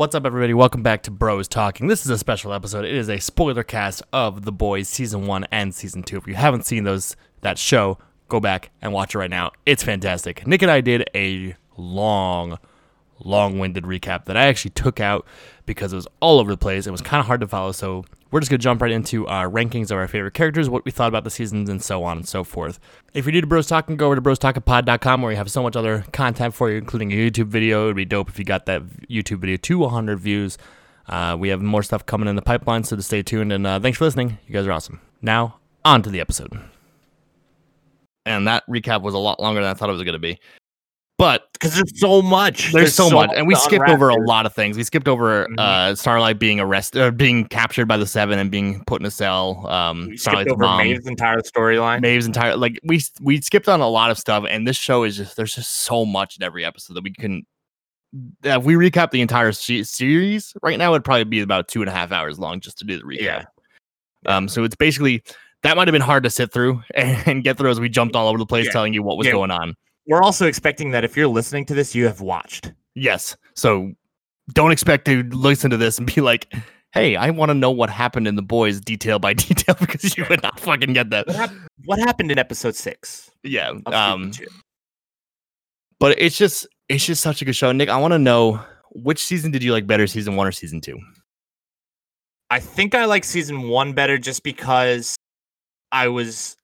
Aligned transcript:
What's 0.00 0.14
up, 0.14 0.24
everybody? 0.24 0.54
Welcome 0.54 0.82
back 0.82 1.02
to 1.02 1.10
Bros 1.10 1.46
Talking. 1.46 1.86
This 1.86 2.06
is 2.06 2.10
a 2.10 2.16
special 2.16 2.54
episode. 2.54 2.86
It 2.86 2.94
is 2.94 3.10
a 3.10 3.18
spoiler 3.18 3.62
cast 3.62 4.02
of 4.14 4.46
The 4.46 4.50
Boys 4.50 4.88
season 4.88 5.26
one 5.26 5.46
and 5.52 5.74
season 5.74 6.02
two. 6.02 6.16
If 6.16 6.26
you 6.26 6.32
haven't 6.36 6.64
seen 6.64 6.84
those 6.84 7.16
that 7.42 7.58
show, 7.58 7.98
go 8.30 8.40
back 8.40 8.70
and 8.80 8.94
watch 8.94 9.14
it 9.14 9.18
right 9.18 9.28
now. 9.28 9.52
It's 9.66 9.82
fantastic. 9.82 10.46
Nick 10.46 10.62
and 10.62 10.70
I 10.70 10.80
did 10.80 11.10
a 11.14 11.54
long, 11.76 12.58
long-winded 13.18 13.84
recap 13.84 14.24
that 14.24 14.38
I 14.38 14.46
actually 14.46 14.70
took 14.70 15.00
out 15.00 15.26
because 15.66 15.92
it 15.92 15.96
was 15.96 16.08
all 16.20 16.40
over 16.40 16.50
the 16.50 16.56
place. 16.56 16.86
It 16.86 16.92
was 16.92 17.02
kind 17.02 17.20
of 17.20 17.26
hard 17.26 17.42
to 17.42 17.46
follow. 17.46 17.72
So 17.72 18.06
we're 18.30 18.40
just 18.40 18.50
gonna 18.50 18.58
jump 18.58 18.82
right 18.82 18.90
into 18.90 19.26
our 19.26 19.48
rankings 19.48 19.90
of 19.90 19.98
our 19.98 20.08
favorite 20.08 20.34
characters, 20.34 20.68
what 20.68 20.84
we 20.84 20.90
thought 20.90 21.08
about 21.08 21.24
the 21.24 21.30
seasons, 21.30 21.68
and 21.68 21.82
so 21.82 22.04
on 22.04 22.18
and 22.18 22.28
so 22.28 22.44
forth. 22.44 22.78
If 23.14 23.24
you're 23.24 23.32
new 23.32 23.40
to 23.40 23.46
Bros 23.46 23.66
Talking, 23.66 23.96
go 23.96 24.06
over 24.06 24.16
to 24.16 24.22
brostalkingpod.com 24.22 25.22
where 25.22 25.30
we 25.30 25.36
have 25.36 25.50
so 25.50 25.62
much 25.62 25.76
other 25.76 26.04
content 26.12 26.54
for 26.54 26.70
you, 26.70 26.78
including 26.78 27.12
a 27.12 27.16
YouTube 27.16 27.48
video. 27.48 27.84
It 27.84 27.86
would 27.86 27.96
be 27.96 28.04
dope 28.04 28.28
if 28.28 28.38
you 28.38 28.44
got 28.44 28.66
that 28.66 28.82
YouTube 29.08 29.40
video 29.40 29.56
to 29.56 29.78
100 29.78 30.18
views. 30.18 30.58
Uh, 31.08 31.36
we 31.38 31.48
have 31.48 31.60
more 31.60 31.82
stuff 31.82 32.06
coming 32.06 32.28
in 32.28 32.36
the 32.36 32.42
pipeline, 32.42 32.84
so 32.84 32.94
to 32.94 33.02
stay 33.02 33.22
tuned. 33.22 33.52
And 33.52 33.66
uh, 33.66 33.80
thanks 33.80 33.98
for 33.98 34.04
listening. 34.04 34.38
You 34.46 34.52
guys 34.52 34.66
are 34.66 34.72
awesome. 34.72 35.00
Now, 35.20 35.56
on 35.84 36.02
to 36.02 36.10
the 36.10 36.20
episode. 36.20 36.58
And 38.24 38.46
that 38.46 38.64
recap 38.68 39.02
was 39.02 39.14
a 39.14 39.18
lot 39.18 39.40
longer 39.40 39.60
than 39.60 39.70
I 39.70 39.74
thought 39.74 39.88
it 39.88 39.92
was 39.92 40.02
going 40.02 40.12
to 40.12 40.18
be. 40.18 40.38
But 41.20 41.52
because 41.52 41.74
there's 41.74 42.00
so 42.00 42.22
much. 42.22 42.72
there's, 42.72 42.94
so, 42.94 43.10
much, 43.10 43.30
and 43.36 43.46
we 43.46 43.54
skipped 43.54 43.90
over 43.90 44.08
a 44.08 44.14
lot 44.26 44.46
of 44.46 44.54
things. 44.54 44.78
We 44.78 44.84
skipped 44.84 45.06
over 45.06 45.46
Mhm. 45.50 45.60
uh, 45.60 45.94
Starlight 45.94 46.38
being 46.38 46.58
arrested, 46.60 47.02
or 47.02 47.10
being 47.12 47.44
captured 47.44 47.84
by 47.86 47.98
the 47.98 48.06
Seven, 48.06 48.38
and 48.38 48.50
being 48.50 48.82
put 48.86 49.02
in 49.02 49.06
a 49.06 49.10
cell. 49.10 49.66
Um, 49.68 50.06
We 50.08 50.16
skipped 50.16 50.48
over 50.48 50.62
mom, 50.64 50.78
Maeve's 50.78 51.06
entire 51.06 51.40
storyline. 51.40 52.00
Maeve's 52.00 52.24
entire 52.24 52.56
like 52.56 52.80
we 52.84 53.02
we 53.20 53.38
skipped 53.42 53.68
on 53.68 53.80
a 53.80 53.88
lot 53.88 54.10
of 54.10 54.16
stuff, 54.18 54.44
and 54.48 54.66
this 54.66 54.78
show 54.78 55.02
is 55.04 55.18
just 55.18 55.36
there's 55.36 55.54
just 55.54 55.70
so 55.70 56.06
much 56.06 56.38
in 56.38 56.42
every 56.42 56.64
episode 56.64 56.94
that 56.94 57.04
we 57.04 57.12
can. 57.12 57.42
If 58.42 58.64
we 58.64 58.72
recap 58.74 59.10
the 59.10 59.20
entire 59.20 59.52
se- 59.52 59.82
series 59.82 60.54
right 60.62 60.78
now, 60.78 60.92
it'd 60.94 61.04
probably 61.04 61.24
be 61.24 61.42
about 61.42 61.68
two 61.68 61.82
and 61.82 61.90
a 61.90 61.92
half 61.92 62.12
hours 62.12 62.38
long 62.38 62.60
just 62.60 62.78
to 62.78 62.84
do 62.86 62.96
the 62.96 63.04
recap. 63.04 63.20
Yeah. 63.20 63.44
Um, 64.26 64.48
so 64.48 64.64
it's 64.64 64.74
basically 64.74 65.22
that 65.64 65.76
might 65.76 65.86
have 65.86 65.92
been 65.92 66.00
hard 66.00 66.24
to 66.24 66.30
sit 66.30 66.50
through 66.50 66.82
and 66.94 67.44
get 67.44 67.58
through 67.58 67.70
as 67.70 67.78
we 67.78 67.90
jumped 67.90 68.16
all 68.16 68.26
over 68.26 68.38
the 68.38 68.46
place 68.46 68.64
Yeah. 68.64 68.72
telling 68.72 68.94
you 68.94 69.02
what 69.02 69.18
was 69.18 69.26
Yeah. 69.26 69.34
going 69.34 69.50
on. 69.50 69.74
We're 70.06 70.22
also 70.22 70.46
expecting 70.46 70.90
that 70.92 71.04
if 71.04 71.16
you're 71.16 71.28
listening 71.28 71.66
to 71.66 71.74
this, 71.74 71.94
you 71.94 72.06
have 72.06 72.20
watched. 72.20 72.72
Yes. 72.94 73.36
So 73.54 73.92
don't 74.52 74.72
expect 74.72 75.04
to 75.06 75.22
listen 75.24 75.70
to 75.70 75.76
this 75.76 75.98
and 75.98 76.12
be 76.12 76.20
like, 76.20 76.52
hey, 76.92 77.16
I 77.16 77.30
want 77.30 77.50
to 77.50 77.54
know 77.54 77.70
what 77.70 77.90
happened 77.90 78.26
in 78.26 78.34
the 78.34 78.42
boys 78.42 78.80
detail 78.80 79.18
by 79.18 79.32
detail 79.34 79.76
because 79.78 80.16
you 80.16 80.24
would 80.28 80.42
not 80.42 80.58
fucking 80.58 80.92
get 80.92 81.10
that. 81.10 81.26
What, 81.26 81.36
hap- 81.36 81.54
what 81.84 81.98
happened 81.98 82.32
in 82.32 82.38
episode 82.38 82.74
six? 82.74 83.30
Yeah. 83.42 83.72
Um, 83.86 84.32
but 85.98 86.18
it's 86.18 86.36
just 86.36 86.66
it's 86.88 87.04
just 87.04 87.22
such 87.22 87.42
a 87.42 87.44
good 87.44 87.54
show. 87.54 87.70
Nick, 87.72 87.88
I 87.88 87.98
want 87.98 88.12
to 88.12 88.18
know 88.18 88.60
which 88.92 89.22
season 89.22 89.52
did 89.52 89.62
you 89.62 89.72
like 89.72 89.86
better, 89.86 90.06
season 90.06 90.34
one 90.34 90.46
or 90.46 90.52
season 90.52 90.80
two? 90.80 90.98
I 92.50 92.58
think 92.58 92.96
I 92.96 93.04
like 93.04 93.24
season 93.24 93.68
one 93.68 93.92
better 93.92 94.18
just 94.18 94.42
because 94.42 95.14
I 95.92 96.08
was 96.08 96.56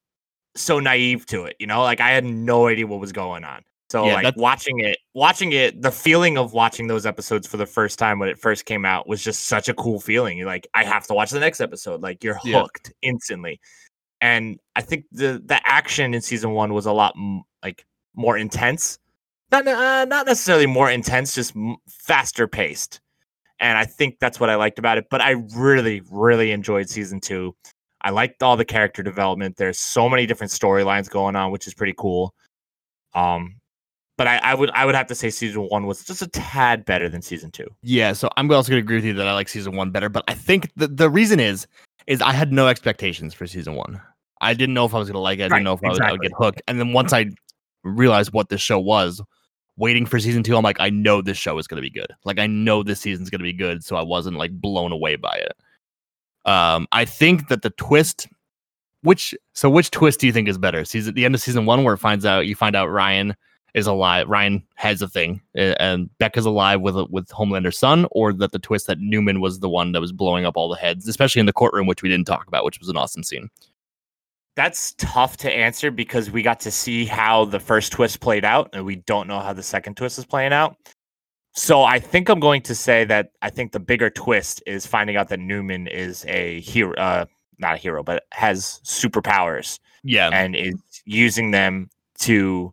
so 0.57 0.81
naive 0.81 1.27
to 1.27 1.45
it. 1.45 1.57
You 1.59 1.67
know, 1.67 1.83
like 1.83 2.01
I 2.01 2.11
had 2.11 2.25
no 2.25 2.67
idea 2.69 2.87
what 2.87 3.01
was 3.01 3.13
going 3.13 3.45
on. 3.45 3.63
So 3.89 4.05
Yeah, 4.07 4.15
like 4.15 4.23
that's- 4.25 4.41
watching 4.41 4.81
it, 4.81 4.99
watching 5.15 5.53
it, 5.53 5.81
the 5.81 5.93
feeling 5.93 6.37
of 6.37 6.53
watching 6.53 6.89
those 6.89 7.07
episodes 7.07 7.47
for 7.47 7.57
the 7.57 7.67
first 7.67 7.99
time 8.01 8.19
when 8.19 8.29
it 8.29 8.37
first 8.39 8.65
came 8.65 8.85
out 8.85 9.07
was 9.07 9.23
just 9.23 9.45
such 9.45 9.69
a 9.69 9.75
cool 9.75 10.01
feeling. 10.01 10.37
You're 10.39 10.49
like, 10.49 10.67
I 10.75 10.83
have 10.83 11.07
to 11.07 11.15
watch 11.15 11.31
the 11.31 11.39
next 11.39 11.61
episode. 11.61 12.03
Like 12.03 12.25
you're 12.25 12.39
Yeah. 12.45 12.63
hooked 12.63 12.93
instantly. 13.03 13.61
And 14.21 14.59
I 14.75 14.81
think 14.81 15.05
the 15.13 15.41
the 15.45 15.61
action 15.65 16.15
in 16.15 16.21
season 16.23 16.51
one 16.53 16.73
was 16.75 16.87
a 16.87 16.93
lot 16.93 17.15
m- 17.17 17.43
like 17.63 17.85
more 18.15 18.37
intense. 18.37 18.99
Not 19.53 19.69
uh, 19.69 20.05
not 20.07 20.27
necessarily 20.27 20.67
more 20.67 20.91
intense, 20.91 21.35
just 21.35 21.55
m- 21.55 21.77
faster 21.89 22.49
paced. 22.49 23.01
And 23.61 23.79
I 23.79 23.85
think 23.85 24.19
that's 24.19 24.41
what 24.41 24.51
I 24.51 24.57
liked 24.57 24.79
about 24.81 24.99
it. 24.99 25.05
But 25.11 25.21
I 25.21 25.37
really, 25.55 26.03
really 26.11 26.51
enjoyed 26.51 26.89
season 26.89 27.21
two. 27.21 27.55
I 28.07 28.11
liked 28.11 28.41
all 28.41 28.57
the 28.57 28.65
character 28.65 29.03
development. 29.03 29.57
There's 29.57 29.81
so 29.81 30.09
many 30.09 30.27
different 30.27 30.53
storylines 30.53 31.11
going 31.11 31.35
on, 31.35 31.51
which 31.51 31.67
is 31.67 31.75
pretty 31.75 31.95
cool. 31.99 32.37
Um, 33.15 33.57
but 34.17 34.29
I, 34.29 34.37
I 34.45 34.55
would 34.55 34.71
I 34.71 34.87
would 34.87 34.95
have 34.95 35.09
to 35.09 35.15
say 35.17 35.29
season 35.29 35.63
one 35.63 35.87
was 35.87 36.05
just 36.05 36.23
a 36.23 36.29
tad 36.29 36.85
better 36.85 37.09
than 37.09 37.21
season 37.21 37.51
two. 37.51 37.67
Yeah, 37.83 38.13
so 38.13 38.31
I'm 38.37 38.49
also 38.53 38.71
gonna 38.71 38.79
agree 38.79 38.99
with 38.99 39.07
you 39.07 39.15
that 39.15 39.27
I 39.27 39.35
like 39.35 39.49
season 39.49 39.75
one 39.75 39.91
better, 39.91 40.09
but 40.09 40.23
I 40.29 40.35
think 40.35 40.71
the, 40.77 40.87
the 40.87 41.11
reason 41.11 41.41
is 41.41 41.67
is 42.07 42.23
I 42.23 42.31
had 42.31 42.53
no 42.53 42.69
expectations 42.69 43.35
for 43.35 43.45
season 43.49 43.75
one. 43.75 44.01
I 44.41 44.55
didn't 44.55 44.77
know 44.77 44.85
if 44.85 44.95
I 44.95 44.99
was 44.99 45.09
gonna 45.09 45.19
like 45.19 45.41
it. 45.41 45.47
I 45.47 45.49
didn't 45.49 45.65
know 45.65 45.73
if 45.73 45.83
I, 45.85 45.89
was, 45.89 45.99
I 45.99 46.13
would 46.13 46.23
get 46.23 46.33
hooked. 46.39 46.63
And 46.69 46.79
then 46.79 46.93
once 46.93 47.13
I 47.13 47.27
realized 47.83 48.33
what 48.33 48.51
this 48.51 48.61
show 48.61 48.79
was, 48.79 49.21
waiting 49.77 50.07
for 50.07 50.21
season 50.21 50.45
two, 50.45 50.57
I'm 50.57 50.63
like, 50.63 50.79
I 50.79 50.91
know 50.91 51.23
this 51.23 51.39
show 51.39 51.59
is 51.59 51.67
gonna 51.67 51.83
be 51.83 51.91
good. 51.91 52.13
Like 52.25 52.39
I 52.39 52.47
know 52.47 52.85
this 52.85 53.01
season's 53.01 53.31
gonna 53.31 53.43
be 53.43 53.53
good, 53.53 53.83
so 53.83 53.97
I 53.97 54.03
wasn't 54.05 54.37
like 54.37 54.53
blown 54.53 54.93
away 54.93 55.17
by 55.17 55.35
it. 55.35 55.57
Um, 56.47 56.87
I 56.93 57.05
think 57.05 57.49
that 57.49 57.63
the 57.63 57.71
twist, 57.71 58.29
which 59.03 59.35
so 59.53 59.69
which 59.69 59.91
twist 59.91 60.21
do 60.21 60.27
you 60.27 60.33
think 60.33 60.49
is 60.49 60.59
better? 60.59 60.85
Season 60.85 61.15
the 61.15 61.25
end 61.25 61.35
of 61.35 61.41
season 61.41 61.67
one 61.67 61.85
where 61.85 61.95
it 61.95 61.99
finds 61.99 62.25
out 62.25 62.47
you 62.47 62.55
find 62.55 62.77
out 62.77 62.87
Ryan 62.87 63.37
is 63.75 63.87
alive. 63.87 64.27
Ryan 64.29 64.65
has 64.77 65.03
a 65.03 65.09
thing, 65.09 65.43
and 65.55 66.09
Becca's 66.19 66.47
alive 66.47 66.81
with 66.81 66.97
with 67.11 67.31
Homelander's 67.31 67.79
son, 67.79 68.07
or 68.13 68.33
that 68.33 68.53
the 68.53 68.59
twist 68.59 68.87
that 68.87 68.99
Neuman 68.99 69.41
was 69.41 69.59
the 69.59 69.69
one 69.69 69.93
that 69.93 70.01
was 70.01 70.13
blowing 70.13 70.47
up 70.47 70.57
all 70.57 70.69
the 70.69 70.77
heads, 70.77 71.07
especially 71.09 71.41
in 71.41 71.47
the 71.47 71.53
courtroom, 71.53 71.87
which 71.87 72.03
we 72.03 72.09
didn't 72.09 72.27
talk 72.27 72.47
about, 72.47 72.65
which 72.65 72.79
was 72.79 72.89
an 72.89 72.97
awesome 72.97 73.23
scene. 73.23 73.51
That's 74.55 74.95
tough 74.95 75.37
to 75.39 75.53
answer 75.53 75.91
because 75.91 76.31
we 76.31 76.41
got 76.41 76.61
to 76.61 76.71
see 76.71 77.05
how 77.05 77.45
the 77.45 77.61
first 77.61 77.93
twist 77.93 78.21
played 78.21 78.45
out, 78.45 78.71
and 78.73 78.87
we 78.87 78.97
don't 78.97 79.29
know 79.29 79.41
how 79.41 79.53
the 79.53 79.63
second 79.63 79.97
twist 79.97 80.19
is 80.19 80.25
playing 80.25 80.55
out. 80.55 80.77
So 81.57 81.83
I 81.83 81.99
think 81.99 82.29
I'm 82.29 82.39
going 82.39 82.61
to 82.63 82.75
say 82.75 83.05
that 83.07 83.31
I 83.41 83.49
think 83.49 83.73
the 83.73 83.81
bigger 83.81 84.11
twist 84.11 84.63
is 84.67 84.87
finding 84.87 85.17
out 85.17 85.29
that 85.29 85.39
Neuman 85.39 85.91
is 85.91 86.25
a 86.29 86.61
hero, 86.61 86.95
uh, 86.97 87.25
not 87.59 87.75
a 87.75 87.79
hero, 87.79 88.03
but 88.03 88.25
has 88.33 88.81
superpowers 88.85 89.79
Yeah, 90.03 90.29
and 90.33 90.55
is 90.55 90.75
using 91.07 91.51
them 91.53 91.89
to. 92.21 92.73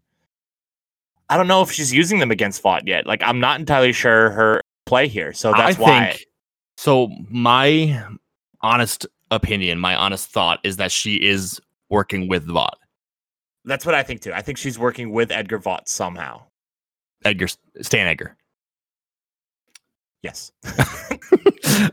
I 1.29 1.37
don't 1.37 1.47
know 1.47 1.61
if 1.61 1.71
she's 1.71 1.93
using 1.93 2.19
them 2.19 2.29
against 2.29 2.61
Vought 2.61 2.85
yet. 2.85 3.07
Like 3.07 3.23
I'm 3.23 3.39
not 3.39 3.57
entirely 3.59 3.93
sure 3.93 4.29
her 4.31 4.59
play 4.85 5.07
here. 5.07 5.31
So 5.31 5.53
that's 5.53 5.79
I 5.79 5.81
why. 5.81 6.11
think. 6.11 6.25
So 6.75 7.07
my 7.29 8.05
honest 8.61 9.07
opinion, 9.31 9.79
my 9.79 9.95
honest 9.95 10.29
thought 10.29 10.59
is 10.63 10.75
that 10.77 10.91
she 10.91 11.15
is 11.15 11.59
working 11.89 12.27
with 12.27 12.45
Vought, 12.47 12.77
That's 13.63 13.85
what 13.85 13.95
I 13.95 14.03
think 14.03 14.21
too. 14.21 14.33
I 14.33 14.41
think 14.41 14.57
she's 14.57 14.77
working 14.77 15.11
with 15.11 15.31
Edgar 15.31 15.57
Vought 15.57 15.87
somehow. 15.87 16.43
Edgar 17.23 17.47
Stan 17.81 18.07
Edgar. 18.07 18.35
Yes. 20.23 20.51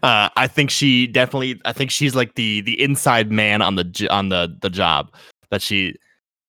uh, 0.02 0.28
I 0.36 0.46
think 0.46 0.70
she 0.70 1.06
definitely. 1.08 1.60
I 1.64 1.72
think 1.72 1.90
she's 1.90 2.14
like 2.14 2.36
the 2.36 2.60
the 2.62 2.80
inside 2.80 3.30
man 3.30 3.60
on 3.60 3.74
the 3.74 4.08
on 4.10 4.28
the 4.28 4.56
the 4.60 4.70
job. 4.70 5.12
That 5.50 5.60
she 5.60 5.96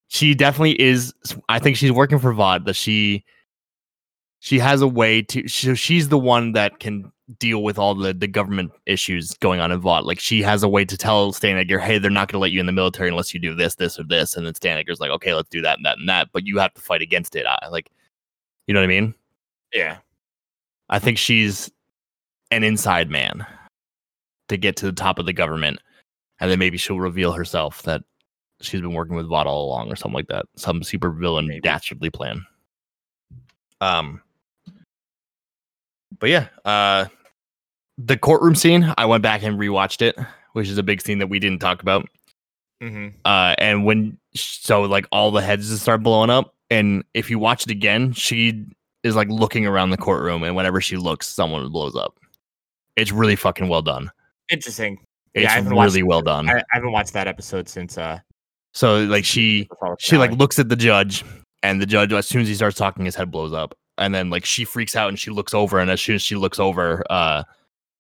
she 0.08 0.36
definitely 0.36 0.80
is. 0.80 1.14
I 1.50 1.58
think 1.58 1.76
she's 1.76 1.92
working 1.92 2.20
for 2.20 2.34
Vought. 2.34 2.66
That 2.66 2.76
she 2.76 3.26
she 4.40 4.60
has 4.60 4.82
a 4.82 4.88
way 4.88 5.24
to. 5.24 5.48
She, 5.48 5.76
she's 5.76 6.10
the 6.10 6.20
one 6.20 6.52
that 6.54 6.80
can 6.80 7.12
deal 7.40 7.64
with 7.64 7.80
all 7.80 7.96
the 7.96 8.14
the 8.14 8.28
government 8.28 8.72
issues 8.86 9.34
going 9.40 9.60
on 9.60 9.72
in 9.72 9.82
Vought. 9.82 10.06
Like 10.06 10.20
she 10.20 10.44
has 10.44 10.62
a 10.62 10.70
way 10.70 10.86
to 10.86 10.96
tell 10.96 11.32
Stan 11.34 11.58
Edgar, 11.58 11.80
hey, 11.80 11.98
they're 11.98 12.12
not 12.12 12.28
going 12.28 12.38
to 12.38 12.42
let 12.42 12.52
you 12.52 12.60
in 12.60 12.68
the 12.68 12.72
military 12.72 13.10
unless 13.10 13.34
you 13.34 13.40
do 13.40 13.56
this, 13.56 13.76
this, 13.76 14.00
or 14.00 14.04
this. 14.04 14.36
And 14.36 14.46
then 14.46 14.54
Stan 14.54 14.78
Edgar's 14.78 15.00
like, 15.00 15.12
okay, 15.12 15.34
let's 15.34 15.50
do 15.50 15.62
that 15.62 15.78
and 15.78 15.86
that 15.86 15.98
and 15.98 16.08
that. 16.10 16.30
But 16.32 16.46
you 16.46 16.60
have 16.60 16.76
to 16.76 16.82
fight 16.82 17.02
against 17.02 17.36
it. 17.36 17.48
I, 17.48 17.70
like, 17.70 17.90
you 18.68 18.74
know 18.76 18.82
what 18.82 18.86
I 18.86 18.88
mean? 18.88 19.16
Yeah. 19.74 19.98
I 20.92 21.00
think 21.00 21.18
she's 21.18 21.72
an 22.52 22.64
inside 22.64 23.10
man 23.10 23.46
to 24.50 24.58
get 24.58 24.76
to 24.78 24.86
the 24.86 24.92
top 24.92 25.18
of 25.20 25.26
the 25.26 25.34
government, 25.34 25.80
and 26.40 26.52
then 26.52 26.60
maybe 26.60 26.78
she'll 26.78 27.00
reveal 27.00 27.32
herself 27.32 27.82
that 27.84 28.04
she's 28.60 28.82
been 28.82 28.94
working 28.94 29.16
with 29.16 29.28
Vought 29.28 29.48
all 29.48 29.66
along, 29.66 29.92
or 29.92 29.96
something 29.96 30.16
like 30.16 30.28
that. 30.28 30.46
Some 30.58 30.84
super 30.84 31.10
villain 31.12 31.48
Maybe. 31.48 31.62
dastardly 31.62 32.10
plan. 32.10 32.46
Um, 33.80 34.22
but 36.20 36.30
yeah, 36.30 36.48
uh, 36.66 37.06
the 37.98 38.18
courtroom 38.18 38.56
scene. 38.56 38.94
I 38.98 39.06
went 39.06 39.24
back 39.24 39.44
and 39.44 39.58
rewatched 39.58 40.02
it, 40.02 40.16
which 40.54 40.68
is 40.68 40.78
a 40.78 40.84
big 40.84 41.02
scene 41.02 41.20
that 41.20 41.28
we 41.28 41.40
didn't 41.40 41.60
talk 41.60 41.82
about. 41.82 42.08
hmm 42.82 43.08
Uh, 43.26 43.56
and 43.58 43.86
when 43.86 44.18
so 44.36 44.84
like 44.84 45.08
all 45.12 45.32
the 45.32 45.42
heads 45.42 45.70
just 45.70 45.82
start 45.84 46.04
blowing 46.04 46.30
up, 46.30 46.54
and 46.70 47.04
if 47.14 47.30
you 47.30 47.40
watch 47.40 47.64
it 47.64 47.72
again, 47.72 48.12
she 48.14 48.66
is 49.04 49.16
like 49.16 49.30
looking 49.30 49.66
around 49.66 49.90
the 49.90 49.98
courtroom, 49.98 50.44
and 50.44 50.56
whenever 50.56 50.82
she 50.82 50.98
looks, 50.98 51.28
someone 51.28 51.70
blows 51.72 51.96
up. 51.96 52.18
It's 52.96 53.12
really 53.12 53.36
fucking 53.36 53.68
well 53.68 53.82
done. 53.82 54.12
Interesting. 54.50 55.00
It's 55.34 55.48
I 55.48 55.56
haven't 55.56 55.78
really 55.78 56.00
it 56.00 56.08
well 56.08 56.22
done. 56.22 56.50
I, 56.50 56.60
I 56.60 56.64
haven't 56.74 56.92
watched 56.92 57.14
that 57.14 57.28
episode 57.28 57.70
since 57.70 57.98
uh 57.98 58.20
so 58.74 59.04
like 59.04 59.26
she 59.26 59.68
she 60.00 60.18
like 60.18 60.32
looks 60.32 60.60
at 60.60 60.70
the 60.70 60.76
judge, 60.76 61.24
and 61.64 61.82
the 61.82 61.86
judge 61.86 62.14
as 62.14 62.28
soon 62.28 62.42
as 62.42 62.48
he 62.48 62.56
starts 62.56 62.78
talking, 62.78 63.06
his 63.06 63.16
head 63.16 63.32
blows 63.32 63.54
up, 63.54 63.76
and 63.98 64.14
then 64.14 64.30
like 64.30 64.46
she 64.46 64.66
freaks 64.66 64.96
out 64.96 65.10
and 65.10 65.20
she 65.20 65.32
looks 65.32 65.54
over, 65.54 65.80
and 65.80 65.90
as 65.90 66.02
soon 66.02 66.16
as 66.16 66.22
she 66.22 66.36
looks 66.36 66.60
over, 66.60 67.04
uh, 67.10 67.44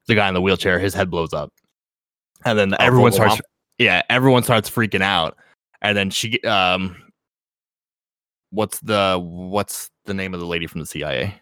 the 0.08 0.16
guy 0.16 0.28
in 0.28 0.34
the 0.34 0.42
wheelchair, 0.42 0.80
his 0.80 0.94
head 0.94 1.10
blows 1.10 1.34
up, 1.34 1.52
and 2.46 2.58
then 2.58 2.74
Oh, 2.74 2.78
everyone 2.80 3.12
starts 3.12 3.42
yeah, 3.78 4.02
everyone 4.10 4.44
starts 4.44 4.70
freaking 4.70 5.02
out, 5.02 5.38
and 5.82 5.98
then 5.98 6.10
she 6.10 6.40
um, 6.42 6.96
what's 8.52 8.80
the 8.82 9.20
what's 9.22 9.90
the 10.06 10.14
name 10.14 10.34
of 10.34 10.40
the 10.40 10.46
lady 10.46 10.68
from 10.68 10.80
the 10.82 10.86
CIA? 10.86 11.42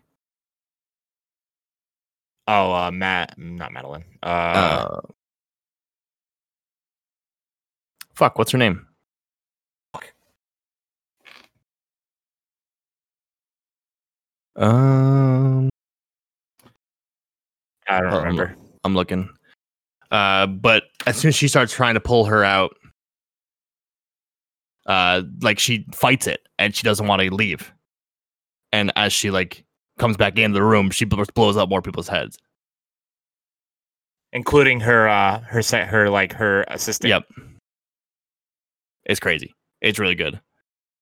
Oh, 2.47 2.73
uh, 2.73 2.89
Matt, 2.91 3.37
not 3.37 3.71
Madeline. 3.71 4.05
Uh, 4.23 4.25
Uh, 4.25 5.01
fuck, 8.15 8.37
what's 8.39 8.51
her 8.51 8.57
name? 8.57 8.85
Um, 14.55 15.69
I 17.87 18.01
don't 18.01 18.13
remember. 18.13 18.55
I'm 18.83 18.93
looking. 18.93 19.29
Uh, 20.11 20.47
but 20.47 20.83
as 21.05 21.17
soon 21.17 21.29
as 21.29 21.35
she 21.35 21.47
starts 21.47 21.71
trying 21.71 21.93
to 21.93 21.99
pull 21.99 22.25
her 22.25 22.43
out, 22.43 22.75
uh, 24.89 25.21
like 25.41 25.59
she 25.59 25.85
fights 25.93 26.27
it 26.27 26.41
and 26.57 26.75
she 26.75 26.83
doesn't 26.83 27.07
want 27.07 27.21
to 27.21 27.33
leave. 27.33 27.71
And 28.73 28.91
as 28.95 29.13
she 29.13 29.29
like 29.29 29.63
comes 29.99 30.17
back 30.17 30.37
into 30.37 30.55
the 30.55 30.63
room, 30.63 30.89
she 30.89 31.05
blows 31.05 31.55
up 31.55 31.69
more 31.69 31.81
people's 31.81 32.07
heads. 32.07 32.37
Including 34.33 34.79
her, 34.81 35.07
uh, 35.07 35.39
her 35.41 35.61
set, 35.61 35.87
her 35.87 36.09
like 36.09 36.33
her 36.33 36.65
assistant. 36.67 37.09
Yep. 37.09 37.23
It's 39.05 39.19
crazy. 39.19 39.53
It's 39.81 39.99
really 39.99 40.15
good. 40.15 40.39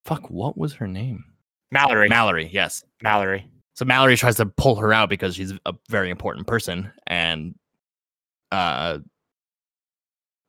Fuck, 0.06 0.30
what 0.30 0.58
was 0.58 0.74
her 0.74 0.88
name? 0.88 1.24
Mallory. 1.72 2.08
Mallory, 2.10 2.50
yes. 2.52 2.84
Mallory. 3.02 3.50
So 3.74 3.86
Mallory 3.86 4.18
tries 4.18 4.36
to 4.38 4.46
pull 4.46 4.76
her 4.76 4.94
out 4.94 5.10
because 5.10 5.36
she's 5.36 5.54
a 5.66 5.74
very 5.90 6.10
important 6.10 6.48
person 6.48 6.92
and 7.08 7.56
uh 8.52 9.00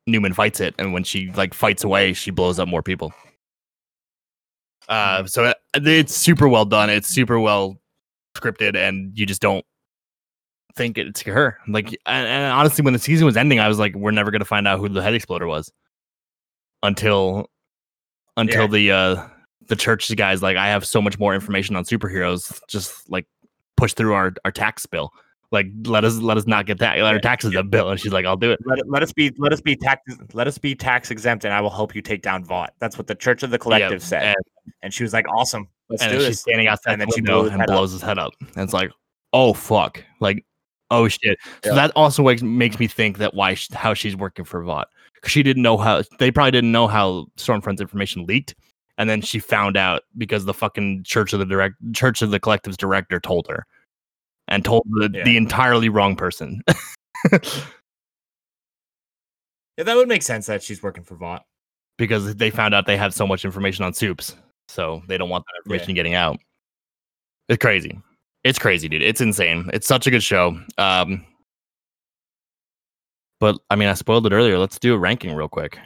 Neuman 0.09 0.33
fights 0.33 0.59
it 0.59 0.73
and 0.79 0.93
when 0.93 1.03
she 1.03 1.31
like 1.33 1.53
fights 1.53 1.83
away, 1.83 2.13
she 2.13 2.31
blows 2.31 2.59
up 2.59 2.67
more 2.67 2.81
people. 2.81 3.13
Uh 4.89 5.25
so 5.25 5.45
it, 5.45 5.57
it's 5.75 6.15
super 6.15 6.47
well 6.49 6.65
done. 6.65 6.89
It's 6.89 7.07
super 7.07 7.39
well 7.39 7.79
scripted 8.35 8.75
and 8.75 9.17
you 9.17 9.25
just 9.25 9.41
don't 9.41 9.65
think 10.75 10.97
it's 10.97 11.21
her. 11.21 11.57
Like 11.67 11.87
and, 12.05 12.27
and 12.27 12.51
honestly 12.53 12.83
when 12.83 12.93
the 12.93 12.99
season 12.99 13.25
was 13.25 13.37
ending, 13.37 13.59
I 13.59 13.67
was 13.67 13.79
like 13.79 13.95
we're 13.95 14.11
never 14.11 14.31
going 14.31 14.39
to 14.39 14.45
find 14.45 14.67
out 14.67 14.79
who 14.79 14.89
the 14.89 15.01
head 15.01 15.13
exploder 15.13 15.47
was 15.47 15.71
until 16.83 17.49
until 18.37 18.61
Yeah. 18.63 18.67
the 18.67 18.91
uh 18.91 19.27
the 19.67 19.75
church 19.75 20.13
guys 20.15 20.41
like 20.41 20.57
I 20.57 20.67
have 20.67 20.85
so 20.85 21.01
much 21.01 21.19
more 21.19 21.35
information 21.35 21.75
on 21.75 21.83
superheroes. 21.83 22.59
Just 22.67 23.09
like 23.09 23.27
push 23.77 23.93
through 23.93 24.13
our 24.13 24.33
our 24.45 24.51
tax 24.51 24.85
bill. 24.85 25.11
Like 25.51 25.67
let 25.85 26.05
us 26.05 26.17
let 26.17 26.37
us 26.37 26.45
not 26.45 26.65
get 26.67 26.77
that. 26.79 26.97
Let 26.97 27.05
our 27.05 27.13
Yeah. 27.15 27.19
taxes 27.21 27.55
a 27.55 27.63
bill. 27.63 27.89
And 27.89 27.99
she's 27.99 28.11
like, 28.13 28.25
I'll 28.25 28.37
do 28.37 28.51
it. 28.51 28.59
Let, 28.65 28.87
let 28.87 29.01
us 29.01 29.11
be 29.11 29.31
let 29.37 29.51
us 29.51 29.61
be 29.61 29.75
tax 29.75 30.01
let 30.33 30.47
us 30.47 30.57
be 30.59 30.75
tax 30.75 31.09
exempt, 31.09 31.43
and 31.43 31.53
I 31.53 31.61
will 31.61 31.71
help 31.71 31.95
you 31.95 32.01
take 32.03 32.21
down 32.21 32.43
Vought. 32.43 32.73
That's 32.79 32.97
what 32.97 33.07
the 33.07 33.15
Church 33.15 33.41
of 33.41 33.49
the 33.49 33.57
Collective 33.57 34.03
said, 34.03 34.23
And, 34.23 34.35
and 34.83 34.93
she 34.93 35.01
was 35.03 35.11
like, 35.11 35.25
"Awesome, 35.27 35.67
let's 35.89 36.03
and 36.03 36.11
do 36.11 36.19
she's 36.19 36.27
this." 36.27 36.41
standing 36.41 36.67
outside 36.67 36.91
And 36.93 37.01
the 37.01 37.05
then 37.07 37.13
she 37.25 37.31
his 37.43 37.51
and 37.51 37.65
blows 37.65 37.91
his 37.93 38.01
head 38.01 38.19
up. 38.19 38.33
And 38.39 38.63
it's 38.63 38.73
like, 38.73 38.91
oh 39.33 39.53
fuck. 39.53 40.03
Like, 40.19 40.45
oh 40.91 41.07
shit. 41.07 41.39
So 41.63 41.71
Yeah. 41.71 41.75
that 41.75 41.91
also 41.95 42.23
makes, 42.23 42.43
makes 42.43 42.77
me 42.79 42.87
think 42.87 43.17
that 43.17 43.33
why 43.33 43.55
how 43.73 43.95
she's 43.95 44.15
working 44.15 44.45
for 44.45 44.63
Vought. 44.63 44.89
Because 45.15 45.31
she 45.31 45.41
didn't 45.43 45.63
know 45.63 45.77
how 45.77 46.03
they 46.19 46.29
probably 46.31 46.51
didn't 46.51 46.71
know 46.71 46.87
how 46.87 47.25
Stormfront's 47.37 47.81
information 47.81 48.25
leaked. 48.25 48.53
And 48.99 49.09
then 49.09 49.21
she 49.21 49.39
found 49.39 49.77
out 49.77 50.03
because 50.17 50.45
the 50.45 50.53
fucking 50.53 51.03
Church 51.05 51.33
of 51.33 51.39
the 51.39 51.45
Direct 51.45 51.75
Church 51.93 52.21
of 52.21 52.31
the 52.31 52.39
Collective's 52.39 52.77
director 52.77 53.19
told 53.19 53.47
her. 53.47 53.65
And 54.49 54.65
told 54.65 54.83
the, 54.89 55.09
Yeah. 55.13 55.23
the 55.23 55.37
entirely 55.37 55.87
wrong 55.89 56.15
person. 56.15 56.61
Yeah, 59.77 59.83
that 59.85 59.95
would 59.95 60.07
make 60.09 60.23
sense 60.23 60.45
that 60.47 60.61
she's 60.61 60.83
working 60.83 61.03
for 61.03 61.15
Vought. 61.15 61.45
because 61.97 62.35
they 62.35 62.49
found 62.49 62.73
out 62.73 62.85
they 62.85 62.97
have 62.97 63.13
so 63.13 63.25
much 63.25 63.45
information 63.45 63.85
on 63.85 63.93
soups, 63.93 64.35
so 64.67 65.01
they 65.07 65.17
don't 65.17 65.29
want 65.29 65.45
that 65.45 65.53
information 65.63 65.93
getting 65.95 66.15
out. 66.15 66.37
It's 67.47 67.61
crazy. 67.61 67.97
It's 68.43 68.59
crazy, 68.59 68.89
dude. 68.89 69.01
It's 69.01 69.21
insane. 69.21 69.69
It's 69.73 69.87
such 69.87 70.05
a 70.07 70.11
good 70.11 70.23
show. 70.23 70.59
Um, 70.77 71.25
but 73.39 73.57
I 73.69 73.75
mean, 73.77 73.87
I 73.87 73.93
spoiled 73.93 74.25
it 74.27 74.33
earlier. 74.33 74.57
Let's 74.57 74.79
do 74.79 74.93
a 74.93 74.97
ranking 74.97 75.33
real 75.33 75.47
quick. 75.49 75.77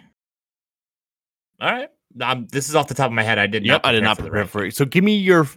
All 1.62 1.71
right, 1.71 1.89
um, 2.19 2.48
this 2.51 2.69
is 2.69 2.75
off 2.75 2.88
the 2.88 2.95
top 2.95 3.07
of 3.07 3.13
my 3.13 3.24
head. 3.24 3.38
I 3.38 3.45
did 3.48 3.63
Yep, 3.65 3.83
not. 3.83 3.89
I 3.89 3.92
did 3.92 4.04
not 4.04 4.18
for 4.18 4.24
the 4.24 4.30
prepare 4.30 4.42
rank. 4.42 4.51
for 4.51 4.65
it. 4.65 4.75
So 4.75 4.86
give 4.86 5.04
me 5.04 5.15
your. 5.18 5.48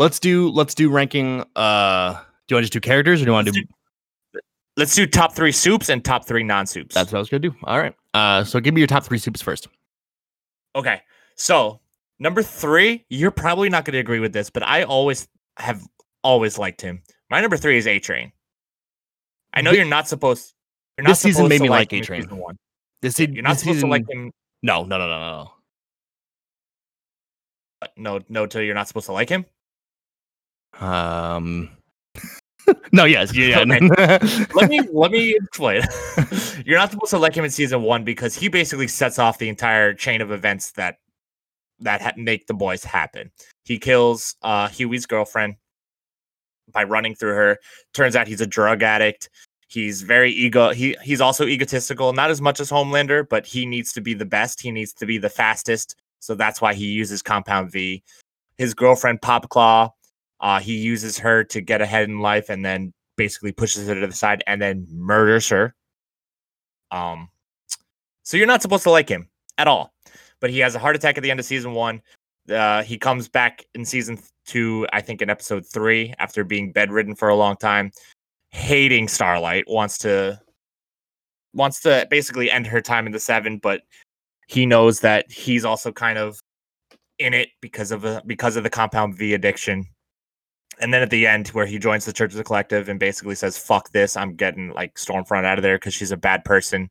Let's 0.00 0.18
do 0.18 0.48
let's 0.48 0.74
do 0.74 0.88
ranking. 0.88 1.44
Uh, 1.54 2.14
do 2.48 2.54
you 2.54 2.56
want 2.56 2.62
to 2.62 2.62
just 2.62 2.72
do 2.72 2.80
characters 2.80 3.20
or 3.20 3.26
do 3.26 3.30
you 3.30 3.34
want 3.34 3.48
to 3.48 3.52
do? 3.52 4.40
Let's 4.78 4.94
do 4.94 5.06
top 5.06 5.34
three 5.34 5.52
soups 5.52 5.90
and 5.90 6.02
top 6.02 6.26
three 6.26 6.42
non-soups. 6.42 6.94
That's 6.94 7.12
what 7.12 7.18
I 7.18 7.20
was 7.20 7.28
gonna 7.28 7.40
do. 7.40 7.54
All 7.64 7.78
right. 7.78 7.94
Uh, 8.14 8.42
so 8.42 8.60
give 8.60 8.72
me 8.72 8.80
your 8.80 8.88
top 8.88 9.04
three 9.04 9.18
soups 9.18 9.42
first. 9.42 9.68
Okay. 10.74 11.02
So 11.36 11.80
number 12.18 12.42
three, 12.42 13.04
you're 13.10 13.30
probably 13.30 13.68
not 13.68 13.84
going 13.84 13.92
to 13.92 13.98
agree 13.98 14.20
with 14.20 14.32
this, 14.32 14.48
but 14.48 14.62
I 14.62 14.84
always 14.84 15.28
have 15.58 15.86
always 16.24 16.56
liked 16.56 16.80
him. 16.80 17.02
My 17.28 17.42
number 17.42 17.58
three 17.58 17.76
is 17.76 17.86
A 17.86 17.98
Train. 17.98 18.32
I 19.52 19.60
know 19.60 19.70
Thi- 19.72 19.76
you're 19.76 19.86
not 19.86 20.08
supposed. 20.08 20.54
You're 20.96 21.04
not 21.04 21.10
this 21.10 21.20
season 21.20 21.46
made 21.46 21.58
to 21.58 21.64
me 21.64 21.68
like 21.68 21.92
like 21.92 21.92
him 21.92 22.14
in 22.14 22.22
A-Train. 22.22 22.38
One. 22.38 22.56
This 23.02 23.16
se- 23.16 23.28
You're 23.32 23.42
not 23.42 23.58
supposed 23.58 23.76
season, 23.76 23.88
to 23.88 23.92
like 23.92 24.08
him. 24.08 24.32
No, 24.62 24.84
no, 24.84 24.96
no, 24.96 25.08
no, 25.08 25.50
no, 27.82 27.90
No, 27.96 28.20
no, 28.30 28.46
till 28.46 28.62
you're 28.62 28.74
not 28.74 28.88
supposed 28.88 29.06
to 29.06 29.12
like 29.12 29.28
him. 29.28 29.44
Um. 30.78 31.70
no. 32.92 33.04
Yes. 33.04 33.34
Yeah. 33.34 33.64
yeah. 33.66 34.18
Let 34.54 34.70
me 34.70 34.80
let 34.92 35.10
me 35.10 35.34
explain. 35.34 35.82
you're 36.64 36.78
not 36.78 36.90
supposed 36.90 37.10
to 37.10 37.18
like 37.18 37.34
him 37.34 37.44
in 37.44 37.50
season 37.50 37.82
one 37.82 38.04
because 38.04 38.34
he 38.34 38.48
basically 38.48 38.88
sets 38.88 39.18
off 39.18 39.38
the 39.38 39.48
entire 39.48 39.94
chain 39.94 40.20
of 40.20 40.30
events 40.30 40.72
that 40.72 40.96
that 41.80 42.02
ha- 42.02 42.12
make 42.16 42.46
the 42.46 42.54
boys 42.54 42.84
happen. 42.84 43.30
He 43.64 43.78
kills 43.78 44.36
uh, 44.42 44.68
Hughie's 44.68 45.06
girlfriend 45.06 45.56
by 46.72 46.84
running 46.84 47.14
through 47.14 47.34
her. 47.34 47.58
Turns 47.94 48.16
out 48.16 48.28
he's 48.28 48.40
a 48.40 48.46
drug 48.46 48.82
addict. 48.82 49.28
He's 49.68 50.02
very 50.02 50.32
ego. 50.32 50.70
He 50.70 50.96
he's 51.02 51.20
also 51.20 51.46
egotistical, 51.46 52.12
not 52.12 52.30
as 52.30 52.40
much 52.40 52.58
as 52.58 52.70
Homelander, 52.70 53.28
but 53.28 53.46
he 53.46 53.66
needs 53.66 53.92
to 53.92 54.00
be 54.00 54.14
the 54.14 54.24
best. 54.24 54.60
He 54.60 54.72
needs 54.72 54.92
to 54.94 55.06
be 55.06 55.18
the 55.18 55.28
fastest. 55.28 55.96
So 56.18 56.34
that's 56.34 56.60
why 56.60 56.74
he 56.74 56.86
uses 56.86 57.22
Compound 57.22 57.70
V. 57.70 58.02
His 58.58 58.74
girlfriend 58.74 59.20
Popclaw, 59.20 59.90
uh, 60.40 60.60
he 60.60 60.76
uses 60.76 61.18
her 61.18 61.44
to 61.44 61.60
get 61.60 61.80
ahead 61.80 62.08
in 62.08 62.20
life, 62.20 62.48
and 62.48 62.64
then 62.64 62.92
basically 63.16 63.52
pushes 63.52 63.86
her 63.86 63.94
to 63.94 64.06
the 64.06 64.12
side 64.12 64.42
and 64.46 64.62
then 64.62 64.86
murders 64.90 65.48
her. 65.50 65.74
Um, 66.90 67.28
so 68.22 68.36
you're 68.36 68.46
not 68.46 68.62
supposed 68.62 68.84
to 68.84 68.90
like 68.90 69.08
him 69.08 69.28
at 69.58 69.68
all, 69.68 69.92
but 70.40 70.50
he 70.50 70.58
has 70.60 70.74
a 70.74 70.78
heart 70.78 70.96
attack 70.96 71.18
at 71.18 71.22
the 71.22 71.30
end 71.30 71.38
of 71.38 71.46
season 71.46 71.72
one. 71.74 72.00
Uh, 72.48 72.82
he 72.82 72.96
comes 72.96 73.28
back 73.28 73.64
in 73.74 73.84
season 73.84 74.18
two, 74.46 74.86
I 74.92 75.00
think, 75.02 75.22
in 75.22 75.30
episode 75.30 75.66
three, 75.66 76.14
after 76.18 76.44
being 76.44 76.72
bedridden 76.72 77.14
for 77.14 77.28
a 77.28 77.36
long 77.36 77.56
time, 77.56 77.92
hating 78.50 79.08
Starlight, 79.08 79.64
wants 79.68 79.98
to 79.98 80.40
wants 81.52 81.80
to 81.80 82.06
basically 82.10 82.50
end 82.50 82.66
her 82.66 82.80
time 82.80 83.06
in 83.06 83.12
the 83.12 83.20
seven, 83.20 83.58
but 83.58 83.82
he 84.48 84.66
knows 84.66 85.00
that 85.00 85.30
he's 85.30 85.64
also 85.64 85.92
kind 85.92 86.18
of 86.18 86.40
in 87.18 87.34
it 87.34 87.50
because 87.60 87.90
of 87.90 88.04
a, 88.04 88.22
because 88.26 88.56
of 88.56 88.64
the 88.64 88.70
compound 88.70 89.16
V 89.16 89.34
addiction. 89.34 89.84
And 90.80 90.94
then 90.94 91.02
at 91.02 91.10
the 91.10 91.26
end, 91.26 91.48
where 91.48 91.66
he 91.66 91.78
joins 91.78 92.04
the 92.04 92.12
Church 92.12 92.32
of 92.32 92.38
the 92.38 92.44
Collective 92.44 92.88
and 92.88 92.98
basically 92.98 93.34
says, 93.34 93.58
"Fuck 93.58 93.90
this! 93.92 94.16
I'm 94.16 94.34
getting 94.34 94.72
like 94.72 94.94
Stormfront 94.94 95.44
out 95.44 95.58
of 95.58 95.62
there 95.62 95.76
because 95.76 95.94
she's 95.94 96.12
a 96.12 96.16
bad 96.16 96.44
person." 96.44 96.90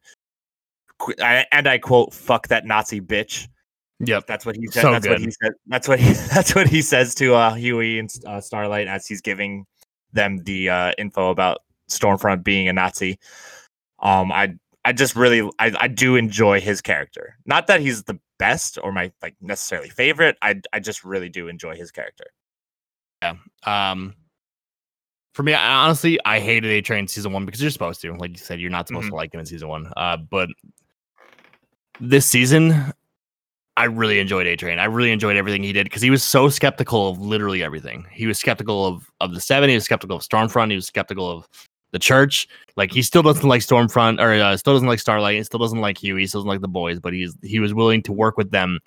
I, 1.21 1.45
and 1.51 1.67
I 1.67 1.77
quote, 1.77 2.13
"Fuck 2.13 2.49
that 2.49 2.65
Nazi 2.65 3.01
bitch." 3.01 3.47
Yep. 4.01 4.27
That's 4.27 4.45
what 4.45 4.55
he 4.55 4.67
said. 4.67 4.81
So 4.81 4.91
that's 4.91 5.07
what 5.07 5.19
he 5.19 5.31
said. 5.31 5.51
That's 5.67 5.87
what 5.87 5.99
he. 5.99 6.13
That's 6.33 6.55
what 6.55 6.67
he 6.67 6.81
says 6.81 7.15
to 7.15 7.35
uh, 7.35 7.53
Hughie 7.55 7.99
and 7.99 8.09
uh, 8.25 8.39
Starlight 8.39 8.87
as 8.87 9.05
he's 9.05 9.21
giving 9.21 9.65
them 10.13 10.43
the 10.43 10.69
uh, 10.69 10.91
info 10.97 11.29
about 11.29 11.59
Stormfront 11.89 12.43
being 12.43 12.67
a 12.67 12.73
Nazi. 12.73 13.19
Um, 13.99 14.31
I 14.31 14.55
I 14.85 14.93
just 14.93 15.15
really 15.15 15.41
I, 15.59 15.73
I 15.79 15.87
do 15.87 16.15
enjoy 16.15 16.61
his 16.61 16.81
character. 16.81 17.37
Not 17.45 17.67
that 17.67 17.81
he's 17.81 18.03
the 18.03 18.19
best 18.37 18.79
or 18.81 18.91
my 18.91 19.11
like 19.21 19.35
necessarily 19.41 19.89
favorite. 19.89 20.37
I 20.41 20.61
I 20.71 20.79
just 20.79 21.03
really 21.03 21.29
do 21.29 21.47
enjoy 21.47 21.75
his 21.75 21.91
character. 21.91 22.25
Um, 23.65 24.13
for 25.33 25.43
me, 25.43 25.53
I, 25.53 25.85
honestly, 25.85 26.19
I 26.25 26.39
hated 26.39 26.71
A 26.71 26.81
Train 26.81 27.07
season 27.07 27.31
one 27.33 27.45
because 27.45 27.61
you're 27.61 27.71
supposed 27.71 28.01
to. 28.01 28.13
Like 28.15 28.31
you 28.31 28.37
said, 28.37 28.59
you're 28.59 28.69
not 28.69 28.87
supposed 28.87 29.07
Mhm. 29.07 29.11
to 29.11 29.15
like 29.15 29.33
him 29.33 29.39
in 29.39 29.45
season 29.45 29.67
one. 29.67 29.91
Uh, 29.95 30.17
but 30.17 30.49
this 31.99 32.25
season, 32.25 32.93
I 33.77 33.85
really 33.85 34.19
enjoyed 34.19 34.47
A 34.47 34.55
Train. 34.55 34.79
I 34.79 34.85
really 34.85 35.11
enjoyed 35.11 35.35
everything 35.37 35.63
he 35.63 35.71
did 35.73 35.85
because 35.85 36.01
he 36.01 36.09
was 36.09 36.23
so 36.23 36.49
skeptical 36.49 37.09
of 37.09 37.19
literally 37.19 37.63
everything. 37.63 38.05
He 38.11 38.27
was 38.27 38.37
skeptical 38.37 38.85
of 38.85 39.09
of 39.21 39.33
the 39.33 39.41
seven. 39.41 39.69
He 39.69 39.75
was 39.75 39.85
skeptical 39.85 40.17
of 40.17 40.23
Stormfront. 40.23 40.69
He 40.71 40.75
was 40.75 40.87
skeptical 40.87 41.29
of 41.29 41.47
the 41.91 41.99
church. 41.99 42.47
Like 42.75 42.91
he 42.91 43.01
still 43.01 43.21
doesn't 43.23 43.47
like 43.47 43.61
Stormfront 43.61 44.19
or 44.19 44.33
uh, 44.33 44.57
still 44.57 44.73
doesn't 44.73 44.87
like 44.87 44.99
Starlight. 44.99 45.37
He 45.37 45.43
still 45.43 45.59
doesn't 45.59 45.79
like 45.79 45.97
Hughie. 45.97 46.21
He 46.21 46.27
still 46.27 46.41
doesn't 46.41 46.49
like 46.49 46.61
the 46.61 46.67
boys. 46.67 46.99
But 46.99 47.13
he's 47.13 47.35
he 47.41 47.59
was 47.59 47.73
willing 47.73 48.01
to 48.03 48.11
work 48.11 48.35
with 48.37 48.51
them 48.51 48.79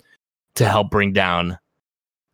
to 0.55 0.67
help 0.67 0.91
bring 0.91 1.13
down. 1.13 1.57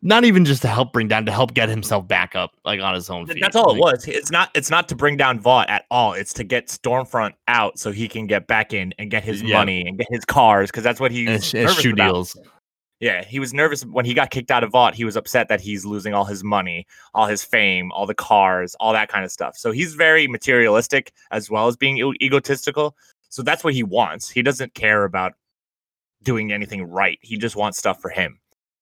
Not 0.02 0.24
even 0.24 0.46
just 0.46 0.62
to 0.62 0.68
help 0.68 0.94
bring 0.94 1.08
down, 1.08 1.26
to 1.26 1.32
help 1.32 1.52
get 1.52 1.68
himself 1.68 2.08
back 2.08 2.34
up, 2.34 2.52
like 2.64 2.80
on 2.80 2.94
his 2.94 3.10
own 3.10 3.26
feet. 3.26 3.36
That's 3.40 3.54
all 3.54 3.74
it 3.74 3.78
was. 3.78 4.08
It's 4.08 4.30
not 4.30 4.50
it's 4.54 4.70
not 4.70 4.88
to 4.88 4.94
bring 4.96 5.18
down 5.18 5.38
Vought 5.40 5.68
at 5.68 5.84
all. 5.90 6.14
It's 6.14 6.32
to 6.34 6.44
get 6.44 6.68
Stormfront 6.68 7.34
out 7.48 7.78
so 7.78 7.92
he 7.92 8.08
can 8.08 8.26
get 8.26 8.46
back 8.46 8.72
in 8.72 8.94
and 8.98 9.10
get 9.10 9.24
his 9.24 9.42
Yeah. 9.42 9.58
money 9.58 9.86
and 9.86 9.98
get 9.98 10.06
his 10.10 10.24
cars 10.24 10.70
because 10.70 10.84
that's 10.84 11.00
what 11.00 11.12
he's 11.12 11.28
And, 11.28 11.54
and 11.54 11.66
nervous 11.66 11.80
shoe 11.82 11.92
about. 11.92 12.12
deals. 12.12 12.36
Yeah, 13.00 13.24
he 13.24 13.38
was 13.40 13.52
nervous 13.54 13.84
when 13.84 14.04
he 14.06 14.14
got 14.14 14.30
kicked 14.30 14.50
out 14.50 14.62
of 14.64 14.72
Vought. 14.72 14.94
He 14.94 15.04
was 15.04 15.16
upset 15.16 15.48
that 15.48 15.60
he's 15.60 15.84
losing 15.84 16.14
all 16.14 16.24
his 16.24 16.42
money, 16.44 16.86
all 17.14 17.26
his 17.26 17.42
fame, 17.44 17.92
all 17.92 18.06
the 18.06 18.14
cars, 18.14 18.74
all 18.80 18.92
that 18.94 19.08
kind 19.10 19.24
of 19.24 19.30
stuff. 19.32 19.56
So 19.56 19.70
he's 19.70 19.94
very 19.94 20.26
materialistic 20.26 21.12
as 21.30 21.50
well 21.50 21.66
as 21.66 21.76
being 21.76 21.98
e- 21.98 22.14
egotistical. 22.22 22.96
So 23.28 23.42
that's 23.42 23.64
what 23.64 23.74
he 23.74 23.82
wants. 23.82 24.28
He 24.30 24.42
doesn't 24.42 24.72
care 24.74 25.04
about 25.04 25.32
doing 26.22 26.52
anything 26.52 26.82
right. 26.84 27.18
He 27.22 27.36
just 27.38 27.56
wants 27.56 27.78
stuff 27.78 28.00
for 28.00 28.10
him. 28.10 28.38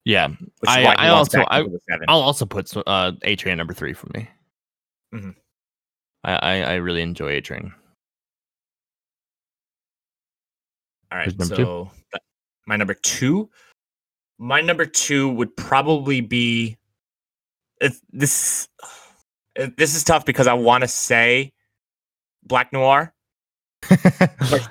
Yeah, 0.08 0.28
I- 0.66 0.94
I 0.96 1.08
also- 1.10 1.42
I- 1.50 1.58
into 1.60 1.72
the 1.72 1.80
seven. 1.86 2.06
I'll 2.08 2.22
also 2.22 2.46
put 2.46 2.74
uh, 2.86 3.12
A 3.22 3.36
Train 3.36 3.58
number 3.58 3.74
three 3.74 3.92
for 3.92 4.06
me. 4.14 4.26
Mhm. 5.14 5.34
I, 6.24 6.32
I 6.32 6.54
I 6.62 6.74
really 6.76 7.02
enjoy 7.02 7.32
A 7.36 7.40
Train. 7.42 7.74
All 11.12 11.18
right, 11.18 11.38
number 11.38 11.56
two? 11.56 11.62
so 11.62 11.90
my 12.66 12.76
number 12.76 12.94
two, 12.94 13.50
my 14.38 14.62
number 14.62 14.86
two 14.86 15.28
would 15.30 15.54
probably 15.56 16.22
be 16.22 16.78
it's, 17.80 18.00
this. 18.10 18.68
it- 19.56 19.76
This 19.76 19.94
is 19.94 20.04
tough 20.04 20.24
because 20.24 20.46
I 20.46 20.54
want 20.54 20.82
to 20.82 20.88
say 20.88 21.52
Black 22.44 22.72
Noir, 22.72 23.12
but 23.90 24.68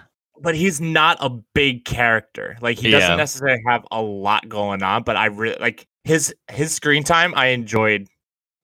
he's 0.56 0.79
not 0.82 1.17
a 1.20 1.29
big 1.53 1.86
character. 1.86 2.58
Like 2.62 2.77
he 2.77 2.89
doesn't 2.91 3.10
Yeah. 3.12 3.15
necessarily 3.15 3.62
have 3.67 3.86
a 3.91 4.01
lot 4.01 4.48
going 4.50 4.84
on. 4.84 5.03
But 5.03 5.15
I 5.17 5.25
really 5.27 5.58
like 5.60 5.88
his 6.03 6.34
his 6.51 6.74
screen 6.74 7.03
time. 7.03 7.34
I 7.36 7.48
enjoyed 7.48 8.08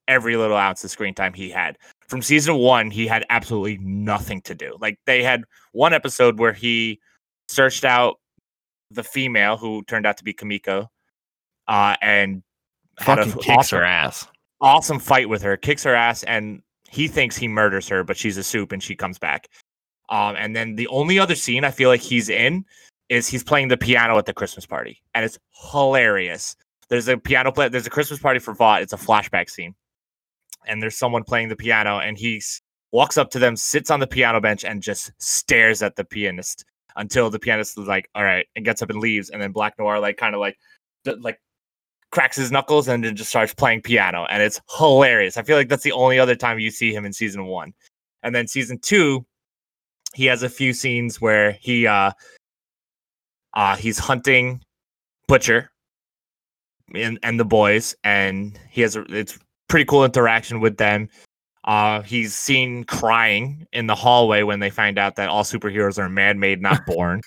every 0.07 0.35
little 0.37 0.57
ounce 0.57 0.83
of 0.83 0.91
screen 0.91 1.13
time 1.13 1.33
he 1.33 1.49
had. 1.49 1.77
From 2.07 2.21
season 2.21 2.55
one, 2.55 2.91
he 2.91 3.07
had 3.07 3.25
absolutely 3.29 3.77
nothing 3.79 4.41
to 4.43 4.53
do. 4.55 4.77
Like 4.79 4.99
they 5.05 5.23
had 5.23 5.43
one 5.71 5.93
episode 5.93 6.39
where 6.39 6.53
he 6.53 6.99
searched 7.47 7.85
out 7.85 8.19
the 8.91 9.03
female 9.03 9.57
who 9.57 9.83
turned 9.83 10.05
out 10.05 10.17
to 10.17 10.23
be 10.23 10.33
Kamiko, 10.33 10.87
uh, 11.67 11.95
and 12.01 12.43
Fucking 12.99 13.31
kicks 13.33 13.47
awesome, 13.49 13.79
her 13.79 13.85
ass. 13.85 14.27
awesome 14.61 14.99
fight 14.99 15.27
with 15.29 15.41
her, 15.41 15.57
kicks 15.57 15.83
her 15.83 15.95
ass, 15.95 16.21
and 16.23 16.61
he 16.89 17.07
thinks 17.07 17.35
he 17.35 17.47
murders 17.47 17.87
her, 17.89 18.03
but 18.03 18.15
she's 18.17 18.37
a 18.37 18.43
soup 18.43 18.71
and 18.71 18.83
she 18.83 18.95
comes 18.95 19.17
back. 19.17 19.47
Um, 20.09 20.35
and 20.37 20.55
then 20.55 20.75
the 20.75 20.87
only 20.87 21.19
other 21.19 21.35
scene 21.35 21.63
I 21.63 21.71
feel 21.71 21.89
like 21.89 22.01
he's 22.01 22.29
in 22.29 22.65
is 23.09 23.27
he's 23.27 23.43
playing 23.43 23.67
the 23.67 23.77
piano 23.77 24.17
at 24.17 24.25
the 24.25 24.33
Christmas 24.33 24.65
party, 24.65 25.01
and 25.13 25.23
it's 25.25 25.37
hilarious. 25.71 26.55
There's 26.89 27.07
a 27.07 27.17
piano 27.17 27.51
play. 27.51 27.69
There's 27.69 27.87
a 27.87 27.91
Christmas 27.91 28.19
party 28.19 28.39
for 28.39 28.53
Vought. 28.53 28.81
It's 28.81 28.93
a 28.93 28.97
flashback 28.97 29.49
scene, 29.49 29.75
and 30.67 30.81
there's 30.81 30.97
someone 30.97 31.23
playing 31.23 31.49
the 31.49 31.55
piano, 31.55 31.99
and 31.99 32.17
he 32.17 32.41
walks 32.91 33.17
up 33.17 33.29
to 33.31 33.39
them, 33.39 33.55
sits 33.55 33.89
on 33.89 33.99
the 33.99 34.07
piano 34.07 34.39
bench, 34.41 34.63
and 34.63 34.81
just 34.81 35.11
stares 35.19 35.81
at 35.81 35.95
the 35.95 36.03
pianist 36.03 36.65
until 36.95 37.29
the 37.29 37.39
pianist 37.39 37.77
is 37.77 37.87
like, 37.87 38.09
"All 38.15 38.23
right," 38.23 38.47
and 38.55 38.65
gets 38.65 38.81
up 38.81 38.89
and 38.89 38.99
leaves. 38.99 39.29
And 39.29 39.41
then 39.41 39.51
Black 39.51 39.77
Noir 39.79 39.99
like 39.99 40.17
kind 40.17 40.35
of 40.35 40.41
like 40.41 40.57
d- 41.03 41.15
like 41.19 41.39
cracks 42.11 42.37
his 42.37 42.51
knuckles 42.51 42.87
and 42.87 43.03
then 43.03 43.15
just 43.15 43.29
starts 43.29 43.53
playing 43.53 43.81
piano, 43.81 44.25
and 44.29 44.41
it's 44.43 44.61
hilarious. 44.77 45.37
I 45.37 45.43
feel 45.43 45.57
like 45.57 45.69
that's 45.69 45.83
the 45.83 45.91
only 45.91 46.19
other 46.19 46.35
time 46.35 46.59
you 46.59 46.71
see 46.71 46.93
him 46.93 47.05
in 47.05 47.13
season 47.13 47.45
one, 47.45 47.73
and 48.21 48.35
then 48.35 48.47
season 48.47 48.79
two, 48.79 49.25
he 50.13 50.25
has 50.25 50.43
a 50.43 50.49
few 50.49 50.73
scenes 50.73 51.19
where 51.19 51.53
he 51.53 51.87
uh 51.87 52.11
uh 53.53 53.75
he's 53.75 53.99
hunting 53.99 54.61
Butcher 55.27 55.69
and 56.93 57.19
and 57.23 57.39
the 57.39 57.45
boys, 57.45 57.95
and 58.03 58.59
he 58.69 58.81
has 58.81 58.95
a 58.95 59.01
it's 59.09 59.39
pretty 59.67 59.85
cool 59.85 60.05
interaction 60.05 60.59
with 60.59 60.77
them. 60.77 61.09
Uh, 61.63 62.01
he's 62.01 62.35
seen 62.35 62.83
crying 62.83 63.65
in 63.71 63.87
the 63.87 63.95
hallway 63.95 64.43
when 64.43 64.59
they 64.59 64.69
find 64.69 64.99
out 64.99 65.15
that 65.15 65.29
all 65.29 65.43
superheroes 65.43 65.97
are 65.97 66.09
man-made, 66.09 66.61
not 66.61 66.85
born. 66.85 67.21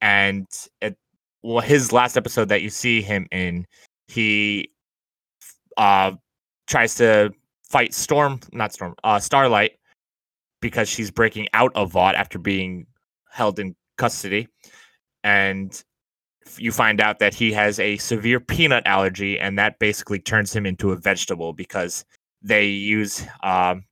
and 0.00 0.46
it, 0.80 0.96
well, 1.42 1.60
his 1.60 1.92
last 1.92 2.16
episode 2.16 2.48
that 2.48 2.62
you 2.62 2.70
see 2.70 3.00
him 3.00 3.26
in, 3.30 3.66
he 4.08 4.70
uh 5.76 6.12
tries 6.66 6.94
to 6.96 7.32
fight 7.68 7.94
Storm, 7.94 8.40
not 8.52 8.72
Storm, 8.72 8.94
uh, 9.04 9.18
Starlight, 9.18 9.72
because 10.64 10.88
she's 10.88 11.10
breaking 11.10 11.46
out 11.52 11.70
of 11.74 11.92
Vought 11.92 12.14
after 12.14 12.38
being 12.38 12.86
held 13.30 13.58
in 13.58 13.76
custody, 13.98 14.48
and 15.22 15.84
you 16.56 16.72
find 16.72 17.02
out 17.02 17.18
that 17.18 17.34
he 17.34 17.52
has 17.52 17.78
a 17.78 17.98
severe 17.98 18.40
peanut 18.40 18.82
allergy, 18.86 19.38
and 19.38 19.58
that 19.58 19.78
basically 19.78 20.18
turns 20.18 20.56
him 20.56 20.64
into 20.64 20.90
a 20.90 20.96
vegetable 20.96 21.52
because 21.52 22.06
they 22.40 22.64
use 22.64 23.26
um, 23.42 23.84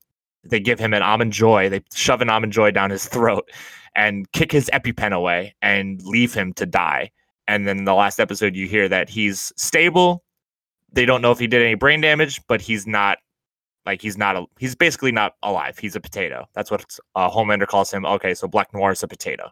they 0.45 0.61
give 0.61 0.79
him 0.79 0.95
an 0.95 1.03
almond 1.03 1.35
joy, 1.35 1.69
they 1.69 1.83
shove 1.93 2.23
an 2.23 2.31
almond 2.31 2.55
joy 2.55 2.71
down 2.71 2.89
his 2.89 3.05
throat, 3.07 3.51
and 3.95 4.33
kick 4.33 4.51
his 4.51 4.71
epipen 4.73 5.13
away 5.13 5.55
and 5.61 6.01
leave 6.05 6.33
him 6.33 6.55
to 6.55 6.65
die. 6.65 7.11
And 7.49 7.69
then 7.69 7.85
the 7.85 7.93
last 7.93 8.19
episode, 8.19 8.57
you 8.57 8.67
hear 8.67 8.89
that 8.89 9.11
he's 9.11 9.53
stable. 9.59 10.25
They 10.91 11.05
don't 11.05 11.21
know 11.21 11.33
if 11.33 11.39
he 11.39 11.47
did 11.47 11.61
any 11.61 11.75
brain 11.75 12.01
damage, 12.01 12.41
but 12.49 12.63
he's 12.63 12.87
not 12.87 13.19
like 13.87 14.01
he's 14.01 14.17
not 14.17 14.37
a, 14.37 14.45
he's 14.59 14.75
basically 14.75 15.13
not 15.13 15.35
alive. 15.43 15.79
He's 15.79 15.97
a 15.97 16.01
potato. 16.01 16.47
That's 16.55 16.71
what 16.71 16.85
uh, 17.17 17.29
Homelander 17.31 17.67
calls 17.67 17.91
him. 17.93 18.05
Okay, 18.07 18.35
so 18.35 18.47
Black 18.49 18.73
Noir 18.75 18.93
is 18.93 19.03
a 19.03 19.09
potato. 19.09 19.51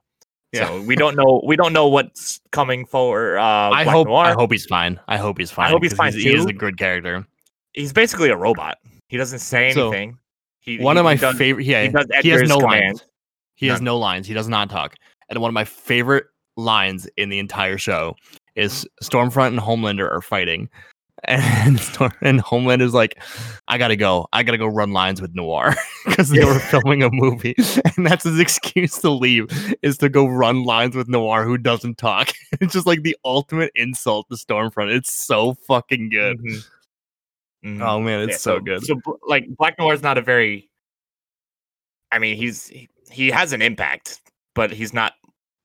Yeah. 0.53 0.67
So 0.67 0.83
we 0.83 0.97
don't 0.97 1.15
know 1.17 1.41
we 1.47 1.55
don't 1.57 1.73
know 1.73 1.87
what's 1.87 2.41
coming 2.51 2.85
for 2.85 3.39
uh 3.39 3.43
I 3.71 3.85
Black 3.85 3.95
hope 3.95 4.09
Noir. 4.09 4.25
I 4.25 4.33
hope 4.33 4.51
he's 4.51 4.67
fine. 4.67 4.99
I 5.07 5.17
hope 5.17 5.39
he's 5.39 5.51
fine. 5.51 5.69
I 5.69 5.71
hope 5.71 5.83
he's 5.83 5.93
fine, 5.93 6.13
He 6.13 6.35
is 6.35 6.45
a 6.47 6.53
good 6.53 6.77
character. 6.77 7.25
He's 7.73 7.93
basically 7.93 8.31
a 8.31 8.37
robot. 8.37 8.79
He 9.09 9.17
doesn't 9.17 9.39
say 9.39 9.73
So, 9.73 9.89
anything. 9.93 10.19
he, 10.59 10.79
One 10.79 10.97
he- 10.97 11.01
of 11.01 11.05
my 11.05 11.15
does- 11.15 11.37
favorite. 11.37 11.67
Yeah, 11.67 11.83
he 11.83 11.89
does 11.89 12.07
he 12.23 12.29
has 12.31 12.49
no 12.49 12.59
commands. 12.59 13.01
lines. 13.01 13.11
He 13.55 13.67
has 13.69 13.79
None. 13.81 13.85
no 13.85 13.99
lines. 13.99 14.27
He 14.27 14.35
does 14.35 14.49
not 14.49 14.71
talk. 14.71 14.97
And 15.29 15.39
one 15.41 15.49
of 15.51 15.55
my 15.55 15.65
favorite 15.65 16.25
lines 16.57 17.07
in 17.17 17.29
the 17.29 17.39
entire 17.39 17.79
show 17.79 18.17
is 18.57 18.85
Stormfront 19.05 19.49
and 19.49 19.61
Homelander 19.61 20.11
are 20.11 20.21
fighting, 20.21 20.69
and 21.25 21.79
Storm 21.81 22.13
and 22.21 22.41
Homelander's 22.41 22.95
like, 22.95 23.23
"I 23.69 23.79
gotta 23.79 23.97
go. 23.97 24.29
I 24.33 24.43
gotta 24.43 24.59
go 24.59 24.67
run 24.67 24.93
lines 24.93 25.21
with 25.21 25.35
Noir 25.35 25.75
because 26.07 26.31
they 26.31 26.45
were 26.45 26.59
filming 26.71 27.03
a 27.03 27.11
movie, 27.11 27.55
and 27.97 28.07
that's 28.07 28.25
his 28.25 28.39
excuse 28.39 28.99
to 28.99 29.11
leave 29.11 29.47
is 29.83 29.99
to 29.99 30.09
go 30.09 30.27
run 30.27 30.65
lines 30.65 30.97
with 30.97 31.09
Noir 31.09 31.45
who 31.45 31.59
doesn't 31.59 31.99
talk. 31.99 32.31
it's 32.61 32.73
just 32.73 32.87
like 32.87 33.03
the 33.03 33.17
ultimate 33.25 33.73
insult 33.75 34.29
to 34.31 34.37
Stormfront. 34.37 34.95
It's 34.95 35.13
so 35.13 35.55
fucking 35.67 36.11
good. 36.11 36.39
Mhm. 36.39 36.69
Mhm. 37.65 37.87
Oh 37.87 38.01
man, 38.01 38.21
it's 38.21 38.33
Yeah, 38.33 38.37
so, 38.39 38.61
good. 38.61 38.85
So 38.85 38.97
like 39.27 39.47
Black 39.57 39.79
Noir 39.79 39.93
is 39.93 40.03
not 40.03 40.17
a 40.17 40.23
very 40.23 40.71
I 42.13 42.19
mean, 42.19 42.37
he's 42.37 42.67
he, 42.69 42.89
he 43.11 43.29
has 43.31 43.53
an 43.53 43.63
impact, 43.63 44.21
but 44.55 44.71
he's 44.71 44.93
not 44.93 45.15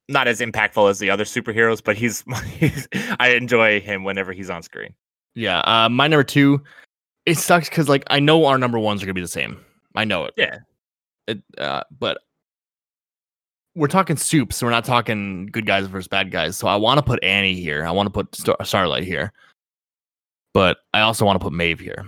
not 0.08 0.28
as 0.28 0.40
impactful 0.40 0.90
as 0.90 1.00
the 1.00 1.10
other 1.10 1.24
superheroes, 1.24 1.84
but 1.84 1.96
he's, 1.96 2.24
he's 2.60 2.88
I 3.20 3.30
enjoy 3.30 3.80
him 3.80 4.04
whenever 4.04 4.34
he's 4.34 4.50
on 4.50 4.62
screen. 4.62 4.94
Yeah, 5.36 5.60
uh, 5.60 5.90
my 5.90 6.08
number 6.08 6.24
two. 6.24 6.64
It 7.26 7.38
sucks 7.38 7.70
because 7.70 7.90
like 7.90 8.04
I 8.08 8.20
know 8.20 8.46
our 8.46 8.58
number 8.58 8.80
ones 8.80 9.02
are 9.02 9.06
gonna 9.06 9.14
be 9.14 9.22
the 9.22 9.28
same. 9.28 9.64
I 9.96 10.06
know 10.06 10.26
it. 10.26 10.34
Yeah. 10.38 10.60
It, 11.28 11.42
uh, 11.58 11.82
but 12.00 12.20
we're 13.76 13.88
talking 13.88 14.16
soups. 14.16 14.58
So 14.58 14.66
we're 14.66 14.72
not 14.72 14.86
talking 14.86 15.48
good 15.48 15.66
guys 15.66 15.88
versus 15.88 16.08
bad 16.08 16.32
guys. 16.32 16.56
So 16.56 16.68
I 16.68 16.76
want 16.76 16.98
to 17.00 17.04
put 17.04 17.24
Annie 17.24 17.56
here. 17.56 17.86
I 17.86 17.92
want 17.92 18.08
to 18.08 18.12
put 18.12 18.34
Star- 18.36 18.64
Starlight 18.64 19.04
here. 19.04 19.34
But 20.54 20.78
I 20.94 21.02
also 21.02 21.26
want 21.26 21.40
to 21.40 21.44
put 21.44 21.52
Maeve 21.52 21.80
here 21.80 22.06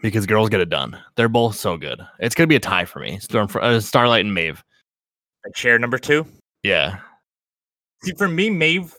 because 0.00 0.24
girls 0.24 0.48
get 0.48 0.60
it 0.60 0.70
done. 0.70 0.98
They're 1.16 1.28
both 1.28 1.56
so 1.56 1.76
good. 1.76 2.00
It's 2.20 2.34
gonna 2.34 2.46
be 2.46 2.56
a 2.56 2.60
tie 2.60 2.84
for 2.84 3.00
me. 3.00 3.18
Storm, 3.18 3.48
uh, 3.60 3.80
Starlight 3.80 4.24
and 4.24 4.32
Maeve. 4.32 4.62
Like 5.44 5.54
chair 5.54 5.78
number 5.78 5.98
two. 5.98 6.26
Yeah, 6.62 7.00
See, 8.02 8.12
for 8.16 8.28
me, 8.28 8.48
Maeve 8.48 8.94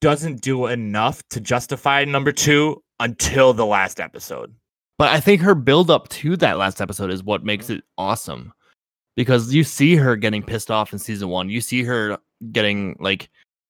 doesn't 0.00 0.40
do 0.40 0.66
enough 0.66 1.22
to 1.30 1.40
justify 1.40 2.04
number 2.04 2.32
two 2.32 2.82
until 3.00 3.52
the 3.52 3.66
last 3.66 4.00
episode. 4.00 4.54
But 4.98 5.08
I 5.08 5.20
think 5.20 5.40
her 5.40 5.54
build 5.54 5.90
up 5.90 6.08
to 6.10 6.36
that 6.38 6.58
last 6.58 6.80
episode 6.80 7.10
is 7.10 7.22
what 7.24 7.44
makes 7.44 7.70
it 7.70 7.82
awesome. 7.96 8.52
Because 9.16 9.52
you 9.52 9.64
see 9.64 9.96
her 9.96 10.16
getting 10.16 10.42
pissed 10.42 10.70
off 10.70 10.92
in 10.92 10.98
season 10.98 11.28
one. 11.28 11.48
You 11.50 11.60
see 11.60 11.82
her 11.84 12.18
getting 12.52 12.96
like, 13.00 13.28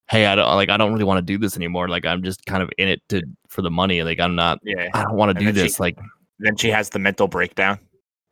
hey, 0.09 0.27
I 0.27 0.35
don't 0.35 0.47
like 0.57 0.69
I 0.69 0.77
don't 0.77 0.93
really 0.93 1.05
want 1.05 1.19
to 1.19 1.23
do 1.33 1.39
this 1.39 1.57
anymore. 1.57 1.89
Like 1.89 2.05
I'm 2.05 2.23
just 2.23 2.45
kind 2.47 2.63
of 2.63 2.71
in 2.79 2.89
it 2.89 3.01
to 3.09 3.23
for 3.49 3.63
the 3.63 3.71
money. 3.71 4.03
Like 4.03 4.21
I'm 4.21 4.35
not 4.35 4.59
Yeah. 4.65 4.89
I 4.95 5.05
don't 5.05 5.17
want 5.17 5.37
to 5.37 5.39
do 5.39 5.47
then 5.47 5.55
she- 5.55 5.63
this. 5.63 5.81
Like 5.81 5.99
Then 6.39 6.57
she 6.57 6.69
has 6.69 6.91
the 6.91 6.99
mental 6.99 7.29
breakdown 7.29 7.79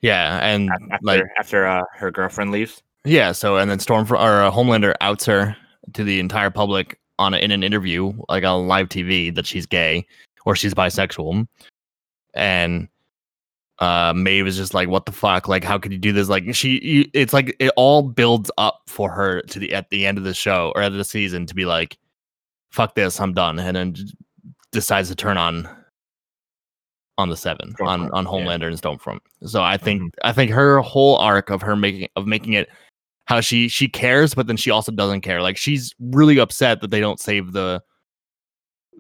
yeah, 0.01 0.39
and 0.47 0.71
after 0.71 0.99
like 1.03 1.23
after 1.39 1.67
uh, 1.67 1.83
her 1.95 2.11
girlfriend 2.11 2.53
leaves. 2.53 2.83
yeah, 3.05 3.33
so 3.33 3.57
and 3.57 3.69
then 3.71 3.81
Storm 3.81 4.07
or 4.13 4.17
uh, 4.17 4.51
Homelander 4.51 4.95
outs 5.01 5.27
her 5.27 5.57
to 5.95 6.05
the 6.05 6.21
entire 6.21 6.51
public 6.51 7.01
on 7.19 7.35
a, 7.35 7.39
in 7.39 7.51
an 7.51 7.63
interview, 7.63 8.13
like 8.29 8.45
on 8.45 8.69
live 8.69 8.89
TV, 8.89 9.35
that 9.35 9.47
she's 9.47 9.67
gay 9.67 10.07
or 10.45 10.57
she's 10.57 10.75
bisexual, 10.75 11.47
and 12.35 12.89
uh 13.81 14.13
Maeve 14.15 14.47
is 14.47 14.57
just 14.57 14.75
like, 14.75 14.89
what 14.89 15.07
the 15.07 15.13
fuck? 15.13 15.49
Like, 15.49 15.65
how 15.65 15.79
could 15.79 15.93
you 15.93 15.99
do 15.99 16.13
this? 16.13 16.29
Like, 16.29 16.55
she, 16.55 16.81
you, 16.83 17.05
it's 17.15 17.33
like 17.33 17.55
it 17.59 17.71
all 17.77 18.03
builds 18.03 18.51
up 18.59 18.83
for 18.87 19.11
her 19.11 19.43
to 19.43 19.59
the 19.59 19.73
at 19.73 19.91
the 19.91 20.07
end 20.07 20.19
of 20.19 20.25
the 20.25 20.35
show 20.35 20.73
or 20.75 20.83
at 20.83 20.93
the 20.93 21.05
season 21.05 21.47
to 21.47 21.55
be 21.55 21.65
like, 21.65 21.99
fuck 22.71 22.95
this, 22.95 23.21
I'm 23.21 23.35
done, 23.35 23.59
and 23.59 23.77
then 23.77 23.97
decides 24.73 25.09
to 25.09 25.15
turn 25.15 25.37
on 25.37 25.69
on 27.19 27.29
the 27.29 27.37
seven 27.37 27.75
on 27.81 28.09
Stormfront, 28.09 28.15
on 28.15 28.25
yeah. 28.25 28.31
Homelander 28.31 28.69
and 28.69 28.81
Stormfront. 28.81 29.19
So 29.45 29.63
I 29.63 29.77
think 29.77 30.15
I 30.23 30.33
think 30.33 30.51
her 30.53 30.81
whole 30.81 31.17
arc 31.17 31.51
of 31.51 31.61
her 31.63 31.77
making 31.77 32.09
of 32.17 32.27
making 32.27 32.55
it 32.55 32.69
how 33.29 33.43
she 33.43 33.69
she 33.69 33.89
cares, 33.89 34.35
but 34.35 34.47
then 34.47 34.57
she 34.57 34.71
also 34.71 34.91
doesn't 34.91 35.21
care. 35.21 35.43
Like 35.43 35.59
she's 35.59 35.95
really 36.01 36.39
upset 36.39 36.81
that 36.81 36.91
they 36.91 36.99
don't 36.99 37.21
save 37.21 37.53
the 37.53 37.83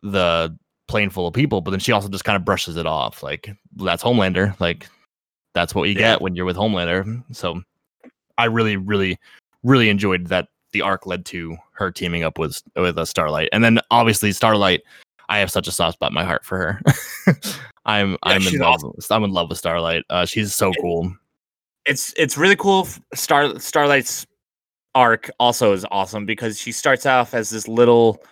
the 0.02 0.54
plane 0.86 1.08
full 1.08 1.26
of 1.26 1.32
people, 1.32 1.62
but 1.62 1.70
then 1.70 1.80
she 1.80 1.92
also 1.92 2.10
just 2.10 2.26
kind 2.26 2.36
of 2.36 2.44
brushes 2.44 2.76
it 2.76 2.84
off. 2.84 3.22
Like 3.22 3.48
that's 3.76 4.02
Homelander. 4.02 4.58
Like 4.60 4.86
that's 5.54 5.74
what 5.74 5.84
you 5.88 5.94
Yeah. 5.94 6.12
get 6.12 6.20
when 6.20 6.36
you're 6.36 6.44
with 6.44 6.58
Homelander. 6.58 7.24
So 7.34 7.62
I 8.36 8.44
really, 8.44 8.76
really, 8.76 9.18
really 9.62 9.88
enjoyed 9.88 10.26
that 10.26 10.48
the 10.72 10.82
arc 10.82 11.06
led 11.06 11.24
to 11.26 11.56
her 11.72 11.90
teaming 11.90 12.22
up 12.22 12.38
with 12.38 12.60
with 12.76 12.98
a 12.98 13.06
Starlight, 13.06 13.48
and 13.52 13.64
then 13.64 13.80
obviously 13.90 14.32
Starlight. 14.32 14.82
I 15.30 15.38
have 15.38 15.50
such 15.50 15.68
a 15.68 15.72
soft 15.72 15.94
spot 15.94 16.10
in 16.10 16.14
my 16.14 16.24
heart 16.24 16.44
for 16.44 16.58
her. 16.58 17.34
I'm 17.86 18.18
I'm 18.24 18.46
in 18.46 18.58
love. 18.58 18.82
I'm 19.10 19.24
in 19.24 19.32
love 19.32 19.48
with 19.48 19.56
Starlight. 19.58 20.04
Uh, 20.10 20.26
she's 20.26 20.54
so 20.54 20.72
cool. 20.82 21.14
It's 21.88 22.12
it's 22.16 22.36
really 22.36 22.56
cool. 22.56 22.86
Star 23.14 23.58
Starlight's 23.58 24.26
arc 24.94 25.30
also 25.40 25.72
is 25.72 25.84
awesome 25.90 26.26
because 26.26 26.58
she 26.58 26.70
starts 26.72 27.06
off 27.06 27.34
as 27.34 27.50
this 27.50 27.66
little. 27.66 28.22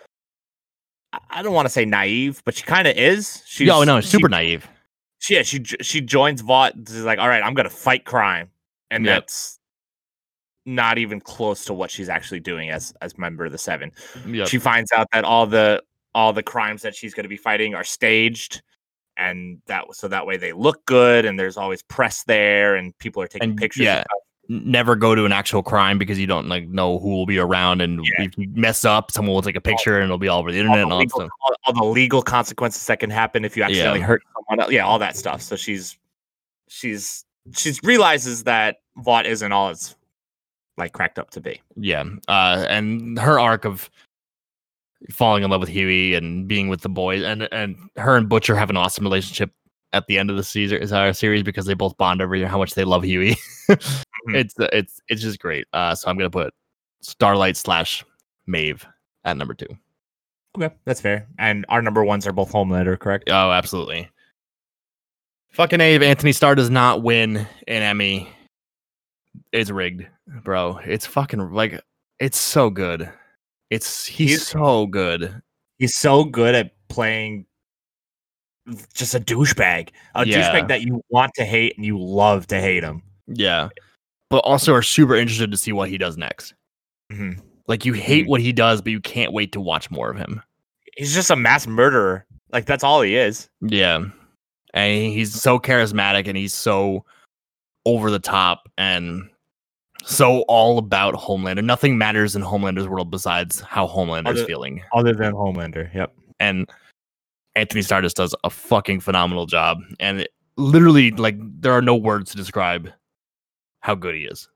I- 1.31 1.41
don't 1.41 1.53
want 1.53 1.65
to 1.65 1.69
say 1.69 1.85
naive, 1.85 2.41
but 2.45 2.55
she 2.55 2.63
kind 2.63 2.87
of 2.87 2.95
is. 2.97 3.41
She's 3.45 3.69
oh 3.69 3.83
no, 3.83 3.99
she- 4.01 4.07
super 4.07 4.29
naive. 4.29 4.67
She, 5.19 5.33
yeah, 5.35 5.41
she 5.43 5.63
she 5.63 5.99
joins 6.01 6.41
Vought. 6.41 6.73
She's 6.87 7.03
like, 7.03 7.17
all 7.19 7.27
right, 7.27 7.41
I'm 7.43 7.53
gonna 7.55 7.69
fight 7.69 8.05
crime, 8.05 8.49
and 8.91 9.03
Yep. 9.03 9.21
that's 9.21 9.59
not 10.65 10.97
even 10.97 11.19
close 11.21 11.63
to 11.65 11.73
what 11.73 11.89
she's 11.89 12.09
actually 12.09 12.39
doing 12.41 12.69
as 12.69 12.93
as 13.01 13.17
member 13.17 13.45
of 13.45 13.51
the 13.51 13.57
Seven. 13.57 13.91
Yep. 14.27 14.47
She 14.47 14.59
finds 14.59 14.91
out 14.91 15.07
that 15.13 15.23
all 15.23 15.47
the 15.47 15.81
all 16.13 16.33
the 16.33 16.43
crimes 16.43 16.81
that 16.83 16.93
she's 16.95 17.13
going 17.13 17.23
to 17.23 17.29
be 17.29 17.37
fighting 17.37 17.73
are 17.73 17.83
staged, 17.83 18.61
and 19.17 19.59
that 19.67 19.85
so 19.93 20.07
that 20.07 20.25
way 20.25 20.37
they 20.37 20.53
look 20.53 20.85
good, 20.85 21.25
and 21.25 21.39
there's 21.39 21.57
always 21.57 21.81
press 21.83 22.23
there, 22.23 22.75
and 22.75 22.97
people 22.99 23.21
are 23.21 23.27
taking 23.27 23.49
And, 23.49 23.57
pictures. 23.57 23.83
yeah, 23.83 23.97
and 23.97 24.05
stuff. 24.05 24.19
N- 24.49 24.71
never 24.71 24.95
go 24.95 25.13
to 25.13 25.25
an 25.25 25.33
actual 25.33 25.61
crime 25.61 25.97
because 25.97 26.17
you 26.17 26.25
don't 26.27 26.47
like 26.47 26.67
know 26.69 26.99
who 26.99 27.09
will 27.09 27.25
be 27.25 27.37
around 27.37 27.81
and 27.81 27.99
Yeah. 28.05 28.23
if 28.27 28.37
you 28.37 28.47
mess 28.53 28.85
up 28.85 29.11
someone 29.11 29.33
will 29.35 29.41
take 29.41 29.57
a 29.57 29.61
picture 29.61 29.97
and 29.97 30.05
it'll 30.05 30.17
be 30.17 30.29
all 30.29 30.39
over 30.39 30.53
the 30.53 30.57
internet 30.57 30.79
and 30.83 30.91
all, 30.93 30.99
all 30.99 31.03
the 31.03 31.05
that 31.09 31.17
legal, 31.19 31.29
all, 31.41 31.55
all 31.65 31.73
the 31.73 31.83
legal 31.93 32.21
consequences 32.21 32.85
that 32.87 32.99
can 33.01 33.09
happen 33.09 33.43
if 33.43 33.57
you 33.57 33.63
accidentally 33.63 33.99
hurt 33.99 34.23
someone. 34.33 34.61
else. 34.63 34.71
Yeah, 34.71 34.85
all 34.85 34.99
that 34.99 35.17
stuff. 35.17 35.41
So 35.41 35.57
she's 35.57 35.97
she's 36.69 37.25
she's 37.55 37.83
realizes 37.83 38.43
that 38.45 38.77
Vought 38.97 39.25
isn't 39.25 39.51
all 39.51 39.69
it's 39.69 39.95
like 40.77 40.93
cracked 40.93 41.19
up 41.19 41.29
to 41.31 41.41
be. 41.41 41.59
yeah 41.75 42.05
uh 42.29 42.65
and 42.69 43.19
her 43.19 43.39
arc 43.41 43.65
of 43.65 43.89
falling 45.11 45.43
in 45.43 45.49
love 45.49 45.61
with 45.61 45.69
hughie 45.69 46.15
and 46.15 46.47
being 46.47 46.69
with 46.69 46.81
the 46.81 46.89
boys 46.89 47.23
and 47.23 47.47
and 47.51 47.77
her 47.97 48.15
and 48.17 48.29
butcher 48.29 48.55
have 48.55 48.69
an 48.69 48.77
awesome 48.77 49.03
relationship 49.03 49.51
at 49.93 50.05
the 50.07 50.17
end 50.17 50.29
of 50.29 50.35
the 50.35 50.43
season 50.43 50.81
is 50.81 50.91
our 50.91 51.13
series 51.13 51.43
because 51.43 51.65
they 51.65 51.73
both 51.73 51.95
bond 51.97 52.21
over 52.21 52.45
how 52.45 52.57
much 52.57 52.73
they 52.73 52.83
love 52.83 53.03
hughie 53.03 53.37
it's 54.29 54.55
it's 54.57 54.99
it's 55.07 55.21
just 55.21 55.39
great 55.39 55.65
uh 55.73 55.93
so 55.93 56.09
i'm 56.09 56.17
gonna 56.17 56.29
put 56.29 56.53
starlight 57.01 57.55
slash 57.55 58.03
maeve 58.47 58.85
at 59.23 59.37
number 59.37 59.53
two. 59.53 59.67
Okay, 60.57 60.73
that's 60.85 61.01
fair. 61.01 61.27
And 61.37 61.65
our 61.69 61.81
number 61.81 62.03
ones 62.03 62.25
are 62.25 62.33
both 62.33 62.51
Homelander, 62.51 62.97
correct? 62.97 63.29
Oh, 63.29 63.51
absolutely. 63.51 64.09
Fucking 65.51 65.81
A, 65.81 65.95
if 65.95 66.01
Anthony 66.01 66.31
Starr 66.31 66.55
does 66.55 66.69
not 66.69 67.03
win 67.03 67.37
an 67.67 67.83
Emmy, 67.83 68.29
it's 69.51 69.69
rigged, 69.69 70.07
bro. 70.43 70.79
It's 70.83 71.05
fucking 71.05 71.51
like 71.51 71.81
it's 72.19 72.39
so 72.39 72.69
good. 72.69 73.11
It's 73.69 74.05
he's, 74.05 74.29
He's- 74.29 74.47
so 74.47 74.85
good. 74.87 75.41
He's 75.79 75.95
so 75.95 76.23
good 76.23 76.55
at 76.55 76.71
playing 76.89 77.45
just 78.93 79.13
a 79.15 79.19
douchebag, 79.19 79.89
a 80.15 80.25
Yeah. 80.25 80.41
douchebag 80.51 80.67
that 80.69 80.81
you 80.81 81.01
want 81.09 81.31
to 81.35 81.45
hate 81.45 81.75
and 81.77 81.85
you 81.85 81.99
love 81.99 82.47
to 82.47 82.59
hate 82.59 82.83
him. 82.83 83.01
Yeah. 83.27 83.69
But 84.29 84.39
also 84.39 84.73
are 84.73 84.81
super 84.81 85.15
interested 85.15 85.51
to 85.51 85.57
see 85.57 85.71
what 85.71 85.89
he 85.89 85.97
does 85.97 86.17
next. 86.17 86.53
Mhm. 87.11 87.39
Like 87.67 87.85
you 87.85 87.93
hate 87.93 88.25
Mhm. 88.25 88.29
what 88.29 88.41
he 88.41 88.51
does, 88.51 88.81
but 88.81 88.91
you 88.91 88.99
can't 88.99 89.31
wait 89.33 89.51
to 89.53 89.61
watch 89.61 89.89
more 89.91 90.09
of 90.09 90.17
him. 90.17 90.41
He's 90.97 91.13
just 91.13 91.29
a 91.29 91.35
mass 91.35 91.67
murderer. 91.67 92.25
Like 92.51 92.65
that's 92.65 92.83
all 92.83 93.01
he 93.01 93.15
is. 93.15 93.49
Yeah. 93.61 94.03
And 94.73 95.13
he's 95.13 95.33
so 95.39 95.59
charismatic 95.59 96.27
and 96.27 96.37
he's 96.37 96.53
so 96.53 97.05
over 97.85 98.09
the 98.11 98.19
top 98.19 98.67
and 98.77 99.29
so 100.07 100.41
all 100.47 100.77
about 100.77 101.13
Homelander. 101.15 101.63
Nothing 101.63 101.97
matters 101.97 102.35
in 102.35 102.41
Homelander's 102.41 102.87
world 102.87 103.11
besides 103.11 103.59
how 103.61 103.87
Homelander's 103.87 104.39
Other- 104.39 104.45
feeling. 104.45 104.81
Other 104.93 105.13
than 105.13 105.33
Homelander. 105.33 105.93
Yep. 105.93 106.13
And 106.39 106.69
Anthony 107.55 107.81
Starr 107.81 108.01
just 108.01 108.15
does 108.15 108.33
a 108.43 108.49
fucking 108.49 108.99
phenomenal 109.01 109.45
job. 109.45 109.79
And 109.99 110.21
it, 110.21 110.29
literally, 110.55 111.11
like, 111.11 111.35
there 111.39 111.73
are 111.73 111.81
no 111.81 111.95
words 111.95 112.31
to 112.31 112.37
describe 112.37 112.91
how 113.81 113.95
good 113.95 114.15
he 114.15 114.21
is. 114.21 114.47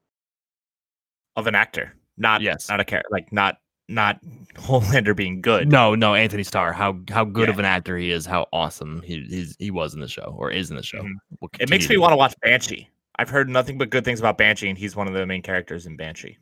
Of 1.36 1.48
an 1.48 1.56
actor. 1.56 1.94
Not 2.18 2.42
Yes. 2.42 2.70
not 2.70 2.80
a 2.80 2.84
character. 2.86 3.10
Like 3.12 3.32
not 3.32 3.58
not 3.88 4.22
Homelander 4.56 5.16
being 5.16 5.42
good. 5.42 5.70
No, 5.70 5.96
no, 5.96 6.14
Anthony 6.14 6.44
Starr, 6.44 6.72
how 6.74 7.00
how 7.10 7.26
good 7.26 7.48
Yeah. 7.48 7.54
of 7.54 7.60
an 7.60 7.66
actor 7.66 7.98
he 7.98 8.12
is, 8.12 8.26
how 8.26 8.48
awesome 8.54 9.02
he 9.02 9.22
he's, 9.28 9.56
he 9.58 9.72
was 9.72 9.94
in 9.94 10.02
the 10.02 10.08
show 10.08 10.36
or 10.38 10.52
is 10.52 10.70
in 10.70 10.76
the 10.78 10.84
show. 10.84 11.00
Mhm. 11.02 11.14
Will 11.40 11.50
It 11.60 11.70
makes 11.70 11.90
me 11.90 11.98
want 11.98 12.12
to 12.12 12.18
watch 12.18 12.34
Banshee. 12.42 12.88
I've 13.18 13.30
heard 13.30 13.50
nothing 13.50 13.78
but 13.78 13.90
good 13.90 14.06
things 14.06 14.20
about 14.20 14.38
Banshee, 14.38 14.70
and 14.70 14.78
he's 14.78 14.96
one 14.96 15.08
of 15.08 15.14
the 15.14 15.26
main 15.26 15.42
characters 15.42 15.86
in 15.86 15.96
Banshee. 15.98 16.38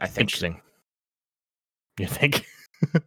I 0.00 0.06
think. 0.06 0.20
Interesting. 0.22 0.60
You 1.98 2.06
think? 2.06 2.44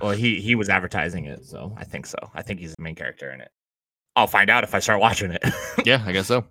Well, 0.00 0.12
he 0.12 0.40
he 0.40 0.54
was 0.54 0.68
advertising 0.68 1.24
it, 1.24 1.44
so 1.44 1.74
I 1.76 1.82
think 1.82 2.06
so. 2.06 2.18
I 2.32 2.40
think 2.40 2.60
he's 2.60 2.72
the 2.76 2.82
main 2.84 2.94
character 2.94 3.32
in 3.32 3.40
it. 3.40 3.50
I'll 4.14 4.28
find 4.28 4.48
out 4.48 4.62
if 4.62 4.72
I 4.72 4.78
start 4.78 5.00
watching 5.00 5.32
it. 5.32 5.42
yeah, 5.84 6.00
I 6.06 6.12
guess 6.12 6.28
so. 6.28 6.44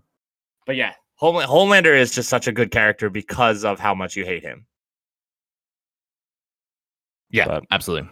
but 0.65 0.75
yeah, 0.75 0.91
Homel- 1.21 1.45
Homelander 1.45 1.97
is 1.97 2.13
just 2.13 2.27
such 2.27 2.47
a 2.47 2.51
good 2.51 2.71
character 2.71 3.09
because 3.09 3.63
of 3.63 3.79
how 3.79 3.95
much 3.95 4.17
you 4.17 4.25
hate 4.25 4.43
him. 4.43 4.65
Yeah, 7.29 7.45
But- 7.47 7.63
absolutely. 7.71 8.09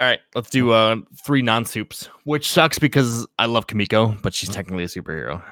All 0.00 0.06
right, 0.08 0.20
let's 0.36 0.50
do 0.50 0.70
uh 0.70 0.96
three 1.24 1.42
non-soups, 1.42 2.08
which 2.22 2.48
sucks 2.50 2.78
because 2.78 3.26
I 3.40 3.46
love 3.46 3.66
Kamiko, 3.66 4.22
but 4.22 4.34
she's 4.34 4.50
technically 4.50 4.84
a 4.84 4.86
superhero. 4.86 5.42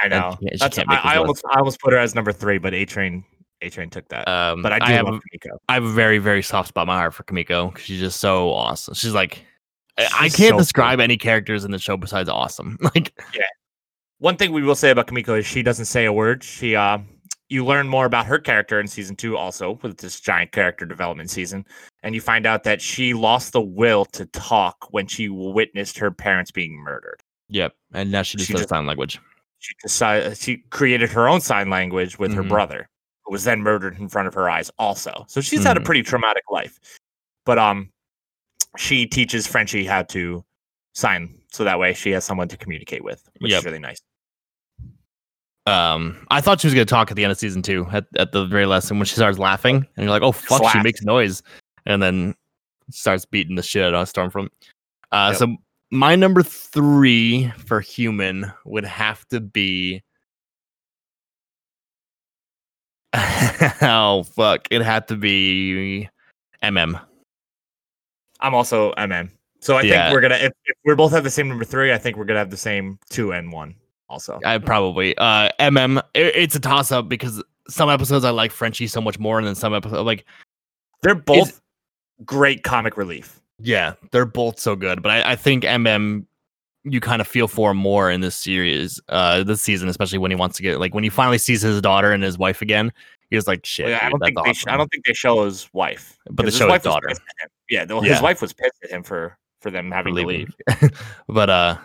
I 0.00 0.08
know. 0.08 0.36
she- 0.40 0.48
she 0.52 0.56
That's, 0.58 0.76
can't 0.76 0.90
I, 0.90 1.14
I 1.14 1.16
almost 1.16 1.44
I 1.50 1.58
almost 1.58 1.80
put 1.80 1.92
her 1.92 1.98
as 1.98 2.14
number 2.14 2.32
three, 2.32 2.58
but 2.58 2.74
A 2.74 2.84
Train 2.84 3.24
A 3.62 3.70
Train 3.70 3.90
took 3.90 4.08
that. 4.08 4.26
Um, 4.28 4.62
but 4.62 4.72
I 4.72 4.78
do 4.80 4.92
have 4.92 5.04
love 5.06 5.14
a, 5.32 5.38
Kamiko. 5.38 5.56
I 5.68 5.74
have 5.74 5.84
a 5.84 5.90
very 5.92 6.18
very 6.18 6.42
soft 6.42 6.68
spot 6.68 6.82
in 6.82 6.88
my 6.88 6.96
heart 6.98 7.14
for 7.14 7.22
Kamiko 7.24 7.70
because 7.72 7.84
she's 7.86 8.00
just 8.00 8.20
so 8.20 8.50
awesome. 8.52 8.94
She's 8.94 9.14
like 9.14 9.44
I- 9.98 10.04
I 10.12 10.28
can't 10.28 10.54
so 10.54 10.58
describe 10.58 11.00
any 11.00 11.16
characters 11.16 11.64
in 11.64 11.70
the 11.70 11.78
show 11.78 11.96
besides 11.96 12.28
awesome. 12.28 12.76
Like 12.94 13.12
yeah. 13.34 13.42
One 14.18 14.36
thing 14.36 14.52
we 14.52 14.62
will 14.62 14.74
say 14.76 14.90
about 14.90 15.06
Kamiko 15.06 15.38
is 15.38 15.46
she 15.46 15.62
doesn't 15.62 15.84
say 15.86 16.04
a 16.06 16.12
word. 16.12 16.42
She 16.42 16.74
uh 16.76 16.98
you 17.50 17.64
learn 17.64 17.86
more 17.88 18.06
about 18.06 18.24
her 18.26 18.38
character 18.38 18.80
in 18.80 18.86
season 18.88 19.14
two 19.16 19.36
also 19.36 19.78
with 19.82 19.98
this 19.98 20.18
giant 20.18 20.50
character 20.50 20.86
development 20.86 21.30
season. 21.30 21.64
And 22.02 22.14
you 22.14 22.20
find 22.20 22.46
out 22.46 22.64
that 22.64 22.80
she 22.80 23.12
lost 23.14 23.52
the 23.52 23.60
will 23.60 24.06
to 24.06 24.24
talk 24.26 24.88
when 24.90 25.06
she 25.06 25.28
witnessed 25.28 25.98
her 25.98 26.10
parents 26.10 26.50
being 26.50 26.72
murdered. 26.74 27.20
yep, 27.48 27.74
and 27.92 28.10
now 28.10 28.22
she 28.22 28.36
just 28.38 28.48
She 28.48 28.54
does 28.54 28.62
just- 28.62 28.70
sign 28.70 28.86
language. 28.86 29.20
She 29.64 29.74
decided 29.82 30.36
she 30.36 30.58
created 30.68 31.10
her 31.12 31.26
own 31.26 31.40
sign 31.40 31.70
language 31.70 32.18
with 32.18 32.34
her 32.34 32.42
Mhm. 32.44 32.50
brother, 32.50 32.86
who 33.24 33.32
was 33.32 33.44
then 33.44 33.62
murdered 33.62 33.98
in 33.98 34.10
front 34.10 34.28
of 34.28 34.34
her 34.34 34.50
eyes 34.50 34.70
also. 34.78 35.24
So 35.26 35.40
she's 35.40 35.64
had 35.64 35.78
a 35.78 35.80
Mhm. 35.80 35.84
pretty 35.86 36.02
traumatic 36.02 36.42
life. 36.50 36.78
But 37.46 37.58
um 37.58 37.90
she 38.76 39.06
teaches 39.06 39.46
Frenchie 39.46 39.86
how 39.86 40.02
to 40.02 40.44
sign 40.92 41.40
so 41.50 41.64
that 41.64 41.78
way 41.78 41.94
she 41.94 42.10
has 42.10 42.24
someone 42.26 42.48
to 42.48 42.58
communicate 42.58 43.02
with, 43.02 43.26
which 43.38 43.52
Yep. 43.52 43.60
is 43.60 43.64
really 43.64 43.78
nice. 43.78 44.02
Um, 45.66 46.26
I 46.30 46.42
thought 46.42 46.60
she 46.60 46.66
was 46.66 46.74
gonna 46.74 46.84
talk 46.84 47.10
at 47.10 47.16
the 47.16 47.24
end 47.24 47.32
of 47.32 47.38
season 47.38 47.62
two 47.62 47.86
at, 47.90 48.04
at 48.18 48.32
the 48.32 48.44
very 48.44 48.66
last 48.66 48.90
and 48.90 49.00
when 49.00 49.06
she 49.06 49.14
starts 49.14 49.38
laughing 49.38 49.76
and 49.76 50.04
you're 50.04 50.10
like, 50.10 50.20
oh 50.22 50.32
fuck, 50.32 50.70
she 50.72 50.80
makes 50.82 51.00
noise, 51.02 51.42
and 51.86 52.02
then 52.02 52.34
starts 52.90 53.24
beating 53.24 53.56
the 53.56 53.62
shit 53.62 53.82
out 53.82 53.94
of 53.94 54.12
Stormfront. 54.12 54.50
Uh, 55.10 55.28
Yep. 55.30 55.38
so 55.38 55.56
my 55.94 56.16
number 56.16 56.42
three 56.42 57.50
for 57.66 57.80
human 57.80 58.52
would 58.64 58.84
have 58.84 59.26
to 59.28 59.40
be. 59.40 60.02
oh 63.82 64.24
fuck! 64.34 64.66
It 64.70 64.82
had 64.82 65.06
to 65.08 65.16
be 65.16 66.08
MM. 66.62 67.00
I'm 68.40 68.54
also 68.54 68.92
MM. 68.94 69.30
So 69.60 69.76
I 69.76 69.82
Yeah. 69.82 70.06
think 70.06 70.14
we're 70.14 70.20
gonna 70.20 70.34
if, 70.44 70.52
if 70.64 70.76
we're 70.84 70.96
both 70.96 71.12
have 71.12 71.24
the 71.24 71.30
same 71.30 71.48
number 71.48 71.64
three, 71.64 71.92
I 71.92 71.98
think 71.98 72.16
we're 72.16 72.24
gonna 72.24 72.40
have 72.40 72.50
the 72.50 72.56
same 72.56 72.98
two 73.08 73.32
and 73.32 73.52
one 73.52 73.74
also. 74.08 74.40
I 74.44 74.58
probably 74.58 75.16
uh 75.16 75.50
MM. 75.60 75.98
it- 76.14 76.34
it's 76.36 76.56
a 76.56 76.60
toss 76.60 76.90
up 76.90 77.08
because 77.08 77.42
some 77.68 77.88
episodes 77.88 78.24
I 78.24 78.30
like 78.30 78.50
Frenchie 78.50 78.88
so 78.88 79.00
much 79.00 79.18
more, 79.18 79.38
and 79.38 79.46
then 79.46 79.54
some 79.54 79.72
episodes 79.72 80.04
like 80.04 80.24
They're 81.02 81.14
both 81.14 81.60
great 82.24 82.64
comic 82.64 82.96
relief. 82.96 83.40
Yeah, 83.58 83.94
they're 84.10 84.24
both 84.26 84.58
so 84.58 84.74
good, 84.76 85.02
but 85.02 85.10
I, 85.10 85.32
I 85.32 85.36
think 85.36 85.64
MM 85.64 86.26
you 86.86 87.00
kind 87.00 87.22
of 87.22 87.26
feel 87.26 87.48
for 87.48 87.72
more 87.72 88.10
in 88.10 88.20
this 88.20 88.34
series, 88.36 89.00
uh, 89.08 89.42
this 89.42 89.62
season, 89.62 89.88
especially 89.88 90.18
when 90.18 90.30
he 90.30 90.34
wants 90.34 90.56
to 90.58 90.62
get 90.62 90.78
like 90.80 90.92
when 90.94 91.02
he 91.04 91.08
finally 91.08 91.38
sees 91.38 91.62
his 91.62 91.80
daughter 91.80 92.12
and 92.12 92.22
his 92.22 92.36
wife 92.36 92.60
again. 92.60 92.92
He 93.30 93.36
was 93.36 93.46
like, 93.48 93.64
"Shit, 93.64 93.88
yeah, 93.88 94.00
I 94.02 94.10
don't 94.10 94.20
think 94.22 94.36
they 94.44 94.52
sh- 94.52 94.66
I 94.68 94.76
don't 94.76 94.88
think 94.90 95.06
they 95.06 95.14
show 95.14 95.44
his 95.46 95.68
wife, 95.72 96.18
But 96.30 96.44
they 96.44 96.50
show 96.52 96.66
his 96.66 96.72
was 96.74 96.82
daughter. 96.82 97.08
pissed 97.08 97.22
at 97.22 97.44
him. 97.46 97.50
Yeah, 97.70 97.84
though 97.86 98.02
Yeah. 98.02 98.12
his 98.12 98.22
wife 98.22 98.42
was 98.42 98.52
pissed 98.52 98.74
at 98.84 98.90
him 98.90 99.02
for 99.02 99.36
for 99.62 99.70
them 99.70 99.88
for 99.88 99.94
having 99.94 100.14
to 100.14 100.22
leave. 100.26 100.54
but 101.28 101.48
uh, 101.48 101.78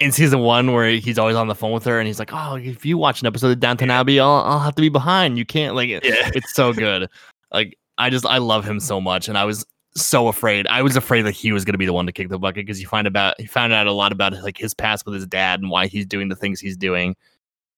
in 0.00 0.12
season 0.12 0.40
one, 0.40 0.72
where 0.72 0.90
he's 0.92 1.18
always 1.18 1.36
on 1.36 1.48
the 1.48 1.54
phone 1.54 1.72
with 1.72 1.84
her, 1.84 1.98
and 1.98 2.06
he's 2.06 2.18
like, 2.18 2.30
"Oh, 2.32 2.54
if 2.56 2.86
you 2.86 2.96
watch 2.96 3.20
an 3.20 3.26
episode 3.26 3.50
of 3.50 3.60
Downton 3.60 3.90
Abbey, 3.90 4.18
I'll, 4.18 4.30
I'll 4.46 4.60
have 4.60 4.74
to 4.76 4.82
be 4.82 4.88
behind. 4.88 5.36
You 5.36 5.44
can't 5.44 5.74
like." 5.74 5.88
Yeah, 5.90 6.00
It's 6.02 6.54
so 6.54 6.72
good. 6.72 7.08
Like 7.52 7.76
I 7.98 8.08
just 8.08 8.24
I 8.24 8.38
love 8.38 8.64
him 8.64 8.80
so 8.80 9.00
much, 9.00 9.28
and 9.28 9.36
I 9.36 9.44
was 9.44 9.66
so 10.02 10.28
afraid. 10.28 10.66
I 10.68 10.82
was 10.82 10.96
afraid 10.96 11.22
that 11.22 11.32
he 11.32 11.52
was 11.52 11.64
going 11.64 11.74
to 11.74 11.78
be 11.78 11.86
the 11.86 11.92
one 11.92 12.06
to 12.06 12.12
kick 12.12 12.28
the 12.28 12.38
bucket 12.38 12.66
because 12.66 12.80
you 12.80 12.86
find 12.86 13.06
about 13.06 13.40
he 13.40 13.46
found 13.46 13.72
out 13.72 13.86
a 13.86 13.92
lot 13.92 14.12
about 14.12 14.32
like 14.42 14.56
his 14.58 14.74
past 14.74 15.04
with 15.06 15.14
his 15.14 15.26
dad 15.26 15.60
and 15.60 15.70
why 15.70 15.86
he's 15.86 16.06
doing 16.06 16.28
the 16.28 16.36
things 16.36 16.60
he's 16.60 16.76
doing. 16.76 17.16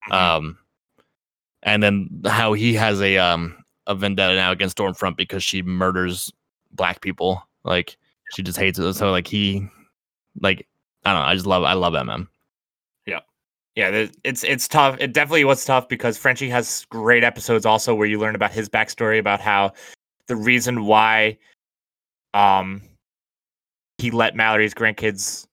Mhm. 0.08 0.14
Um, 0.14 0.58
and 1.62 1.82
then 1.82 2.22
how 2.26 2.52
he 2.52 2.74
has 2.74 3.00
a 3.00 3.18
um 3.18 3.56
a 3.86 3.94
vendetta 3.94 4.34
now 4.34 4.52
against 4.52 4.76
Stormfront 4.76 5.16
because 5.16 5.42
she 5.42 5.62
murders 5.62 6.32
black 6.72 7.00
people. 7.00 7.42
Like 7.64 7.96
she 8.34 8.42
just 8.42 8.58
hates 8.58 8.78
it. 8.78 8.94
So 8.94 9.10
like 9.10 9.26
he, 9.26 9.66
like 10.40 10.66
I 11.04 11.12
don't 11.12 11.22
know. 11.22 11.26
I 11.26 11.34
just 11.34 11.46
love 11.46 11.64
I 11.64 11.74
love 11.74 11.94
MM. 11.94 12.28
yeah, 13.06 13.20
yeah. 13.74 14.06
it's 14.24 14.44
it's 14.44 14.68
tough. 14.68 14.96
It 15.00 15.12
definitely 15.12 15.44
was 15.44 15.64
tough 15.64 15.88
because 15.88 16.16
Frenchie 16.16 16.48
has 16.50 16.86
great 16.90 17.24
episodes 17.24 17.66
also 17.66 17.94
where 17.94 18.06
you 18.06 18.18
learn 18.18 18.34
about 18.34 18.52
his 18.52 18.68
backstory 18.68 19.18
about 19.18 19.40
how 19.40 19.72
the 20.26 20.36
reason 20.36 20.84
why 20.84 21.36
um 22.34 22.82
he 23.98 24.10
let 24.10 24.34
Mallory's 24.34 24.74
grandkids 24.74 25.46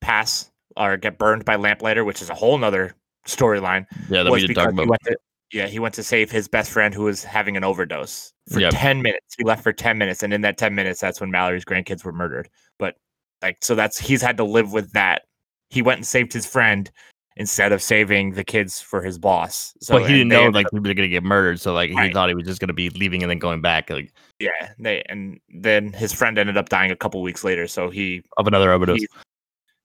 pass 0.00 0.50
or 0.76 0.96
get 0.96 1.18
burned 1.18 1.44
by 1.44 1.56
lamplighter, 1.56 2.04
which 2.04 2.22
is 2.22 2.30
a 2.30 2.34
whole 2.34 2.56
nother 2.56 2.94
storyline. 3.26 3.84
Yeah, 4.08 4.22
that 4.22 4.32
we 4.32 4.40
did 4.40 4.48
because 4.48 4.66
talk 4.66 4.74
he 4.74 4.82
about. 4.84 5.00
to 5.04 5.16
yeah 5.52 5.66
he 5.66 5.78
went 5.78 5.94
to 5.94 6.02
save 6.02 6.30
his 6.30 6.48
best 6.48 6.70
friend 6.70 6.92
who 6.94 7.04
was 7.04 7.22
having 7.22 7.56
an 7.56 7.64
overdose 7.64 8.32
for 8.52 8.60
Yep. 8.60 8.72
10 8.74 9.02
minutes 9.02 9.34
he 9.38 9.44
left 9.44 9.62
for 9.62 9.72
10 9.72 9.96
minutes 9.96 10.22
and 10.22 10.32
in 10.32 10.40
that 10.40 10.58
10 10.58 10.74
minutes 10.74 11.00
that's 11.00 11.20
when 11.20 11.30
mallory's 11.30 11.64
grandkids 11.64 12.04
were 12.04 12.12
murdered 12.12 12.48
but 12.78 12.96
like 13.42 13.58
so 13.62 13.74
that's 13.74 13.98
he's 13.98 14.20
had 14.22 14.36
to 14.38 14.44
live 14.44 14.72
with 14.72 14.92
that 14.92 15.22
he 15.70 15.82
went 15.82 15.98
and 15.98 16.06
saved 16.06 16.32
his 16.32 16.46
friend 16.46 16.90
instead 17.38 17.70
of 17.72 17.82
saving 17.82 18.32
the 18.32 18.42
kids 18.44 18.80
for 18.80 19.02
his 19.02 19.18
boss 19.18 19.74
so 19.80 19.94
but 19.98 20.06
he 20.08 20.14
didn't 20.14 20.28
know 20.28 20.46
like 20.48 20.66
up- 20.66 20.72
people 20.72 20.88
were 20.88 20.94
gonna 20.94 21.08
get 21.08 21.22
murdered, 21.22 21.60
so 21.60 21.72
like 21.74 21.90
he 21.90 22.10
thought 22.12 22.28
he 22.28 22.34
was 22.34 22.46
just 22.46 22.60
gonna 22.60 22.72
be 22.72 22.88
leaving 22.90 23.22
and 23.22 23.30
then 23.30 23.38
going 23.38 23.60
back 23.60 23.90
like 23.90 24.12
yeah 24.40 24.70
they 24.78 25.02
and 25.08 25.38
then 25.50 25.92
his 25.92 26.12
friend 26.12 26.38
ended 26.38 26.56
up 26.56 26.68
dying 26.68 26.90
a 26.90 26.96
couple 26.96 27.20
weeks 27.22 27.44
later 27.44 27.66
so 27.68 27.90
he 27.90 28.22
of 28.38 28.46
another 28.46 28.72
overdose. 28.72 29.00
He- 29.00 29.08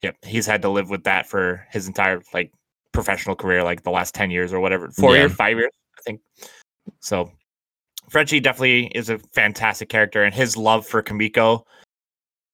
yep 0.02 0.16
he's 0.24 0.46
had 0.48 0.62
to 0.64 0.70
live 0.70 0.90
with 0.90 1.04
that 1.04 1.28
for 1.28 1.68
his 1.72 1.88
entire 1.88 2.22
like 2.34 2.52
professional 2.94 3.36
career 3.36 3.64
like 3.64 3.84
the 3.84 3.92
last 3.92 4.16
10 4.16 4.32
years 4.32 4.52
or 4.54 4.60
whatever 4.60 4.90
four 4.92 5.14
Yeah. 5.16 5.22
years 5.24 5.34
five 5.34 5.58
years 5.58 5.72
i 5.98 6.02
think 6.04 6.22
so 7.00 7.32
frenchie 8.10 8.40
definitely 8.40 8.88
is 8.96 9.10
a 9.10 9.18
fantastic 9.34 9.90
character 9.90 10.24
and 10.24 10.34
his 10.34 10.58
love 10.58 10.86
for 10.88 11.02
kamiko 11.04 11.64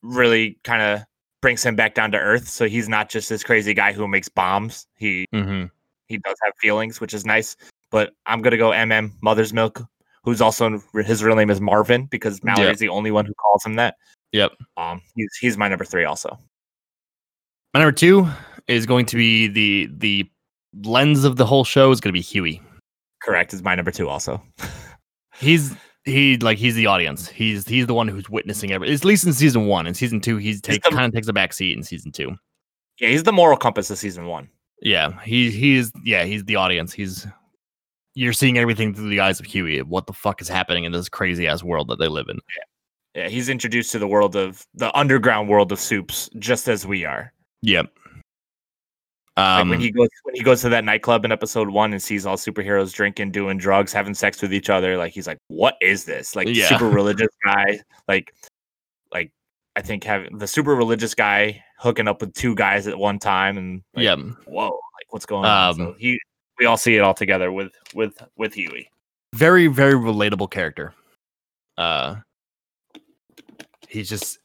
really 0.03 0.57
kind 0.63 0.81
of 0.81 1.03
brings 1.41 1.63
him 1.63 1.75
back 1.75 1.93
down 1.93 2.11
to 2.11 2.17
earth 2.17 2.47
so 2.47 2.67
he's 2.67 2.89
not 2.89 3.09
just 3.09 3.29
this 3.29 3.43
crazy 3.43 3.73
guy 3.73 3.93
who 3.93 4.07
makes 4.07 4.29
bombs. 4.29 4.87
He 4.97 5.25
hmm 5.31 5.65
he 6.07 6.17
does 6.19 6.35
have 6.43 6.53
feelings 6.61 7.01
which 7.01 7.13
is 7.13 7.25
nice 7.25 7.57
but 7.91 8.13
i'm 8.27 8.41
gonna 8.41 8.55
go 8.55 8.69
mm 8.69 9.11
mother's 9.21 9.51
milk 9.51 9.81
who's 10.23 10.39
also 10.41 10.81
his 10.93 11.21
real 11.21 11.35
name 11.35 11.49
is 11.49 11.59
marvin 11.59 12.05
because 12.05 12.41
mallory's 12.43 12.79
the 12.79 12.87
only 12.87 13.11
one 13.11 13.25
who 13.25 13.33
calls 13.33 13.65
him 13.65 13.75
that. 13.75 13.95
Yep. 14.31 14.53
um 14.77 15.01
he's 15.15 15.29
he's 15.39 15.57
my 15.57 15.67
number 15.67 15.83
three 15.85 16.05
also. 16.05 16.37
My 17.73 17.81
number 17.81 17.91
two 17.91 18.27
is 18.67 18.85
going 18.85 19.05
to 19.07 19.15
be 19.17 19.47
the 19.47 19.89
the 19.97 20.29
lens 20.85 21.23
of 21.23 21.35
the 21.35 21.45
whole 21.45 21.63
show 21.63 21.91
is 21.91 21.99
going 21.99 22.13
to 22.13 22.17
be 22.17 22.21
Hughie. 22.21 22.61
correct 23.21 23.53
is 23.53 23.61
my 23.61 23.75
number 23.75 23.91
two 23.91 24.09
also. 24.09 24.41
He's 25.39 25.75
he 26.07 26.37
like 26.37 26.57
he's 26.57 26.75
the 26.75 26.87
audience. 26.87 27.27
He's 27.27 27.67
he's 27.67 27.87
the 27.87 27.93
one 27.93 28.07
who's 28.07 28.29
witnessing 28.29 28.71
everything. 28.71 28.95
At 28.95 29.05
least 29.05 29.25
in 29.25 29.33
season 29.33 29.67
one. 29.67 29.85
In 29.87 29.93
season 29.93 30.21
two, 30.21 30.37
he's 30.37 30.61
take 30.61 30.83
kind 30.83 31.05
of 31.05 31.13
takes 31.13 31.27
a 31.27 31.33
back 31.33 31.53
seat 31.53 31.77
in 31.77 31.83
season 31.83 32.11
two. 32.11 32.35
Yeah, 32.99 33.09
he's 33.09 33.23
the 33.23 33.33
moral 33.33 33.57
compass 33.57 33.89
of 33.89 33.97
season 33.97 34.25
one. 34.25 34.49
Yeah, 34.81 35.19
he 35.21 35.51
he's 35.51 35.91
yeah 36.03 36.23
he's 36.23 36.43
the 36.45 36.55
audience. 36.55 36.93
He's 36.93 37.27
you're 38.15 38.33
seeing 38.33 38.57
everything 38.57 38.93
through 38.93 39.09
the 39.09 39.19
eyes 39.19 39.39
of 39.39 39.45
Hughie. 39.45 39.81
What 39.81 40.07
the 40.07 40.13
fuck 40.13 40.41
is 40.41 40.47
happening 40.47 40.85
in 40.85 40.91
this 40.91 41.09
crazy 41.09 41.47
ass 41.47 41.63
world 41.63 41.87
that 41.89 41.99
they 41.99 42.07
live 42.07 42.29
in? 42.29 42.39
Yeah, 43.13 43.27
he's 43.27 43.49
introduced 43.49 43.91
to 43.91 43.99
the 43.99 44.07
world 44.07 44.35
of 44.35 44.65
the 44.73 44.95
underground 44.97 45.49
world 45.49 45.71
of 45.71 45.79
soups, 45.79 46.29
just 46.39 46.67
as 46.67 46.85
we 46.85 47.05
are. 47.05 47.33
Yep. 47.61 47.87
Um, 49.37 49.69
when 49.69 49.79
he 49.79 49.91
goes 49.91 50.09
when 50.23 50.33
he 50.33 50.41
goes 50.41 50.61
to 50.61 50.69
that 50.69 50.83
nightclub 50.83 51.23
in 51.23 51.31
episode 51.31 51.69
one 51.69 51.93
and 51.93 52.01
sees 52.01 52.25
all 52.25 52.37
superheroes 52.37 52.91
drinking, 52.91 53.31
doing 53.31 53.59
drugs, 53.59 53.93
having 53.93 54.15
sex 54.15 54.41
with 54.41 54.51
each 54.51 54.69
other, 54.69 54.97
like 54.97 55.13
he's 55.13 55.27
like, 55.27 55.37
"What 55.47 55.77
is 55.79 56.05
this?" 56.05 56.35
Like 56.35 56.47
Yeah. 56.49 56.67
super 56.67 56.89
religious 56.89 57.29
guy, 57.45 57.79
like 58.07 58.33
like 59.13 59.31
I 59.75 59.81
think 59.81 60.03
having 60.03 60.39
the 60.39 60.47
super 60.47 60.75
religious 60.75 61.13
guy 61.13 61.63
hooking 61.77 62.07
up 62.07 62.19
with 62.19 62.33
two 62.33 62.55
guys 62.55 62.87
at 62.87 62.97
one 62.97 63.19
time, 63.19 63.59
and 63.59 63.83
like, 63.93 64.05
yeah, 64.05 64.15
whoa, 64.45 64.69
like 64.69 65.11
what's 65.11 65.27
going 65.27 65.45
on? 65.45 65.75
So 65.75 65.89
Um, 65.89 65.95
he 65.99 66.19
we 66.57 66.65
all 66.65 66.77
see 66.77 66.95
it 66.95 67.01
all 67.01 67.13
together 67.13 67.51
with 67.51 67.71
with 67.93 68.19
with 68.37 68.55
Hughie. 68.55 68.89
very 69.35 69.67
very 69.67 69.93
relatable 69.93 70.49
character. 70.49 70.95
Uh, 71.77 72.15
he's 73.87 74.09
just 74.09 74.39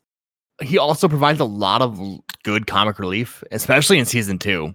he 0.63 0.79
also 0.79 1.09
provides 1.09 1.41
a 1.41 1.45
lot 1.45 1.83
of 1.83 2.01
good 2.43 2.67
comic 2.67 2.99
relief, 2.99 3.43
especially 3.53 3.99
in 3.99 4.05
season 4.05 4.39
two. 4.39 4.75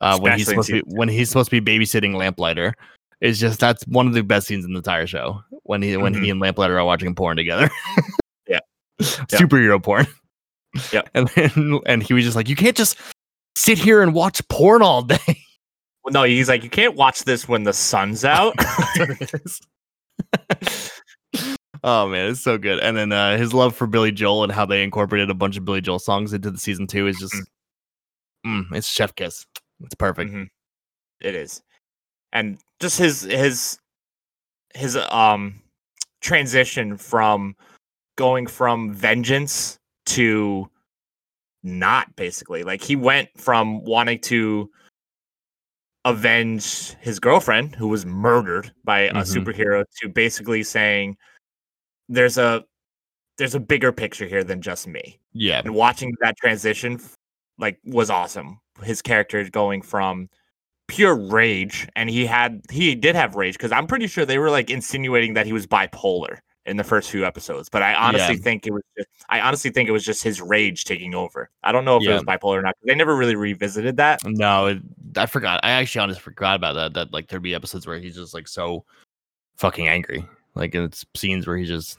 Uh, 0.00 0.18
when 0.18 0.36
he's 0.36 0.46
supposed 0.46 0.68
to 0.68 0.82
be 0.82 0.94
when 0.94 1.08
he's 1.08 1.28
supposed 1.28 1.50
to 1.50 1.60
be 1.60 1.78
babysitting 1.78 2.14
Lamplighter, 2.14 2.74
it's 3.20 3.38
just 3.38 3.60
that's 3.60 3.82
one 3.86 4.06
of 4.06 4.12
the 4.12 4.22
best 4.22 4.46
scenes 4.46 4.64
in 4.64 4.72
the 4.72 4.78
entire 4.78 5.06
show. 5.06 5.40
When 5.62 5.82
he 5.82 5.96
when 5.96 6.14
he 6.14 6.30
and 6.30 6.40
Lamplighter 6.40 6.78
are 6.78 6.84
watching 6.84 7.14
porn 7.14 7.36
together. 7.36 7.70
Yeah. 8.98 9.38
superhero 9.38 9.82
porn. 9.82 10.06
Yeah, 10.92 11.02
and 11.14 11.28
then 11.28 11.80
and 11.84 12.02
he 12.02 12.14
was 12.14 12.24
just 12.24 12.34
like, 12.36 12.48
you 12.48 12.56
can't 12.56 12.76
just 12.76 12.96
sit 13.56 13.76
here 13.76 14.02
and 14.02 14.14
watch 14.14 14.46
porn 14.48 14.80
all 14.80 15.02
day. 15.02 15.42
Well, 16.02 16.12
no, 16.12 16.22
he's 16.22 16.48
like, 16.48 16.62
you 16.62 16.70
can't 16.70 16.94
watch 16.94 17.24
this 17.24 17.46
when 17.48 17.64
the 17.64 17.72
sun's 17.72 18.24
out. 18.24 18.54
Oh 21.84 22.08
man, 22.08 22.30
it's 22.30 22.40
so 22.40 22.58
good. 22.58 22.78
And 22.80 22.96
then 22.96 23.12
uh, 23.12 23.36
his 23.36 23.52
love 23.54 23.74
for 23.74 23.86
Billy 23.86 24.12
Joel 24.12 24.44
and 24.44 24.52
how 24.52 24.66
they 24.66 24.82
incorporated 24.82 25.30
a 25.30 25.34
bunch 25.34 25.56
of 25.56 25.64
Billy 25.64 25.80
Joel 25.80 25.98
songs 25.98 26.32
into 26.32 26.50
the 26.50 26.58
season 26.58 26.86
two 26.86 27.06
is 27.06 27.16
just, 27.18 27.34
mm, 28.46 28.64
it's 28.72 28.88
chef 28.88 29.14
kiss. 29.14 29.46
It's 29.80 29.94
perfect. 29.94 30.32
Mhm. 30.32 30.48
It 31.20 31.34
is, 31.34 31.62
and 32.32 32.58
just 32.80 32.98
his 32.98 33.22
his 33.22 33.78
his 34.74 34.96
um 34.96 35.60
transition 36.20 36.96
from 36.96 37.56
going 38.16 38.46
from 38.46 38.92
vengeance 38.92 39.78
to 40.06 40.68
not 41.62 42.14
basically 42.16 42.62
like 42.62 42.82
he 42.82 42.96
went 42.96 43.28
from 43.36 43.82
wanting 43.84 44.20
to 44.20 44.70
avenge 46.04 46.94
his 47.00 47.18
girlfriend 47.18 47.74
who 47.74 47.88
was 47.88 48.06
murdered 48.06 48.72
by 48.84 49.00
a 49.00 49.14
Mhm. 49.14 49.44
superhero 49.44 49.84
to 50.00 50.08
basically 50.08 50.62
saying 50.62 51.16
there's 52.08 52.38
a 52.38 52.64
there's 53.38 53.54
a 53.54 53.60
bigger 53.60 53.92
picture 53.92 54.26
here 54.26 54.44
than 54.44 54.62
just 54.62 54.86
me 54.86 55.18
Yeah, 55.32 55.60
and 55.64 55.74
watching 55.74 56.14
that 56.20 56.36
transition 56.36 57.00
like 57.58 57.78
was 57.84 58.10
awesome 58.10 58.60
his 58.82 59.02
character 59.02 59.38
is 59.40 59.50
going 59.50 59.82
from 59.82 60.28
pure 60.88 61.16
rage 61.16 61.88
and 61.96 62.08
he 62.08 62.26
had 62.26 62.62
he 62.70 62.94
did 62.94 63.16
have 63.16 63.34
rage 63.34 63.54
because 63.54 63.72
i'm 63.72 63.86
pretty 63.86 64.06
sure 64.06 64.24
they 64.24 64.38
were 64.38 64.50
like 64.50 64.70
insinuating 64.70 65.34
that 65.34 65.46
he 65.46 65.52
was 65.52 65.66
bipolar 65.66 66.38
in 66.66 66.76
the 66.76 66.84
first 66.84 67.10
few 67.10 67.24
episodes 67.24 67.68
but 67.68 67.82
i 67.82 67.94
honestly 67.94 68.34
Yeah. 68.34 68.40
think 68.42 68.66
it 68.66 68.72
was 68.72 68.82
just, 68.96 69.08
i 69.28 69.40
honestly 69.40 69.70
think 69.70 69.88
it 69.88 69.92
was 69.92 70.04
just 70.04 70.22
his 70.22 70.40
rage 70.40 70.84
taking 70.84 71.14
over 71.14 71.50
i 71.62 71.72
don't 71.72 71.84
know 71.84 71.96
if 71.96 72.04
it 72.04 72.12
was 72.12 72.22
bipolar 72.22 72.58
or 72.58 72.62
not 72.62 72.74
they 72.84 72.94
never 72.94 73.16
really 73.16 73.34
revisited 73.34 73.96
that 73.96 74.20
no, 74.24 74.66
it, 74.66 74.78
I 75.16 75.26
forgot. 75.26 75.60
I 75.62 75.70
actually 75.70 76.02
honestly 76.02 76.20
forgot 76.20 76.56
about 76.56 76.74
that. 76.74 76.94
That 76.94 77.12
like 77.12 77.28
there'd 77.28 77.42
be 77.42 77.54
episodes 77.54 77.86
where 77.86 77.98
he's 77.98 78.16
just 78.16 78.34
like 78.34 78.46
so 78.48 78.84
fucking 79.56 79.88
angry. 79.88 80.26
Like 80.56 80.74
in 80.74 80.82
it's 80.84 81.04
scenes 81.14 81.46
where 81.46 81.56
he's 81.56 81.68
just 81.68 81.98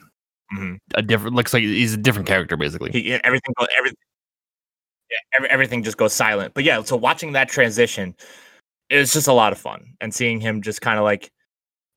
Mhm. 0.54 0.80
a 0.96 1.02
different 1.02 1.36
looks 1.36 1.54
like 1.54 1.62
he's 1.64 1.94
a 1.94 1.98
different 1.98 2.28
character 2.28 2.56
basically. 2.58 2.90
he 2.92 3.14
everything 3.14 3.54
everything 3.78 3.98
yeah, 5.12 5.18
every, 5.36 5.50
everything 5.50 5.84
just 5.84 5.98
goes 5.98 6.14
silent. 6.14 6.54
But 6.54 6.64
yeah 6.64 6.82
so 6.84 6.96
watching 6.96 7.34
that 7.34 7.50
transition 7.50 8.16
it 8.90 8.98
was 8.98 9.12
just 9.14 9.28
a 9.28 9.34
lot 9.34 9.52
of 9.52 9.60
fun. 9.60 9.94
And 10.00 10.14
seeing 10.14 10.40
him 10.40 10.62
just 10.62 10.82
kind 10.82 10.98
of 10.98 11.04
like 11.04 11.32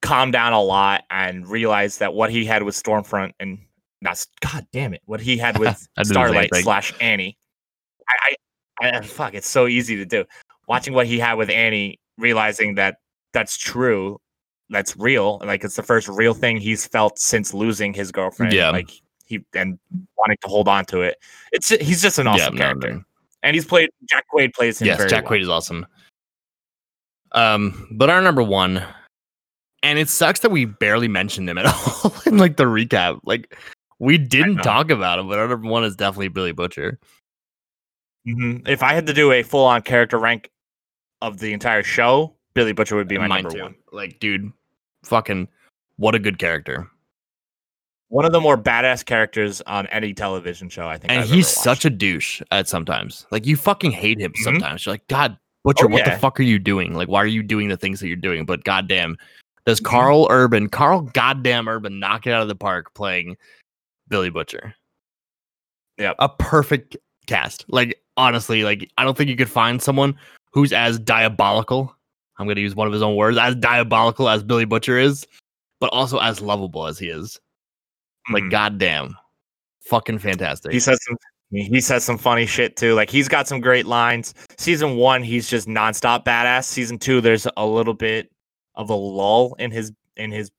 calm 0.02 0.30
down 0.32 0.52
a 0.52 0.60
lot 0.62 1.04
and 1.10 1.46
realize 1.46 1.98
that 1.98 2.14
what 2.14 2.30
he 2.30 2.44
had 2.44 2.62
with 2.64 2.74
stormfront 2.74 3.32
and 3.38 3.58
that's 4.02 4.26
god 4.40 4.66
damn 4.72 4.94
it 4.94 5.02
what 5.04 5.20
he 5.20 5.36
had 5.36 5.58
with 5.60 5.68
I 5.68 5.72
did 5.72 5.78
the 5.96 6.04
same 6.06 6.12
starlight 6.14 6.50
slash 6.56 6.92
annie. 7.00 7.36
I, 8.08 8.34
I 8.82 8.98
i 8.98 9.00
fuck 9.02 9.34
it's 9.34 9.48
so 9.48 9.66
easy 9.68 9.94
to 9.96 10.04
do. 10.06 10.24
Watching 10.66 10.94
what 10.94 11.06
he 11.06 11.18
had 11.20 11.34
with 11.34 11.50
annie 11.50 12.00
realizing 12.18 12.74
that 12.76 12.96
that's 13.32 13.56
true 13.56 14.18
that's 14.70 14.96
real 14.96 15.38
like 15.44 15.62
it's 15.64 15.76
the 15.76 15.82
first 15.82 16.08
real 16.08 16.32
thing 16.34 16.56
he's 16.56 16.86
felt 16.86 17.18
since 17.18 17.52
losing 17.52 17.92
his 17.92 18.10
girlfriend 18.12 18.52
Yeah. 18.52 18.70
like 18.70 18.90
he 19.26 19.44
and 19.54 19.78
wanting 20.16 20.36
to 20.42 20.48
hold 20.48 20.66
on 20.68 20.84
to 20.86 21.02
it 21.02 21.18
it's 21.52 21.68
he's 21.68 22.00
just 22.02 22.18
an 22.18 22.26
awesome 22.26 22.54
no, 22.54 22.60
character 22.60 22.94
no. 22.94 23.02
and 23.42 23.54
he's 23.54 23.64
played 23.64 23.90
jack 24.08 24.24
quaid 24.32 24.54
plays 24.54 24.80
him 24.80 24.86
Yes, 24.86 24.98
Jack 25.10 25.24
well. 25.28 25.32
Quaid 25.38 25.42
is 25.42 25.48
awesome. 25.48 25.86
Um, 27.32 27.86
but 27.92 28.10
our 28.10 28.20
number 28.20 28.42
one, 28.42 28.82
and 29.84 29.98
it 30.00 30.08
sucks 30.08 30.40
that 30.40 30.50
we 30.50 30.64
barely 30.64 31.06
mentioned 31.08 31.48
him 31.48 31.58
at 31.58 31.66
all 32.04 32.12
in 32.26 32.38
like 32.38 32.56
the 32.56 32.64
recap. 32.64 33.20
Like 33.24 33.56
we 34.00 34.18
didn't 34.18 34.56
talk 34.58 34.90
about 34.90 35.18
him, 35.20 35.28
but 35.28 35.38
our 35.38 35.46
number 35.46 35.68
one 35.68 35.84
is 35.84 35.94
definitely 35.94 36.28
Billy 36.28 36.52
Butcher. 36.52 36.98
Mhm. 38.28 38.68
if 38.68 38.82
i 38.82 38.92
had 38.92 39.06
to 39.06 39.14
do 39.14 39.32
a 39.32 39.42
full-on 39.42 39.80
character 39.80 40.18
rank 40.18 40.50
of 41.22 41.38
the 41.38 41.54
entire 41.54 41.82
show 41.82 42.34
billy 42.52 42.72
butcher 42.74 42.94
would 42.94 43.08
be 43.08 43.16
my 43.16 43.26
Mine 43.26 43.44
number 43.44 43.56
too. 43.56 43.62
one 43.62 43.74
Like, 43.92 44.20
dude, 44.20 44.52
fucking, 45.04 45.48
what 45.96 46.14
a 46.14 46.18
good 46.18 46.38
character. 46.38 46.88
one 48.08 48.24
of 48.24 48.32
the 48.32 48.40
more 48.40 48.58
badass 48.58 49.04
characters 49.04 49.60
on 49.68 49.86
any 49.86 50.12
television 50.12 50.68
show. 50.68 50.88
I 50.88 50.98
think, 50.98 51.12
and 51.12 51.20
I've 51.20 51.28
he's 51.30 51.46
such 51.46 51.84
a 51.84 51.90
douche 51.90 52.42
at 52.50 52.66
sometimes. 52.66 53.24
Like 53.30 53.46
you 53.46 53.54
fucking 53.54 53.92
hate 53.92 54.18
him 54.18 54.32
Mhm. 54.32 54.42
sometimes. 54.42 54.84
You're 54.84 54.94
like, 54.94 55.06
God, 55.06 55.38
Butcher, 55.62 55.84
Oh, 55.84 55.88
what 55.88 56.04
the 56.04 56.18
fuck 56.18 56.40
are 56.40 56.42
you 56.42 56.58
doing? 56.58 56.94
Like, 56.94 57.06
why 57.06 57.22
are 57.22 57.26
you 57.26 57.40
doing 57.44 57.68
the 57.68 57.76
things 57.76 58.00
that 58.00 58.08
you're 58.08 58.16
doing? 58.16 58.44
But 58.46 58.64
goddamn, 58.64 59.16
does 59.64 59.80
Mhm. 59.80 59.84
Karl 59.84 60.26
Urban, 60.28 60.68
Karl 60.68 61.02
goddamn 61.02 61.68
Urban, 61.68 62.00
knock 62.00 62.26
it 62.26 62.32
out 62.32 62.42
of 62.42 62.48
the 62.48 62.56
park 62.56 62.92
playing 62.94 63.36
Billy 64.08 64.28
Butcher? 64.30 64.74
Yeah, 65.96 66.14
a 66.18 66.28
perfect 66.28 66.96
cast. 67.28 67.64
Like 67.68 68.02
honestly, 68.16 68.64
like 68.64 68.90
I 68.98 69.04
don't 69.04 69.16
think 69.16 69.30
you 69.30 69.36
could 69.36 69.48
find 69.50 69.80
someone 69.80 70.18
who's 70.50 70.72
as 70.72 70.98
diabolical. 70.98 71.94
I'm 72.40 72.48
gonna 72.48 72.60
use 72.60 72.74
one 72.74 72.86
of 72.86 72.92
his 72.92 73.02
own 73.02 73.16
words, 73.16 73.36
as 73.38 73.54
diabolical 73.56 74.28
as 74.28 74.42
Billy 74.42 74.64
Butcher 74.64 74.98
is, 74.98 75.26
but 75.78 75.90
also 75.92 76.18
as 76.18 76.40
lovable 76.40 76.86
as 76.86 76.98
he 76.98 77.08
is. 77.08 77.38
Like 78.32 78.44
Mhm. 78.44 78.50
goddamn, 78.50 79.16
fucking 79.82 80.18
fantastic. 80.18 80.72
He 80.72 80.80
says 80.80 80.98
some. 81.04 81.16
He 81.52 81.80
says 81.80 82.04
some 82.04 82.16
funny 82.16 82.46
shit 82.46 82.76
too. 82.76 82.94
Like 82.94 83.10
he's 83.10 83.26
got 83.28 83.48
some 83.48 83.60
great 83.60 83.84
lines. 83.84 84.34
Season 84.56 84.96
one, 84.96 85.22
he's 85.24 85.48
just 85.50 85.66
nonstop 85.68 86.24
badass. 86.24 86.64
Season 86.64 86.96
two, 86.98 87.20
there's 87.20 87.46
a 87.56 87.66
little 87.66 87.92
bit 87.94 88.30
of 88.76 88.88
a 88.88 88.94
lull 88.94 89.54
in 89.58 89.70
his 89.72 89.92
in 90.16 90.30
his 90.30 90.50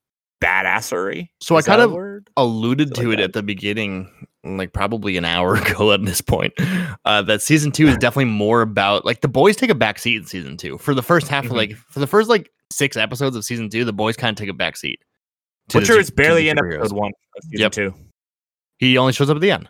badassery. 0.42 1.28
So 1.40 1.54
I 1.54 1.60
Is 1.60 1.64
that 1.64 1.70
kind 1.72 1.82
of 1.82 1.92
word? 1.92 2.28
alluded 2.36 2.94
to 2.94 3.02
like 3.04 3.14
it 3.14 3.16
that. 3.18 3.22
at 3.24 3.32
the 3.32 3.42
beginning, 3.42 4.10
like 4.44 4.72
probably 4.72 5.16
an 5.16 5.24
hour 5.24 5.54
ago 5.62 5.92
at 5.92 6.04
this 6.04 6.20
point. 6.20 6.52
Uh, 7.04 7.22
that 7.22 7.42
season 7.42 7.70
two 7.72 7.86
is 7.86 7.96
definitely 7.96 8.24
more 8.26 8.62
about 8.62 9.04
like 9.04 9.20
the 9.20 9.28
boys 9.28 9.56
take 9.56 9.70
a 9.70 9.74
back 9.74 9.98
seat 9.98 10.16
in 10.16 10.26
season 10.26 10.56
two. 10.56 10.78
For 10.78 10.94
the 10.94 11.02
first 11.02 11.28
half 11.28 11.44
of 11.44 11.52
Mhm. 11.52 11.56
like 11.56 11.76
for 11.76 12.00
the 12.00 12.06
first 12.06 12.28
like 12.28 12.50
six 12.70 12.96
episodes 12.96 13.36
of 13.36 13.44
season 13.44 13.68
two, 13.70 13.84
the 13.84 13.92
boys 13.92 14.16
kind 14.16 14.34
of 14.36 14.40
take 14.40 14.48
a 14.50 14.54
back 14.56 14.76
seat. 14.76 15.00
Butcher 15.72 15.98
is 15.98 16.10
barely 16.10 16.48
in 16.48 16.58
episode 16.58 16.92
one 16.92 17.12
of 17.36 17.44
season 17.44 17.60
Yep. 17.60 17.72
two. 17.72 17.94
He 18.78 18.98
only 18.98 19.12
shows 19.12 19.30
up 19.30 19.36
at 19.36 19.40
the 19.40 19.50
end. 19.52 19.68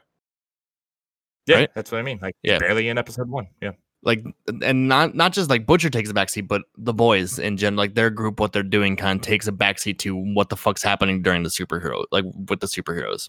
Yeah, 1.47 1.57
Right? 1.57 1.71
that's 1.75 1.91
what 1.93 1.99
I 1.99 2.03
mean. 2.03 2.19
Like 2.23 2.35
Yeah. 2.43 2.59
barely 2.59 2.89
in 2.89 2.99
episode 2.99 3.29
one. 3.29 3.49
Yeah. 3.61 3.73
like 4.05 4.25
and 4.65 4.89
not 4.89 5.15
not 5.15 5.33
just 5.33 5.49
like 5.49 5.65
butcher 5.65 5.89
takes 5.89 6.11
a 6.11 6.13
backseat 6.13 6.49
but 6.49 6.63
the 6.77 6.93
boys 6.93 7.39
in 7.39 7.57
gen 7.57 7.77
like 7.77 7.95
their 7.95 8.11
group 8.11 8.41
what 8.41 8.53
they're 8.53 8.65
doing 8.65 8.97
kind 8.97 9.21
of 9.21 9.25
takes 9.25 9.47
a 9.47 9.53
backseat 9.53 9.97
to 9.97 10.17
what 10.35 10.49
the 10.49 10.57
fuck's 10.57 10.83
happening 10.83 11.23
during 11.23 11.45
the 11.45 11.49
superhero 11.49 12.03
like 12.11 12.25
with 12.49 12.59
the 12.59 12.67
superheroes 12.67 13.29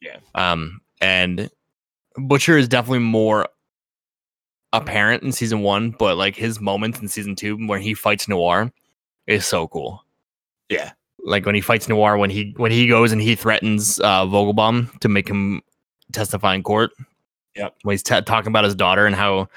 Yeah. 0.00 0.16
um 0.34 0.80
and 1.04 1.50
butcher 2.16 2.56
is 2.56 2.68
definitely 2.68 2.98
more 3.00 3.46
apparent 4.72 5.22
in 5.22 5.30
season 5.32 5.60
one 5.60 5.90
but 5.90 6.16
like 6.16 6.34
his 6.34 6.60
moments 6.60 6.98
in 7.00 7.06
season 7.08 7.36
two 7.36 7.56
where 7.68 7.78
he 7.78 7.94
fights 7.94 8.26
noir 8.28 8.72
is 9.26 9.46
so 9.46 9.68
cool 9.68 10.04
Yeah. 10.68 10.92
like 11.24 11.46
when 11.46 11.54
he 11.54 11.60
fights 11.60 11.88
noir 11.88 12.16
when 12.16 12.30
he 12.30 12.54
when 12.56 12.72
he 12.72 12.86
goes 12.88 13.12
and 13.12 13.20
he 13.22 13.34
threatens 13.36 14.00
uh 14.00 14.24
vogelbaum 14.24 14.98
to 15.00 15.08
make 15.08 15.28
him 15.28 15.62
testify 16.12 16.54
in 16.54 16.62
court 16.62 16.90
Yep. 17.56 17.76
when 17.82 17.92
he's 17.94 18.02
ta 18.02 18.20
talking 18.20 18.48
about 18.48 18.64
his 18.64 18.74
daughter 18.74 19.06
and 19.06 19.14
how 19.14 19.48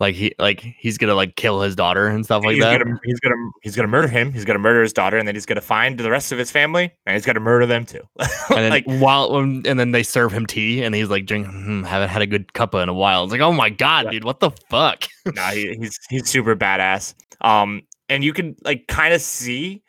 like 0.00 0.14
he 0.14 0.34
like 0.38 0.60
he's 0.60 0.96
gonna 0.96 1.14
like 1.14 1.36
kill 1.36 1.60
his 1.60 1.76
daughter 1.76 2.06
and 2.06 2.24
stuff 2.24 2.42
like 2.42 2.54
he's 2.54 2.64
that 2.64 2.78
gonna 2.78 2.98
he's 3.04 3.20
gonna 3.20 3.50
he's 3.62 3.76
gonna 3.76 3.88
murder 3.88 4.08
him. 4.08 4.32
He's 4.32 4.46
gonna 4.46 4.58
murder 4.58 4.82
his 4.82 4.94
daughter, 4.94 5.18
and 5.18 5.28
then 5.28 5.34
he's 5.34 5.44
gonna 5.46 5.60
find 5.60 5.98
the 6.00 6.10
rest 6.10 6.32
of 6.32 6.38
his 6.38 6.50
family, 6.50 6.90
and 7.04 7.14
he's 7.14 7.26
gonna 7.26 7.38
murder 7.40 7.66
them 7.66 7.84
too. 7.84 8.00
and 8.18 8.58
then 8.58 8.70
like 8.70 8.86
while 8.86 9.34
um, 9.36 9.62
and 9.66 9.78
then 9.78 9.92
they 9.92 10.02
serve 10.02 10.32
him 10.32 10.46
tea 10.46 10.82
and 10.82 10.94
he's 10.94 11.10
like 11.10 11.26
drinking 11.26 11.52
hmm, 11.52 11.82
haven't 11.84 12.08
had 12.08 12.22
a 12.22 12.26
good 12.26 12.48
cuppa 12.54 12.82
in 12.82 12.88
a 12.88 12.94
while 12.94 13.22
it's 13.24 13.32
like 13.32 13.42
oh 13.42 13.52
my 13.52 13.68
god 13.68 14.06
Yeah. 14.06 14.12
dude 14.12 14.24
what 14.24 14.40
the 14.40 14.50
fuck 14.70 15.06
nah, 15.26 15.50
he, 15.50 15.76
he's 15.78 15.98
he's 16.08 16.28
super 16.28 16.56
badass. 16.56 17.14
Um, 17.42 17.82
and 18.08 18.24
you 18.24 18.32
can 18.32 18.56
like 18.64 18.86
kind 18.88 19.12
of 19.14 19.20
see 19.20 19.82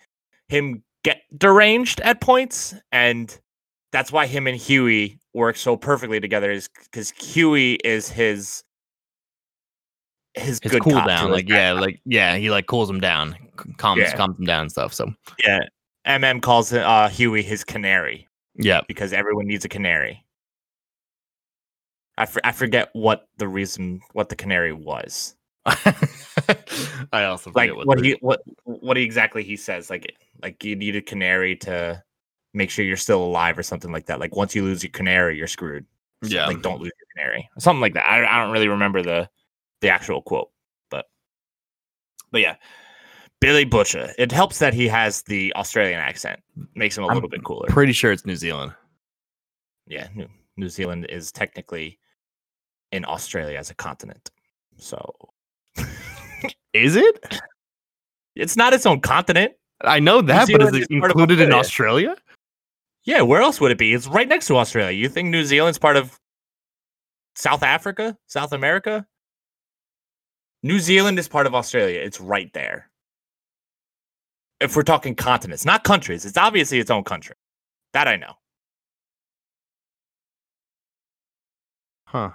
him 0.50 0.84
get 1.04 1.22
deranged 1.38 2.02
at 2.02 2.20
points, 2.22 2.76
and 2.92 3.38
that's 3.92 4.12
why 4.12 4.28
him 4.28 4.46
and 4.48 4.58
Hughie 4.58 5.20
work 5.34 5.56
so 5.56 5.78
perfectly 5.78 6.20
together. 6.20 6.52
Is 6.52 6.70
because 6.86 7.12
Hughie 7.12 7.76
is 7.84 8.10
his 8.10 8.64
his, 10.36 10.60
his 10.64 10.72
good 10.72 10.82
cool 10.82 10.94
down 10.94 11.28
his 11.28 11.36
like 11.36 11.50
yeah 11.50 11.72
like 11.74 12.00
yeah 12.06 12.36
he 12.38 12.50
like 12.50 12.66
cools 12.66 12.90
him 12.90 13.00
down 13.00 13.36
calms 13.78 14.00
Yeah. 14.02 14.16
calms 14.16 14.40
him 14.40 14.46
down 14.46 14.62
and 14.62 14.72
stuff 14.72 14.94
so 14.94 15.12
yeah. 15.46 15.60
MM 16.08 16.42
calls 16.42 16.74
uh, 16.74 17.10
Hughie 17.10 17.44
his 17.44 17.64
canary 17.64 18.28
yeah 18.56 18.82
because 18.88 19.14
everyone 19.14 19.46
needs 19.46 19.66
a 19.66 19.70
canary. 19.70 20.26
I, 22.18 22.26
for, 22.26 22.42
I 22.46 22.52
forget 22.52 22.90
what 22.94 23.28
the 23.38 23.48
reason 23.48 24.02
what 24.14 24.30
the 24.30 24.36
canary 24.36 24.74
was. 24.74 25.36
i 27.14 27.24
also 27.26 27.52
like 27.54 27.70
forget 27.70 27.86
what, 27.86 27.98
the- 28.00 28.04
he 28.04 28.18
what 28.22 28.42
what 28.64 28.98
exactly 28.98 29.44
he 29.44 29.56
says 29.56 29.92
like 29.92 30.16
like 30.42 30.64
you 30.64 30.76
need 30.76 30.96
a 30.96 31.02
canary 31.04 31.56
to 31.56 32.02
make 32.56 32.72
sure 32.72 32.84
you're 32.84 32.98
still 32.98 33.24
alive 33.24 33.58
or 33.60 33.64
something 33.64 33.92
like 33.92 34.08
that 34.08 34.20
like 34.20 34.36
once 34.36 34.56
you 34.56 34.64
lose 34.64 34.82
your 34.82 34.90
canary 34.92 35.38
you're 35.38 35.46
screwed 35.46 35.86
Yeah. 36.24 36.48
like 36.48 36.64
don't 36.64 36.80
lose 36.82 36.92
your 37.00 37.08
canary 37.16 37.48
something 37.60 37.80
like 37.80 37.94
that 37.94 38.10
I, 38.10 38.26
I 38.26 38.42
don't 38.44 38.52
really 38.52 38.70
remember 38.70 39.04
the 39.04 39.30
the 39.82 39.90
actual 39.90 40.22
quote 40.22 40.50
but 40.90 41.06
but 42.32 42.42
yeah. 42.42 42.56
Billy 43.40 43.66
butcher 43.66 44.12
it 44.20 44.32
helps 44.32 44.60
that 44.60 44.74
he 44.74 44.88
has 44.88 45.24
the 45.24 45.52
australian 45.56 46.00
accent 46.00 46.40
makes 46.76 46.98
him 46.98 47.04
a 47.04 47.08
I'm 47.08 47.16
little 47.16 47.30
bit 47.30 47.44
cooler. 47.44 47.68
pretty 47.70 47.94
sure 47.94 48.12
it's 48.12 48.26
new 48.26 48.36
zealand. 48.36 48.74
Yeah 49.88 50.08
new, 50.16 50.28
new 50.58 50.70
zealand 50.70 51.08
is 51.10 51.32
technically 51.32 51.98
in 52.92 53.04
australia 53.06 53.58
as 53.58 53.70
a 53.72 53.76
continent 53.76 54.30
so. 54.78 55.14
Is 56.74 56.96
it? 56.96 57.42
It's 58.36 58.56
not 58.58 58.74
its 58.74 58.86
own 58.86 59.02
continent. 59.02 59.54
I 59.82 60.00
know 60.00 60.22
that 60.22 60.48
but 60.52 60.62
is 60.62 60.68
it 60.70 60.82
is 60.82 60.88
included 60.90 61.40
in 61.40 61.54
australia? 61.54 62.16
Yeah, 63.04 63.22
where 63.22 63.42
else 63.42 63.60
would 63.60 63.72
it 63.72 63.78
be? 63.78 63.94
It's 63.94 64.08
right 64.08 64.28
next 64.28 64.48
to 64.48 64.58
Australia. 64.58 64.96
You 64.96 65.10
think 65.10 65.30
New 65.30 65.44
Zealand's 65.44 65.80
part 65.80 65.98
of 65.98 66.20
South 67.36 67.64
Africa, 67.64 68.16
South 68.28 68.54
America? 68.54 69.08
New 70.64 70.80
Zealand 70.80 71.18
is 71.20 71.28
part 71.28 71.48
of 71.48 71.56
Australia. 71.56 72.00
It's 72.00 72.20
right 72.22 72.52
there. 72.54 72.90
If 74.60 74.76
we're 74.76 74.84
talking 74.84 75.16
continents, 75.16 75.66
not 75.66 75.84
countries, 75.84 76.24
it's 76.26 76.38
obviously 76.38 76.78
its 76.80 76.92
own 76.92 77.04
country. 77.04 77.36
That 77.94 78.08
I 78.08 78.16
know. 78.16 78.34
huh 82.06 82.32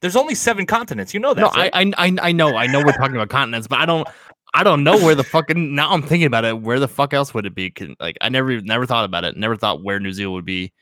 There's 0.00 0.16
only 0.16 0.34
seven 0.34 0.66
continents. 0.66 1.14
You 1.14 1.20
know 1.20 1.32
that. 1.34 1.40
no 1.40 1.50
right? 1.50 1.70
I, 1.72 1.92
I 1.96 2.06
i 2.08 2.16
i 2.22 2.32
know 2.32 2.56
i 2.56 2.66
know 2.66 2.80
we're 2.84 2.92
talking 2.92 3.14
about 3.16 3.30
continents 3.30 3.66
but 3.66 3.78
i 3.78 3.86
don't 3.86 4.06
i 4.54 4.62
don't 4.62 4.84
know 4.84 4.96
where 4.98 5.14
the 5.14 5.24
fucking 5.24 5.74
now 5.74 5.90
i'm 5.90 6.02
thinking 6.02 6.26
about 6.26 6.44
it 6.44 6.60
where 6.60 6.78
the 6.78 6.88
fuck 6.88 7.14
else 7.14 7.32
would 7.32 7.46
it 7.46 7.54
be? 7.54 7.72
like 8.00 8.16
i 8.20 8.28
never 8.28 8.60
never 8.62 8.84
thought 8.86 9.04
about 9.04 9.24
it 9.24 9.36
never 9.36 9.56
thought 9.56 9.82
where 9.82 9.98
new 10.00 10.12
zealand 10.12 10.34
would 10.34 10.44
be 10.44 10.72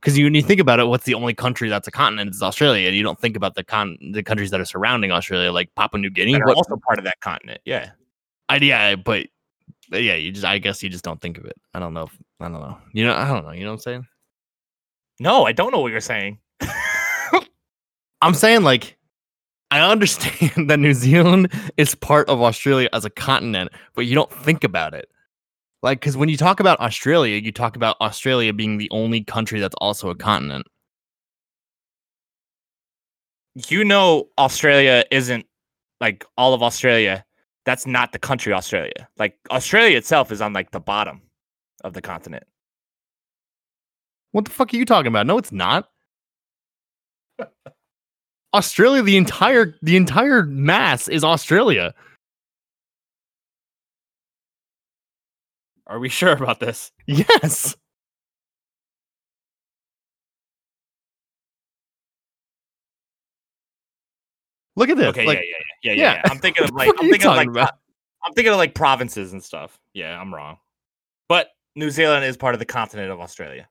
because 0.00 0.16
you, 0.16 0.24
when 0.24 0.34
you 0.34 0.42
think 0.42 0.60
about 0.60 0.80
it, 0.80 0.86
what's 0.86 1.04
the 1.04 1.14
only 1.14 1.34
country 1.34 1.68
that's 1.68 1.88
a 1.88 1.90
continent? 1.90 2.30
is 2.34 2.42
Australia, 2.42 2.88
and 2.88 2.96
you 2.96 3.02
don't 3.02 3.20
think 3.20 3.36
about 3.36 3.54
the 3.54 3.64
con 3.64 3.98
the 4.12 4.22
countries 4.22 4.50
that 4.50 4.60
are 4.60 4.64
surrounding 4.64 5.10
Australia, 5.10 5.52
like 5.52 5.74
Papua 5.74 6.00
New 6.00 6.10
Guinea. 6.10 6.40
Are 6.40 6.50
also 6.50 6.76
part 6.76 6.98
of 6.98 7.04
that 7.04 7.20
continent. 7.20 7.60
Yeah. 7.64 7.90
I, 8.48 8.56
yeah, 8.56 8.96
but 8.96 9.26
but 9.90 10.02
yeah, 10.02 10.14
you 10.14 10.32
just 10.32 10.44
I 10.44 10.58
guess 10.58 10.82
you 10.82 10.88
just 10.88 11.04
don't 11.04 11.20
think 11.20 11.38
of 11.38 11.44
it. 11.44 11.56
I 11.74 11.80
don't 11.80 11.94
know. 11.94 12.04
If, 12.04 12.18
I 12.40 12.48
don't 12.48 12.60
know. 12.60 12.78
You 12.92 13.06
know, 13.06 13.14
I 13.14 13.28
don't 13.28 13.44
know. 13.44 13.52
You 13.52 13.64
know 13.64 13.70
what 13.70 13.74
I'm 13.74 13.80
saying? 13.80 14.06
No, 15.20 15.44
I 15.44 15.52
don't 15.52 15.72
know 15.72 15.80
what 15.80 15.90
you're 15.90 16.00
saying. 16.00 16.38
I'm 18.22 18.34
saying 18.34 18.62
like 18.62 18.96
I 19.70 19.80
understand 19.80 20.70
that 20.70 20.78
New 20.78 20.94
Zealand 20.94 21.52
is 21.76 21.94
part 21.94 22.28
of 22.28 22.40
Australia 22.40 22.88
as 22.92 23.04
a 23.04 23.10
continent, 23.10 23.72
but 23.94 24.06
you 24.06 24.14
don't 24.14 24.32
think 24.32 24.64
about 24.64 24.94
it. 24.94 25.10
Like 25.82 26.00
cuz 26.00 26.16
when 26.16 26.28
you 26.28 26.36
talk 26.36 26.60
about 26.60 26.80
Australia, 26.80 27.36
you 27.36 27.52
talk 27.52 27.76
about 27.76 27.96
Australia 28.00 28.52
being 28.52 28.78
the 28.78 28.90
only 28.90 29.22
country 29.22 29.60
that's 29.60 29.76
also 29.80 30.10
a 30.10 30.14
continent. 30.14 30.66
you 33.68 33.84
know 33.84 34.28
Australia 34.38 35.04
isn't 35.10 35.46
like 36.00 36.24
all 36.36 36.54
of 36.54 36.62
Australia. 36.62 37.24
That's 37.64 37.86
not 37.86 38.12
the 38.12 38.18
country 38.18 38.52
Australia. 38.52 39.08
Like 39.18 39.36
Australia 39.50 39.96
itself 39.96 40.30
is 40.32 40.40
on 40.40 40.52
like 40.52 40.70
the 40.70 40.80
bottom 40.80 41.22
of 41.84 41.92
the 41.92 42.00
continent. 42.00 42.44
What 44.32 44.44
the 44.44 44.50
fuck 44.50 44.72
are 44.72 44.76
you 44.76 44.84
talking 44.84 45.08
about? 45.08 45.26
No, 45.26 45.38
it's 45.38 45.52
not. 45.52 45.88
Australia, 48.54 49.02
the 49.02 49.16
entire 49.16 49.74
the 49.82 49.96
entire 49.96 50.44
mass 50.44 51.08
is 51.08 51.24
Australia. 51.24 51.94
Are 55.88 55.98
we 55.98 56.08
sure 56.08 56.32
about 56.32 56.60
this? 56.60 56.92
Yes. 57.06 57.76
Look 64.76 64.90
at 64.90 64.96
this. 64.96 65.06
Okay, 65.06 65.26
like, 65.26 65.38
yeah, 65.38 65.42
yeah, 65.42 65.56
yeah, 65.82 65.92
yeah, 65.92 66.02
yeah, 66.02 66.14
yeah. 66.14 66.22
I'm 66.30 66.38
thinking 66.38 66.62
of 66.62 66.70
like 66.74 66.88
I'm 66.88 67.10
thinking 67.10 67.28
of 67.28 67.36
like 67.36 67.48
about? 67.48 67.70
Uh, 67.70 67.76
I'm 68.24 68.32
thinking 68.34 68.52
of 68.52 68.58
like 68.58 68.74
provinces 68.74 69.32
and 69.32 69.42
stuff. 69.42 69.76
Yeah, 69.92 70.20
I'm 70.20 70.32
wrong. 70.32 70.58
But 71.28 71.48
New 71.74 71.90
Zealand 71.90 72.24
is 72.24 72.36
part 72.36 72.54
of 72.54 72.60
the 72.60 72.64
continent 72.64 73.10
of 73.10 73.20
Australia. 73.20 73.68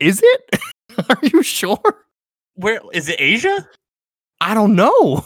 Is 0.00 0.20
it? 0.22 0.60
Are 1.08 1.18
you 1.22 1.44
sure? 1.44 1.78
Where 2.54 2.80
is 2.92 3.08
it? 3.08 3.16
Asia? 3.20 3.68
I 4.40 4.54
don't 4.54 4.74
know. 4.74 5.24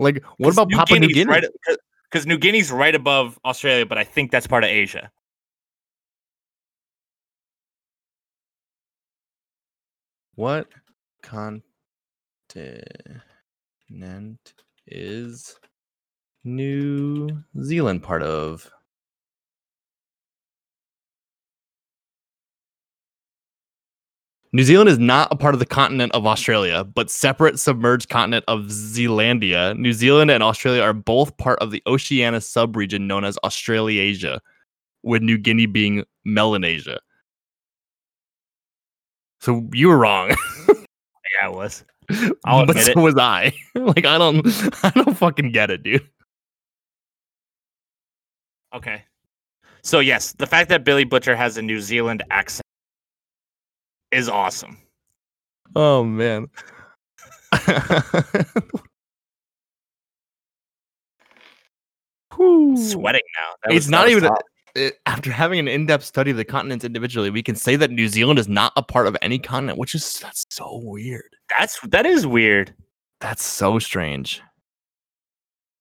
like, 0.00 0.22
what 0.38 0.52
about 0.52 0.70
Papua 0.70 0.98
New 0.98 1.08
Guinea? 1.08 1.30
Right, 1.30 1.44
because 2.10 2.26
New 2.26 2.38
Guinea's 2.38 2.72
right 2.72 2.94
above 2.94 3.38
Australia, 3.44 3.86
but 3.86 3.98
I 3.98 4.04
think 4.04 4.32
that's 4.32 4.48
part 4.48 4.64
of 4.64 4.70
Asia. 4.70 5.12
What 10.38 10.68
continent 11.20 11.64
is 14.86 15.58
New 16.44 17.42
Zealand 17.60 18.04
part 18.04 18.22
of? 18.22 18.70
New 24.52 24.62
Zealand 24.62 24.88
is 24.88 25.00
not 25.00 25.26
a 25.32 25.36
part 25.36 25.54
of 25.54 25.58
the 25.58 25.66
continent 25.66 26.12
of 26.14 26.24
Australia, 26.24 26.84
but 26.84 27.10
separate 27.10 27.58
submerged 27.58 28.08
continent 28.08 28.44
of 28.46 28.66
Zealandia. 28.66 29.76
New 29.76 29.92
Zealand 29.92 30.30
and 30.30 30.44
Australia 30.44 30.82
are 30.82 30.92
both 30.92 31.36
part 31.38 31.58
of 31.58 31.72
the 31.72 31.82
Oceania 31.88 32.38
subregion 32.38 33.08
known 33.08 33.24
as 33.24 33.36
Australasia, 33.38 34.40
with 35.02 35.20
New 35.20 35.36
Guinea 35.36 35.66
being 35.66 36.04
Melanesia. 36.24 37.00
So 39.40 39.68
you 39.72 39.88
were 39.88 39.98
wrong. 39.98 40.34
Yeah, 41.40 41.46
I 41.48 41.50
was. 41.50 41.84
I'll 42.46 42.64
but 42.64 42.78
so 42.78 42.92
it. 42.92 42.96
was 42.96 43.16
I. 43.18 43.52
like 43.74 44.06
I 44.06 44.16
don't 44.16 44.46
I 44.82 44.90
don't 44.90 45.14
fucking 45.14 45.52
get 45.52 45.70
it, 45.70 45.82
dude. 45.82 46.08
Okay. 48.74 49.02
So 49.82 50.00
yes, 50.00 50.32
the 50.32 50.46
fact 50.46 50.70
that 50.70 50.84
Billy 50.84 51.04
Butcher 51.04 51.36
has 51.36 51.58
a 51.58 51.62
New 51.62 51.80
Zealand 51.80 52.22
accent 52.30 52.64
is 54.10 54.28
awesome. 54.28 54.78
Oh 55.76 56.02
man. 56.02 56.48
Whew. 62.36 62.76
Sweating 62.76 63.20
now. 63.36 63.54
That 63.64 63.74
It's 63.74 63.88
not 63.88 64.08
even. 64.08 64.30
It- 64.74 64.98
after 65.06 65.30
having 65.32 65.58
an 65.58 65.68
in-depth 65.68 66.04
study 66.04 66.30
of 66.30 66.36
the 66.36 66.44
continents 66.44 66.84
individually, 66.84 67.30
we 67.30 67.42
can 67.42 67.56
say 67.56 67.76
that 67.76 67.90
New 67.90 68.08
Zealand 68.08 68.38
is 68.38 68.48
not 68.48 68.72
a 68.76 68.82
part 68.82 69.06
of 69.06 69.16
any 69.22 69.38
continent, 69.38 69.78
which 69.78 69.94
is 69.94 70.18
that's 70.20 70.46
so 70.50 70.80
weird. 70.84 71.36
That's 71.56 71.80
that 71.88 72.06
is 72.06 72.26
weird. 72.26 72.74
That's 73.20 73.44
so 73.44 73.78
strange. 73.78 74.42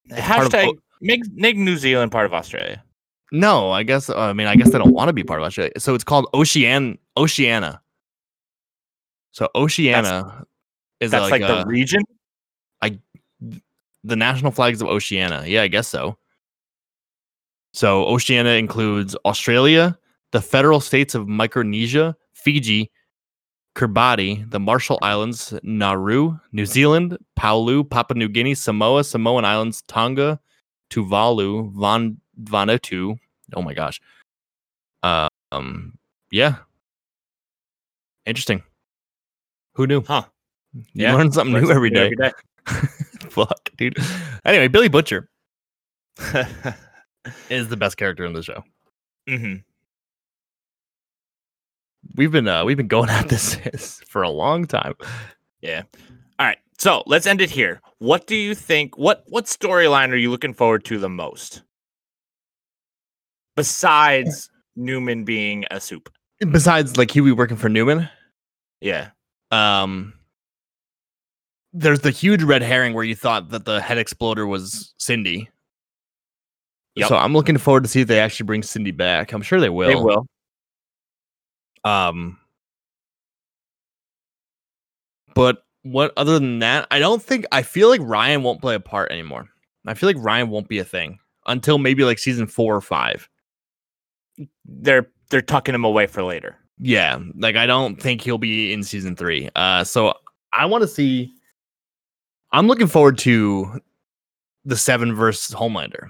It's 0.05 0.21
part 0.21 0.47
of 0.47 0.51
Hashtag 0.53 0.67
O- 0.69 0.77
make, 1.01 1.21
make 1.33 1.57
New 1.57 1.77
Zealand 1.77 2.11
part 2.11 2.25
of 2.25 2.33
Australia. 2.33 2.83
No, 3.31 3.71
I 3.71 3.83
guess 3.83 4.09
I 4.09 4.31
mean 4.33 4.47
I 4.47 4.55
guess 4.55 4.71
they 4.71 4.77
don't 4.77 4.93
want 4.93 5.09
to 5.09 5.13
be 5.13 5.23
part 5.23 5.41
of 5.41 5.45
Australia. 5.45 5.73
So 5.77 5.93
it's 5.93 6.03
called 6.03 6.27
Ocean 6.33 6.97
Oceania. 7.17 7.81
So 9.31 9.49
Oceania 9.53 10.45
is 10.99 11.11
That's 11.11 11.29
like, 11.29 11.41
like, 11.41 11.51
uh, 11.51 11.63
the 11.63 11.69
region. 11.69 12.01
I 12.81 12.97
the 14.03 14.15
national 14.15 14.51
flags 14.51 14.81
of 14.81 14.87
Oceania. 14.87 15.43
Yeah, 15.45 15.61
I 15.63 15.67
guess 15.67 15.87
so. 15.87 16.17
So 17.73 18.05
Oceania 18.05 18.53
includes 18.53 19.15
Australia, 19.25 19.97
the 20.31 20.41
federal 20.41 20.79
states 20.79 21.15
of 21.15 21.27
Micronesia, 21.27 22.15
Fiji, 22.33 22.91
Kiribati, 23.75 24.49
the 24.49 24.59
Marshall 24.59 24.97
Islands, 25.01 25.53
Nauru, 25.63 26.39
New 26.51 26.65
Zealand, 26.65 27.17
Palau, 27.37 27.87
Papua 27.87 28.17
New 28.17 28.27
Guinea, 28.29 28.55
Samoa, 28.55 29.03
Samoan 29.03 29.45
Islands, 29.45 29.83
Tonga, 29.83 30.39
Tuvalu, 30.89 31.71
Van 31.73 32.17
Vanuatu. 32.41 33.17
Oh 33.55 33.61
my 33.61 33.73
gosh. 33.73 34.01
Um, 35.03 35.97
yeah. 36.31 36.55
Interesting. 38.25 38.63
Who 39.75 39.85
knew? 39.87 40.01
Huh. 40.03 40.23
You 40.73 40.83
Yeah, 40.93 41.15
learn 41.15 41.31
something 41.31 41.53
Learn 41.53 41.65
new 41.65 41.71
every 41.71 41.89
day. 41.91 42.13
something 42.17 42.33
Fuck, 43.31 43.69
dude. 43.77 43.97
Anyway, 44.43 44.67
Billy 44.67 44.89
Butcher 44.89 45.29
every 46.33 46.43
day. 46.63 46.73
Is 47.49 47.67
the 47.69 47.77
best 47.77 47.97
character 47.97 48.25
in 48.25 48.33
the 48.33 48.43
show. 48.43 48.63
Mhm. 49.29 49.63
We've 52.15 52.31
been 52.31 52.47
uh 52.47 52.63
we've 52.65 52.77
been 52.77 52.87
going 52.87 53.09
at 53.09 53.27
this 53.29 54.01
for 54.07 54.21
a 54.23 54.29
long 54.29 54.65
time. 54.65 54.93
Yeah. 55.61 55.83
All 56.39 56.45
right. 56.45 56.57
So 56.77 57.03
let's 57.05 57.25
end 57.27 57.41
it 57.41 57.49
here. 57.49 57.81
What 57.99 58.27
do 58.27 58.35
you 58.35 58.55
think? 58.55 58.97
What 58.97 59.23
what 59.27 59.45
storyline 59.45 60.11
are 60.11 60.15
you 60.17 60.29
looking 60.31 60.53
forward 60.53 60.85
to 60.85 60.97
the 60.99 61.09
most? 61.09 61.63
Besides 63.55 64.49
Neuman 64.77 65.25
being 65.25 65.65
a 65.71 65.79
supe. 65.79 66.09
Besides 66.51 66.97
like 66.97 67.11
Hughie 67.15 67.31
working 67.31 67.57
for 67.57 67.69
Neuman, 67.69 68.09
Yeah. 68.81 69.09
um 69.51 70.13
there's 71.73 71.99
the 71.99 72.11
huge 72.11 72.41
red 72.43 72.61
herring 72.63 72.93
where 72.93 73.03
you 73.03 73.15
thought 73.15 73.49
that 73.49 73.65
the 73.65 73.81
head 73.81 73.97
exploder 73.97 74.47
was 74.47 74.93
Cindy. 74.97 75.49
Yep. 76.97 77.09
So 77.09 77.15
I'm 77.15 77.33
looking 77.33 77.57
forward 77.57 77.83
to 77.83 77.89
see 77.89 78.01
if 78.01 78.07
they 78.07 78.19
actually 78.19 78.45
bring 78.45 78.63
Cindy 78.63 78.91
back. 78.91 79.31
I'm 79.31 79.43
sure 79.43 79.59
they 79.59 79.69
will. 79.69 79.87
They 79.87 79.95
will. 79.95 80.25
Um, 81.83 82.39
but 85.35 85.63
what 85.83 86.11
other 86.17 86.33
than 86.33 86.59
that, 86.59 86.87
I 86.89 86.97
don't 86.97 87.21
think 87.21 87.45
I 87.51 87.61
feel 87.61 87.89
like 87.89 88.01
Ryan 88.03 88.41
won't 88.41 88.61
play 88.61 88.73
a 88.73 88.79
part 88.79 89.11
anymore. 89.11 89.47
I 89.85 89.93
feel 89.93 90.07
like 90.07 90.17
Ryan 90.17 90.49
won't 90.49 90.67
be 90.67 90.79
a 90.79 90.83
thing 90.83 91.19
until 91.45 91.77
maybe 91.77 92.03
like 92.03 92.17
season 92.17 92.47
four 92.47 92.75
or 92.75 92.81
five. 92.81 93.29
They're 94.65 95.07
they're 95.29 95.41
tucking 95.43 95.75
him 95.75 95.85
away 95.85 96.07
for 96.07 96.23
later. 96.23 96.57
Yeah, 96.79 97.19
like 97.35 97.55
I 97.55 97.67
don't 97.67 98.01
think 98.01 98.21
he'll 98.21 98.39
be 98.39 98.73
in 98.73 98.83
season 98.83 99.15
three. 99.15 99.49
Uh, 99.55 99.83
so 99.83 100.15
I 100.51 100.65
want 100.65 100.81
to 100.81 100.87
see. 100.87 101.33
I'm 102.51 102.67
looking 102.67 102.87
forward 102.87 103.17
to 103.19 103.81
the 104.65 104.77
Seven 104.77 105.13
versus 105.13 105.55
Homelander. 105.55 106.07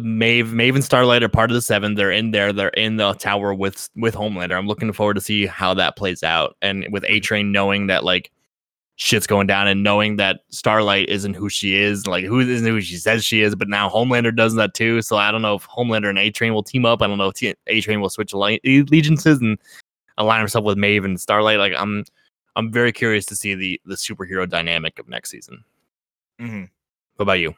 Maeve, 0.00 0.52
Maeve 0.52 0.74
and 0.74 0.84
Starlight 0.84 1.22
are 1.22 1.28
part 1.28 1.50
of 1.50 1.54
the 1.54 1.62
Seven. 1.62 1.94
They're 1.94 2.10
in 2.10 2.30
there. 2.30 2.52
They're 2.52 2.68
in 2.68 2.96
the 2.96 3.12
tower 3.14 3.54
with 3.54 3.88
with 3.96 4.14
Homelander. 4.14 4.56
I'm 4.56 4.66
looking 4.66 4.92
forward 4.92 5.14
to 5.14 5.20
see 5.20 5.46
how 5.46 5.74
that 5.74 5.96
plays 5.96 6.22
out. 6.22 6.56
And 6.62 6.86
with 6.90 7.04
A 7.08 7.20
Train 7.20 7.52
knowing 7.52 7.88
that 7.88 8.04
like 8.04 8.30
shit's 8.96 9.26
going 9.26 9.46
down 9.46 9.66
and 9.66 9.82
knowing 9.82 10.16
that 10.16 10.40
Starlight 10.50 11.08
isn't 11.08 11.34
who 11.34 11.48
she 11.48 11.74
is, 11.74 12.06
like 12.06 12.24
who 12.24 12.40
isn't 12.40 12.66
who 12.66 12.80
she 12.80 12.96
says 12.96 13.24
she 13.24 13.42
is, 13.42 13.54
but 13.54 13.68
now 13.68 13.88
Homelander 13.88 14.34
does 14.34 14.54
that 14.54 14.74
too. 14.74 15.02
So 15.02 15.16
I 15.16 15.30
don't 15.30 15.42
know 15.42 15.56
if 15.56 15.66
Homelander 15.66 16.08
and 16.08 16.18
A 16.18 16.30
Train 16.30 16.54
will 16.54 16.62
team 16.62 16.84
up. 16.84 17.02
I 17.02 17.06
don't 17.06 17.18
know 17.18 17.32
if 17.34 17.54
A 17.66 17.80
Train 17.80 18.00
will 18.00 18.10
switch 18.10 18.32
allegiances 18.32 19.40
and 19.40 19.58
align 20.18 20.40
himself 20.40 20.64
with 20.64 20.78
Maeve 20.78 21.04
and 21.04 21.20
Starlight. 21.20 21.58
Like 21.58 21.72
I'm, 21.76 22.04
I'm 22.56 22.70
very 22.70 22.92
curious 22.92 23.26
to 23.26 23.36
see 23.36 23.54
the 23.54 23.80
the 23.84 23.94
superhero 23.94 24.48
dynamic 24.48 24.98
of 24.98 25.08
next 25.08 25.30
season. 25.30 25.64
Mm-hmm. 26.40 26.64
What 27.16 27.22
about 27.22 27.40
you? 27.40 27.54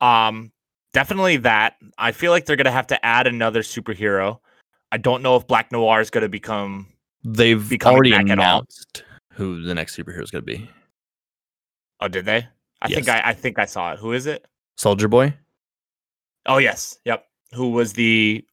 Um, 0.00 0.52
definitely 0.94 1.36
that. 1.38 1.76
I 1.98 2.12
feel 2.12 2.30
like 2.32 2.46
they're 2.46 2.56
gonna 2.56 2.70
have 2.70 2.86
to 2.86 3.04
add 3.04 3.26
another 3.26 3.60
superhero. 3.60 4.38
I 4.90 4.96
don't 4.96 5.22
know 5.22 5.36
if 5.36 5.46
Black 5.46 5.70
Noir 5.70 6.00
is 6.00 6.08
gonna 6.08 6.28
become. 6.30 6.86
They've 7.22 7.68
Be 7.68 7.76
coming 7.78 7.96
already 7.96 8.10
back 8.12 8.28
at 8.30 8.38
all? 8.38 8.44
announced 8.44 9.04
who 9.32 9.62
the 9.62 9.74
next 9.74 9.96
superhero 9.96 10.22
is 10.22 10.30
going 10.30 10.42
to 10.44 10.46
be. 10.46 10.70
Oh, 12.00 12.06
did 12.08 12.26
they? 12.26 12.46
I 12.82 12.88
think 12.88 13.08
I, 13.08 13.22
I 13.24 13.32
think 13.32 13.58
I 13.58 13.64
saw 13.64 13.92
it. 13.94 13.98
Who 13.98 14.12
is 14.12 14.26
it? 14.26 14.46
Soldier 14.76 15.08
Boy. 15.08 15.34
Oh 16.44 16.58
yes, 16.58 16.98
yep. 17.06 17.24
Who 17.54 17.70
was 17.70 17.94
the 17.94 18.44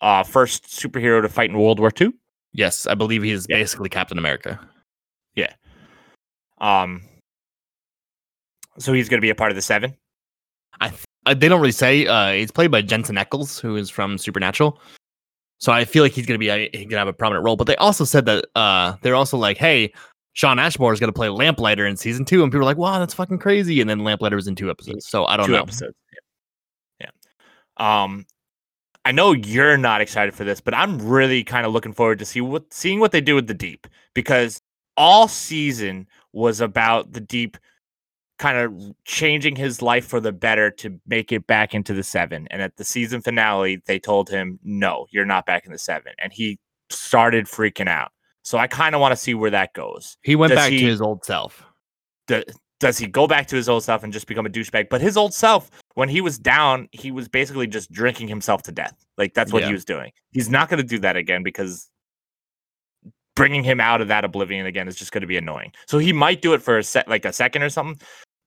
uh, 0.00 0.24
first 0.24 0.64
superhero 0.64 1.22
to 1.22 1.28
fight 1.28 1.50
in 1.50 1.56
World 1.58 1.78
War 1.78 1.92
II? 1.98 2.12
Yes, 2.52 2.86
I 2.88 2.94
believe 2.96 3.22
he 3.22 3.30
is 3.30 3.46
Yeah. 3.48 3.58
basically 3.58 3.88
Captain 3.88 4.18
America. 4.18 4.58
Yeah. 5.36 5.52
Um, 6.60 7.02
so 8.78 8.92
he's 8.92 9.08
gonna 9.08 9.22
be 9.22 9.30
a 9.30 9.36
part 9.36 9.52
of 9.52 9.56
the 9.56 9.62
Seven. 9.62 9.94
Uh, 10.80 10.90
they 11.34 11.48
don't 11.48 11.60
really 11.60 11.72
say. 11.72 12.06
Uh, 12.06 12.32
he's 12.32 12.50
played 12.50 12.70
by 12.70 12.82
Jensen 12.82 13.16
Ackles, 13.16 13.60
who 13.60 13.76
is 13.76 13.90
from 13.90 14.18
Supernatural. 14.18 14.80
So 15.58 15.72
I 15.72 15.84
feel 15.84 16.02
like 16.02 16.12
he's 16.12 16.26
gonna 16.26 16.38
be 16.38 16.48
a, 16.48 16.70
he's 16.72 16.86
gonna 16.86 16.98
have 16.98 17.08
a 17.08 17.12
prominent 17.12 17.44
role. 17.44 17.56
But 17.56 17.66
they 17.66 17.76
also 17.76 18.04
said 18.04 18.24
that 18.26 18.46
uh, 18.54 18.94
they're 19.02 19.14
also 19.14 19.36
like, 19.36 19.58
hey, 19.58 19.92
Shawn 20.32 20.58
Ashmore 20.58 20.92
is 20.92 21.00
gonna 21.00 21.12
play 21.12 21.28
Lamplighter 21.28 21.86
in 21.86 21.96
season 21.96 22.24
two, 22.24 22.42
and 22.42 22.50
people 22.50 22.62
are 22.62 22.64
like, 22.64 22.78
wow, 22.78 22.98
that's 22.98 23.14
fucking 23.14 23.38
crazy. 23.38 23.80
And 23.80 23.88
then 23.90 24.00
Lamplighter 24.00 24.36
was 24.36 24.48
in 24.48 24.54
two 24.54 24.70
episodes. 24.70 25.06
So 25.06 25.26
I 25.26 25.36
don't 25.36 25.46
Two 25.46 25.52
know. 25.52 25.58
episodes. 25.58 25.96
Yeah. 27.00 27.08
yeah. 27.78 28.02
Um, 28.04 28.26
I 29.04 29.12
know 29.12 29.32
you're 29.32 29.76
not 29.76 30.00
excited 30.00 30.34
for 30.34 30.44
this, 30.44 30.60
but 30.60 30.74
I'm 30.74 30.98
really 30.98 31.42
kind 31.44 31.66
of 31.66 31.72
looking 31.72 31.92
forward 31.92 32.18
to 32.18 32.24
see 32.24 32.40
what 32.40 32.72
seeing 32.72 33.00
what 33.00 33.12
they 33.12 33.20
do 33.20 33.34
with 33.34 33.46
the 33.46 33.54
Deep 33.54 33.86
because 34.14 34.60
all 34.96 35.28
season 35.28 36.06
was 36.32 36.60
about 36.60 37.12
the 37.12 37.20
Deep 37.20 37.56
kind 38.40 38.56
of 38.56 38.94
changing 39.04 39.54
his 39.54 39.82
life 39.82 40.06
for 40.06 40.18
the 40.18 40.32
better 40.32 40.70
to 40.70 40.98
make 41.06 41.30
it 41.30 41.46
back 41.46 41.74
into 41.74 41.92
the 41.92 42.02
seven. 42.02 42.48
And 42.50 42.62
at 42.62 42.74
the 42.78 42.84
season 42.84 43.20
finale, 43.20 43.82
they 43.84 43.98
told 43.98 44.30
him, 44.30 44.58
no, 44.64 45.06
you're 45.10 45.26
not 45.26 45.44
back 45.44 45.66
in 45.66 45.72
the 45.72 45.78
seven. 45.78 46.14
And 46.18 46.32
he 46.32 46.58
started 46.88 47.44
freaking 47.44 47.86
out. 47.86 48.12
So 48.42 48.56
I 48.56 48.66
kind 48.66 48.94
of 48.94 49.00
want 49.02 49.12
to 49.12 49.16
see 49.16 49.34
where 49.34 49.50
that 49.50 49.74
goes. 49.74 50.16
He 50.22 50.36
went 50.36 50.50
Does 50.52 50.56
back 50.56 50.72
he- 50.72 50.80
to 50.80 50.86
his 50.86 51.02
old 51.02 51.22
self. 51.22 51.62
Do- 52.28 52.42
does 52.80 52.96
he 52.96 53.06
go 53.06 53.26
back 53.26 53.46
to 53.48 53.56
his 53.56 53.68
old 53.68 53.84
self 53.84 54.02
and 54.04 54.10
just 54.10 54.26
become 54.26 54.46
a 54.46 54.48
douchebag? 54.48 54.88
But 54.88 55.02
his 55.02 55.18
old 55.18 55.34
self, 55.34 55.70
when 55.96 56.08
he 56.08 56.22
was 56.22 56.38
down, 56.38 56.88
he 56.92 57.10
was 57.10 57.28
basically 57.28 57.66
just 57.66 57.92
drinking 57.92 58.28
himself 58.28 58.62
to 58.62 58.72
death. 58.72 58.96
Like 59.18 59.34
that's 59.34 59.52
what 59.52 59.60
Yeah. 59.60 59.66
he 59.66 59.74
was 59.74 59.84
doing. 59.84 60.12
He's 60.32 60.48
not 60.48 60.70
going 60.70 60.80
to 60.80 60.86
do 60.86 60.98
that 61.00 61.14
again 61.14 61.42
because 61.42 61.90
bringing 63.36 63.62
him 63.64 63.80
out 63.80 64.00
of 64.00 64.08
that 64.08 64.24
oblivion 64.24 64.64
again 64.64 64.88
is 64.88 64.96
just 64.96 65.12
going 65.12 65.20
to 65.20 65.26
be 65.26 65.36
annoying. 65.36 65.72
So 65.86 65.98
he 65.98 66.14
might 66.14 66.40
do 66.40 66.54
it 66.54 66.62
for 66.62 66.78
a 66.78 66.82
set, 66.82 67.06
like 67.06 67.26
a 67.26 67.34
second 67.34 67.62
or 67.62 67.68
something. 67.68 68.00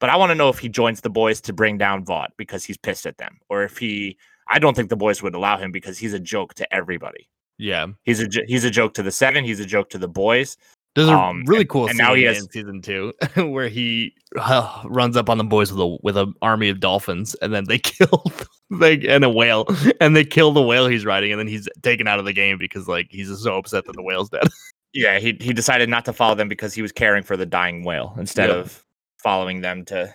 But 0.04 0.10
I 0.10 0.18
want 0.18 0.32
to 0.32 0.36
know 0.36 0.50
if 0.50 0.60
he 0.60 0.68
joins 0.68 1.00
the 1.00 1.10
boys 1.10 1.40
to 1.40 1.54
bring 1.54 1.78
down 1.78 2.04
Vought 2.04 2.34
because 2.36 2.66
he's 2.66 2.76
pissed 2.76 3.06
at 3.06 3.18
them, 3.20 3.38
or 3.48 3.64
if 3.64 3.78
he. 3.78 4.18
I 4.50 4.60
don't 4.60 4.76
think 4.76 4.90
the 4.90 4.98
boys 4.98 5.24
would 5.24 5.34
allow 5.34 5.58
him 5.58 5.72
because 5.72 5.98
he's 5.98 6.12
a 6.12 6.20
joke 6.20 6.56
to 6.56 6.74
everybody. 6.76 7.30
Yeah. 7.58 7.88
He's 8.04 8.22
a 8.22 8.28
he's 8.46 8.66
a 8.66 8.70
joke 8.70 8.94
to 8.96 9.02
the 9.04 9.12
seven. 9.14 9.46
He's 9.46 9.62
a 9.62 9.66
joke 9.66 9.90
to 9.92 9.98
the 9.98 10.10
boys. 10.10 10.58
There's 10.96 11.08
a 11.08 11.14
Um, 11.14 11.46
really 11.46 11.64
cool 11.64 11.84
and 11.88 11.92
scene 11.96 12.06
now 12.06 12.16
he 12.16 12.24
has- 12.24 12.44
in 12.44 12.50
season 12.52 12.82
two 12.82 13.14
where 13.38 13.70
he 13.70 14.14
uh, 14.38 14.82
runs 14.88 15.16
up 15.16 15.30
on 15.30 15.38
the 15.38 15.46
boys 15.46 15.72
with 15.72 15.80
a 15.80 15.98
with 16.04 16.18
an 16.18 16.34
army 16.42 16.68
of 16.68 16.82
dolphins, 16.82 17.34
and 17.36 17.54
then 17.54 17.64
they 17.70 17.78
kill 17.94 18.26
they 18.72 19.00
and 19.08 19.24
a 19.24 19.30
whale, 19.30 19.66
and 20.02 20.18
they 20.18 20.26
kill 20.26 20.52
the 20.52 20.62
whale 20.62 20.86
he's 20.90 21.06
riding, 21.06 21.32
and 21.32 21.40
then 21.40 21.48
he's 21.48 21.70
taken 21.82 22.10
out 22.10 22.20
of 22.20 22.26
the 22.26 22.34
game 22.34 22.58
because 22.58 22.90
like 22.90 23.08
he's 23.10 23.30
just 23.30 23.44
so 23.44 23.58
upset 23.58 23.86
that 23.86 23.96
the 23.96 24.04
whale's 24.04 24.30
dead. 24.30 24.44
Yeah, 24.96 25.18
he 25.18 25.36
he 25.42 25.54
decided 25.54 25.88
not 25.90 26.04
to 26.06 26.14
follow 26.14 26.36
them 26.36 26.48
because 26.50 26.74
he 26.76 26.82
was 26.84 26.92
caring 26.92 27.24
for 27.24 27.36
the 27.38 27.46
dying 27.48 27.84
whale 27.86 28.14
instead 28.20 28.50
Yep. 28.50 28.58
of 28.58 28.86
following 29.24 29.62
them 29.62 29.86
to 29.86 30.14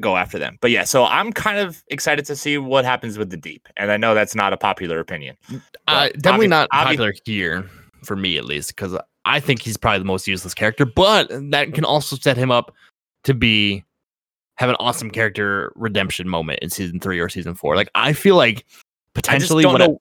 go 0.00 0.16
after 0.16 0.38
them. 0.38 0.58
But 0.60 0.70
yeah, 0.70 0.84
so 0.84 1.04
I'm 1.04 1.32
kind 1.32 1.58
of 1.58 1.82
excited 1.88 2.24
to 2.26 2.36
see 2.36 2.58
what 2.58 2.84
happens 2.84 3.16
with 3.16 3.30
the 3.30 3.36
deep, 3.36 3.68
and 3.76 3.90
I 3.90 3.96
know 3.96 4.14
that's 4.14 4.34
not 4.34 4.52
a 4.52 4.56
popular 4.56 4.98
opinion. 4.98 5.36
Uh, 5.86 6.08
definitely 6.18 6.46
obvi- 6.46 6.50
not 6.50 6.68
obvi- 6.70 6.84
popular 6.84 7.14
here 7.24 7.68
for 8.02 8.16
me 8.16 8.36
at 8.36 8.44
least 8.44 8.74
because 8.74 8.96
I 9.24 9.40
think 9.40 9.62
he's 9.62 9.76
probably 9.76 10.00
the 10.00 10.04
most 10.04 10.26
useless 10.26 10.54
character, 10.54 10.84
but 10.84 11.28
that 11.50 11.72
can 11.72 11.84
also 11.84 12.16
set 12.16 12.36
him 12.36 12.50
up 12.50 12.74
to 13.24 13.34
be 13.34 13.84
have 14.56 14.68
an 14.70 14.76
awesome 14.78 15.10
character 15.10 15.72
redemption 15.74 16.28
moment 16.28 16.60
in 16.60 16.70
season 16.70 17.00
three 17.00 17.18
or 17.18 17.28
season 17.28 17.54
four. 17.54 17.76
Like 17.76 17.90
I 17.94 18.12
feel 18.12 18.36
like 18.36 18.58
I 18.58 18.60
just 18.60 19.14
potentially 19.14 19.62
don't 19.62 19.72
what 19.72 19.80
know. 19.80 20.00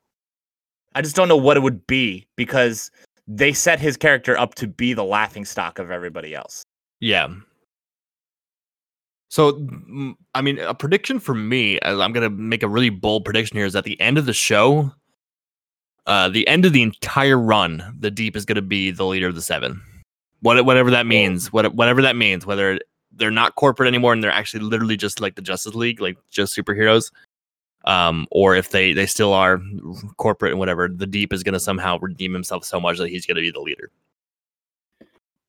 I 0.95 1.01
just 1.01 1.15
don't 1.15 1.27
know 1.27 1.37
what 1.37 1.57
it 1.57 1.61
would 1.61 1.85
be 1.87 2.27
because 2.35 2.91
they 3.27 3.53
set 3.53 3.79
his 3.79 3.97
character 3.97 4.37
up 4.37 4.55
to 4.55 4.67
be 4.67 4.93
the 4.93 5.03
laughing 5.03 5.45
stock 5.45 5.79
of 5.79 5.89
everybody 5.89 6.35
else. 6.35 6.63
Yeah. 6.99 7.29
So, 9.33 9.67
I 10.35 10.43
mean, 10.43 10.59
a 10.59 10.75
prediction 10.75 11.19
for 11.19 11.33
me, 11.33 11.79
as 11.79 11.99
I'm 11.99 12.13
gonna 12.13 12.29
make 12.29 12.61
a 12.61 12.67
really 12.67 12.91
bold 12.91 13.25
prediction 13.25 13.57
here, 13.57 13.65
is 13.65 13.75
at 13.75 13.83
the 13.83 13.99
end 13.99 14.19
of 14.19 14.27
the 14.27 14.33
show, 14.33 14.91
uh, 16.05 16.29
the 16.29 16.47
end 16.47 16.65
of 16.65 16.73
the 16.73 16.83
entire 16.83 17.39
run, 17.39 17.95
the 17.99 18.11
deep 18.11 18.35
is 18.35 18.45
gonna 18.45 18.61
be 18.61 18.91
the 18.91 19.07
leader 19.07 19.27
of 19.27 19.33
the 19.33 19.41
seven. 19.41 19.81
What 20.41 20.63
whatever 20.65 20.91
that 20.91 21.07
means, 21.07 21.51
what 21.51 21.73
whatever 21.73 22.03
that 22.03 22.15
means, 22.15 22.45
whether 22.45 22.79
they're 23.11 23.31
not 23.31 23.55
corporate 23.55 23.87
anymore 23.87 24.13
and 24.13 24.23
they're 24.23 24.29
actually 24.29 24.59
literally 24.59 24.97
just 24.97 25.19
like 25.19 25.33
the 25.33 25.41
Justice 25.41 25.73
League, 25.73 25.99
like 25.99 26.15
just 26.29 26.55
superheroes, 26.55 27.11
um, 27.85 28.27
or 28.29 28.55
if 28.55 28.69
they 28.69 28.93
they 28.93 29.07
still 29.07 29.33
are 29.33 29.59
corporate 30.17 30.51
and 30.51 30.59
whatever, 30.59 30.87
the 30.87 31.07
deep 31.07 31.33
is 31.33 31.41
gonna 31.41 31.59
somehow 31.59 31.97
redeem 31.97 32.33
himself 32.33 32.65
so 32.65 32.79
much 32.79 32.99
that 32.99 33.09
he's 33.09 33.25
gonna 33.25 33.41
be 33.41 33.49
the 33.49 33.59
leader. 33.59 33.89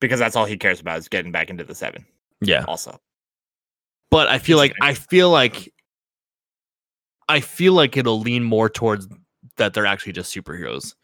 Because 0.01 0.21
that's 0.21 0.37
all 0.37 0.47
he 0.47 0.57
cares 0.57 0.81
about 0.81 1.01
is 1.01 1.07
getting 1.07 1.33
back 1.33 1.51
into 1.51 1.65
the 1.65 1.75
seven. 1.75 2.07
Yeah. 2.41 2.65
Also, 2.67 2.99
but 4.15 4.29
I 4.29 4.39
feel 4.39 4.59
like 4.59 4.73
I 4.81 4.95
feel 4.95 5.29
like 5.29 5.75
I 7.29 7.41
feel 7.41 7.73
like 7.73 7.97
it'll 7.97 8.21
lean 8.21 8.45
more 8.45 8.69
towards 8.69 9.09
that 9.57 9.75
they're 9.75 9.87
actually 9.87 10.13
just 10.13 10.33
superheroes 10.33 10.95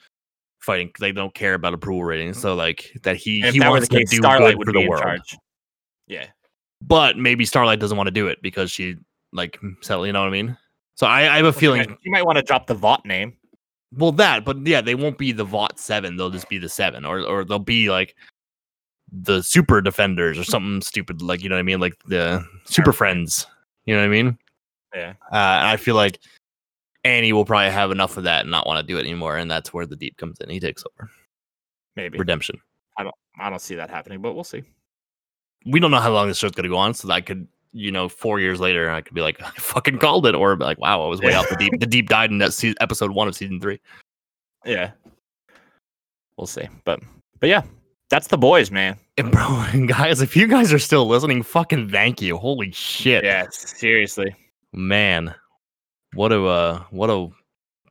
fighting. 0.60 0.92
They 1.00 1.10
don't 1.10 1.34
care 1.34 1.54
about 1.54 1.74
approval 1.74 2.04
ratings, 2.04 2.40
so 2.40 2.54
like 2.54 2.96
that 3.02 3.16
he 3.16 3.42
and 3.42 3.52
he 3.52 3.58
that 3.58 3.68
wants 3.68 3.88
the 3.88 3.94
to 3.94 4.00
case, 4.02 4.10
do 4.10 4.18
Starlight 4.18 4.58
good 4.58 4.66
for 4.66 4.72
the 4.72 4.78
in 4.78 4.88
world. 4.88 5.02
charge. 5.02 5.36
Yeah, 6.06 6.26
But 6.82 7.18
maybe 7.18 7.44
Starlight 7.44 7.80
doesn't 7.80 7.96
want 7.96 8.06
to 8.06 8.12
do 8.12 8.28
it 8.28 8.40
because 8.42 8.70
she 8.70 8.94
like 9.32 9.58
so 9.80 10.04
you 10.04 10.12
know 10.12 10.20
what 10.20 10.28
I 10.28 10.30
mean. 10.30 10.56
So 10.94 11.08
I, 11.08 11.32
I 11.32 11.36
have 11.38 11.46
a 11.46 11.52
feeling. 11.52 11.96
you 12.02 12.12
might 12.12 12.24
want 12.24 12.36
to 12.36 12.42
drop 12.42 12.68
the 12.68 12.74
Vought 12.74 13.04
name. 13.04 13.36
Well, 13.92 14.12
that, 14.12 14.44
but 14.44 14.64
yeah, 14.64 14.82
they 14.82 14.94
won't 14.94 15.18
be 15.18 15.32
the 15.32 15.42
Vought 15.42 15.80
seven. 15.80 16.16
They'll 16.16 16.30
just 16.30 16.48
be 16.48 16.58
the 16.58 16.68
seven, 16.68 17.04
or 17.04 17.22
or 17.22 17.44
they'll 17.44 17.58
be 17.58 17.90
like 17.90 18.14
the 19.12 19.42
Super 19.42 19.80
Defenders 19.80 20.38
or 20.38 20.44
something 20.44 20.80
stupid, 20.82 21.22
like 21.22 21.42
you 21.42 21.48
know 21.48 21.56
what 21.56 21.60
I 21.60 21.64
mean, 21.64 21.80
like 21.80 21.94
the 22.06 22.44
Super 22.64 22.92
Friends. 22.92 23.46
You 23.84 23.94
know 23.94 24.00
what 24.00 24.06
I 24.06 24.10
mean? 24.10 24.38
Yeah. 24.94 25.14
Uh, 25.32 25.36
and 25.36 25.68
I 25.68 25.76
feel 25.76 25.94
like 25.94 26.20
Annie 27.04 27.32
will 27.32 27.44
probably 27.44 27.70
have 27.70 27.90
enough 27.90 28.16
of 28.16 28.24
that 28.24 28.42
and 28.42 28.50
not 28.50 28.66
want 28.66 28.80
to 28.80 28.86
do 28.86 28.98
it 28.98 29.02
anymore, 29.02 29.36
and 29.36 29.50
that's 29.50 29.72
where 29.72 29.86
the 29.86 29.96
deep 29.96 30.16
comes 30.16 30.38
in. 30.40 30.50
He 30.50 30.60
takes 30.60 30.84
over 30.86 31.10
Maybe 31.96 32.18
redemption. 32.18 32.60
I 32.98 33.04
don't 33.04 33.14
I 33.38 33.50
don't 33.50 33.60
see 33.60 33.74
that 33.76 33.90
happening, 33.90 34.20
but 34.20 34.34
we'll 34.34 34.44
see. 34.44 34.62
We 35.66 35.80
don't 35.80 35.90
know 35.90 35.98
how 36.00 36.12
long 36.12 36.28
this 36.28 36.38
show's 36.38 36.52
gonna 36.52 36.68
go 36.68 36.76
on, 36.76 36.94
so 36.94 37.10
I 37.10 37.20
could, 37.20 37.48
you 37.72 37.90
know, 37.90 38.08
four 38.08 38.40
years 38.40 38.60
later, 38.60 38.90
I 38.90 39.00
could 39.00 39.14
be 39.14 39.20
like, 39.22 39.40
I 39.42 39.50
fucking 39.50 39.98
called 39.98 40.26
it, 40.26 40.34
or 40.34 40.56
like, 40.56 40.78
wow, 40.78 41.02
I 41.02 41.08
was 41.08 41.20
way 41.20 41.34
off 41.34 41.48
the 41.48 41.56
deep. 41.56 41.80
The 41.80 41.86
deep 41.86 42.08
died 42.08 42.30
in 42.30 42.38
that 42.38 42.52
se- 42.52 42.74
episode 42.80 43.12
one 43.12 43.28
of 43.28 43.34
season 43.34 43.60
three. 43.60 43.80
Yeah, 44.64 44.92
we'll 46.36 46.46
see. 46.46 46.68
But 46.84 47.00
but 47.38 47.48
yeah, 47.48 47.62
that's 48.10 48.26
the 48.26 48.36
boys, 48.36 48.70
man. 48.70 48.96
And 49.16 49.30
bro, 49.32 49.64
and 49.72 49.88
guys, 49.88 50.20
if 50.20 50.36
you 50.36 50.46
guys 50.46 50.72
are 50.72 50.78
still 50.78 51.06
listening, 51.06 51.42
fucking 51.42 51.88
thank 51.90 52.20
you. 52.20 52.36
Holy 52.36 52.72
shit. 52.72 53.24
Yeah, 53.24 53.46
seriously. 53.50 54.34
Man. 54.72 55.34
What 56.14 56.32
a 56.32 56.44
uh 56.44 56.82
what 56.90 57.08
a 57.08 57.28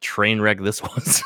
train 0.01 0.41
wreck 0.41 0.59
this 0.59 0.81
was. 0.83 1.23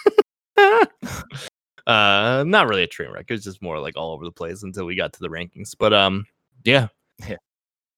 uh 1.88 2.44
not 2.48 2.68
really 2.68 2.84
a 2.84 2.88
train 2.88 3.12
wreck. 3.12 3.26
It 3.28 3.34
was 3.34 3.44
just 3.44 3.62
more 3.62 3.80
like 3.80 3.98
all 3.98 4.14
over 4.14 4.24
the 4.26 4.32
place 4.32 4.62
until 4.64 4.86
we 4.86 4.96
got 4.96 5.12
to 5.14 5.20
the 5.20 5.30
rankings. 5.30 5.76
But 5.78 5.92
um 5.94 6.26
yeah. 6.64 6.88
Yeah. 7.28 7.38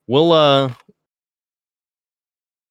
We'll 0.07 0.31
uh 0.31 0.73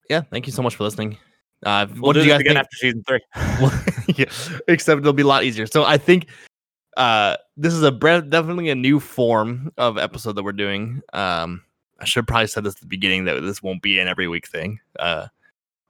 yeah, 0.09 0.23
thank 0.23 0.47
you 0.47 0.53
so 0.53 0.63
much 0.63 0.77
for 0.77 0.85
listening. 0.85 1.19
Uh 1.65 1.87
We'll 1.93 2.03
what 2.03 2.13
do 2.15 2.23
you 2.23 2.29
guys 2.31 2.41
again 2.41 2.55
think? 2.55 2.65
after 2.65 2.77
season 2.77 3.05
three. 3.07 3.21
Well, 3.61 3.73
yeah, 4.17 4.25
except 4.69 5.01
it'll 5.01 5.13
be 5.13 5.23
a 5.23 5.27
lot 5.27 5.45
easier. 5.45 5.67
So 5.67 5.85
I 5.85 5.99
think 5.99 6.29
uh 6.97 7.37
this 7.57 7.73
is 7.73 7.83
a 7.83 7.91
definitely 7.91 8.69
a 8.71 8.75
new 8.75 9.01
form 9.01 9.73
of 9.79 9.99
episode 9.99 10.33
that 10.33 10.43
we're 10.43 10.53
doing. 10.53 11.01
Um 11.13 11.63
I 12.01 12.05
should 12.05 12.27
probably 12.27 12.49
said 12.49 12.65
this 12.65 12.75
at 12.75 12.81
the 12.81 12.87
beginning 12.87 13.25
that 13.25 13.41
this 13.41 13.63
won't 13.63 13.83
be 13.83 13.99
an 13.99 14.09
every 14.09 14.29
week 14.29 14.47
thing. 14.47 14.81
Uh 14.99 15.29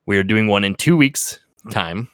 we 0.07 0.18
are 0.18 0.22
doing 0.22 0.46
one 0.48 0.64
in 0.64 0.74
2 0.74 0.96
weeks 0.96 1.38
time 1.70 2.09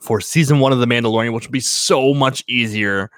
for 0.00 0.20
season 0.20 0.60
1 0.60 0.72
of 0.72 0.78
The 0.78 0.86
Mandalorian 0.86 1.32
which 1.34 1.46
will 1.46 1.52
be 1.52 1.60
so 1.60 2.14
much 2.14 2.44
easier 2.48 3.10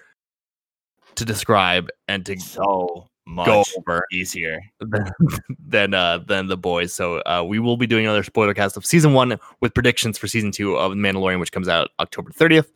to 1.14 1.24
describe 1.24 1.88
and 2.08 2.24
to 2.26 2.38
so 2.40 3.08
much 3.26 3.46
go 3.46 3.64
over 3.78 4.04
easier. 4.12 4.60
than 4.80 5.10
than 5.66 5.94
uh 5.94 6.18
than 6.18 6.48
the 6.48 6.56
boys. 6.56 6.92
So 6.92 7.18
uh 7.20 7.44
we 7.46 7.58
will 7.58 7.76
be 7.76 7.86
doing 7.86 8.04
another 8.04 8.22
spoiler 8.22 8.54
cast 8.54 8.76
of 8.76 8.84
season 8.84 9.12
one 9.12 9.38
with 9.60 9.74
predictions 9.74 10.18
for 10.18 10.26
season 10.26 10.50
two 10.50 10.76
of 10.76 10.90
The 10.90 10.96
Mandalorian, 10.96 11.38
which 11.40 11.52
comes 11.52 11.68
out 11.68 11.90
October 12.00 12.30
30th. 12.30 12.68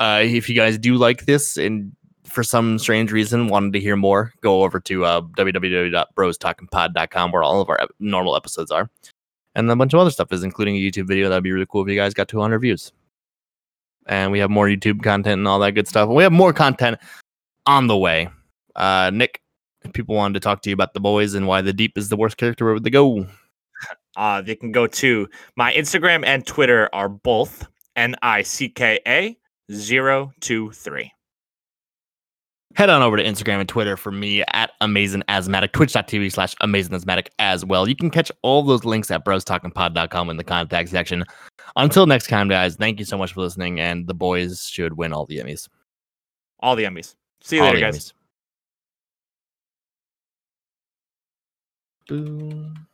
Uh 0.00 0.22
if 0.24 0.48
you 0.48 0.56
guys 0.56 0.78
do 0.78 0.96
like 0.96 1.26
this 1.26 1.56
and 1.56 1.92
for 2.24 2.42
some 2.42 2.78
strange 2.78 3.12
reason 3.12 3.48
wanted 3.48 3.72
to 3.72 3.80
hear 3.80 3.96
more, 3.96 4.32
go 4.40 4.62
over 4.62 4.80
to 4.80 5.04
uh 5.04 5.20
www.brostalkingpod.com 5.20 7.32
where 7.32 7.42
all 7.42 7.60
of 7.60 7.68
our 7.68 7.86
normal 7.98 8.36
episodes 8.36 8.70
are. 8.70 8.88
And 9.54 9.70
a 9.70 9.76
bunch 9.76 9.94
of 9.94 10.00
other 10.00 10.10
stuff 10.10 10.32
is 10.32 10.44
including 10.44 10.76
a 10.76 10.78
YouTube 10.78 11.06
video. 11.06 11.28
That'd 11.28 11.44
be 11.44 11.52
really 11.52 11.66
cool 11.68 11.82
if 11.82 11.88
you 11.88 11.96
guys 11.96 12.14
got 12.14 12.28
200 12.28 12.58
views. 12.60 12.92
And 14.06 14.32
we 14.32 14.38
have 14.38 14.50
more 14.50 14.66
YouTube 14.66 15.02
content 15.02 15.38
and 15.38 15.48
all 15.48 15.58
that 15.58 15.72
good 15.72 15.88
stuff. 15.88 16.08
We 16.08 16.22
have 16.22 16.32
more 16.32 16.52
content 16.52 16.98
on 17.66 17.86
the 17.86 17.96
way. 17.96 18.28
Uh 18.76 19.10
Nick, 19.12 19.40
if 19.82 19.92
people 19.92 20.14
wanted 20.14 20.34
to 20.34 20.40
talk 20.40 20.62
to 20.62 20.70
you 20.70 20.74
about 20.74 20.94
the 20.94 21.00
boys 21.00 21.34
and 21.34 21.46
why 21.46 21.62
the 21.62 21.72
deep 21.72 21.98
is 21.98 22.08
the 22.08 22.16
worst 22.16 22.36
character, 22.36 22.64
where 22.64 22.74
would 22.74 22.84
they 22.84 22.90
go? 22.90 23.26
Uh, 24.16 24.42
they 24.42 24.56
can 24.56 24.72
go 24.72 24.88
to 24.88 25.28
my 25.56 25.72
Instagram 25.72 26.24
and 26.26 26.44
Twitter 26.44 26.90
are 26.92 27.08
both 27.08 27.68
N 27.94 28.16
I 28.22 28.42
C 28.42 28.68
K 28.68 28.98
A 29.06 29.38
zero 29.70 30.32
two 30.40 30.70
three. 30.72 31.12
Head 32.76 32.88
on 32.88 33.02
over 33.02 33.16
to 33.16 33.24
Instagram 33.24 33.58
and 33.58 33.68
Twitter 33.68 33.96
for 33.96 34.12
me 34.12 34.44
at 34.52 34.70
Amazing 34.80 35.24
Asthmatic, 35.28 35.72
twitch.tv 35.72 36.30
slash 36.30 36.54
Amazing 36.60 36.94
Asthmatic 36.94 37.30
as 37.40 37.64
well. 37.64 37.88
You 37.88 37.96
can 37.96 38.10
catch 38.10 38.30
all 38.42 38.62
those 38.62 38.84
links 38.84 39.10
at 39.10 39.24
brostalkingpod.com 39.24 40.30
in 40.30 40.36
the 40.36 40.44
contact 40.44 40.88
section. 40.88 41.24
Until 41.74 42.06
next 42.06 42.28
time, 42.28 42.48
guys, 42.48 42.76
thank 42.76 43.00
you 43.00 43.04
so 43.04 43.18
much 43.18 43.32
for 43.32 43.40
listening, 43.40 43.80
and 43.80 44.06
the 44.06 44.14
boys 44.14 44.68
should 44.68 44.96
win 44.96 45.12
all 45.12 45.26
the 45.26 45.38
Emmys. 45.38 45.68
All 46.60 46.76
the 46.76 46.84
Emmys. 46.84 47.16
See 47.42 47.56
you 47.56 47.62
all 47.62 47.72
later, 47.72 47.80
guys. 47.80 47.98
Emmys. 47.98 48.12
Boom. 52.08 52.86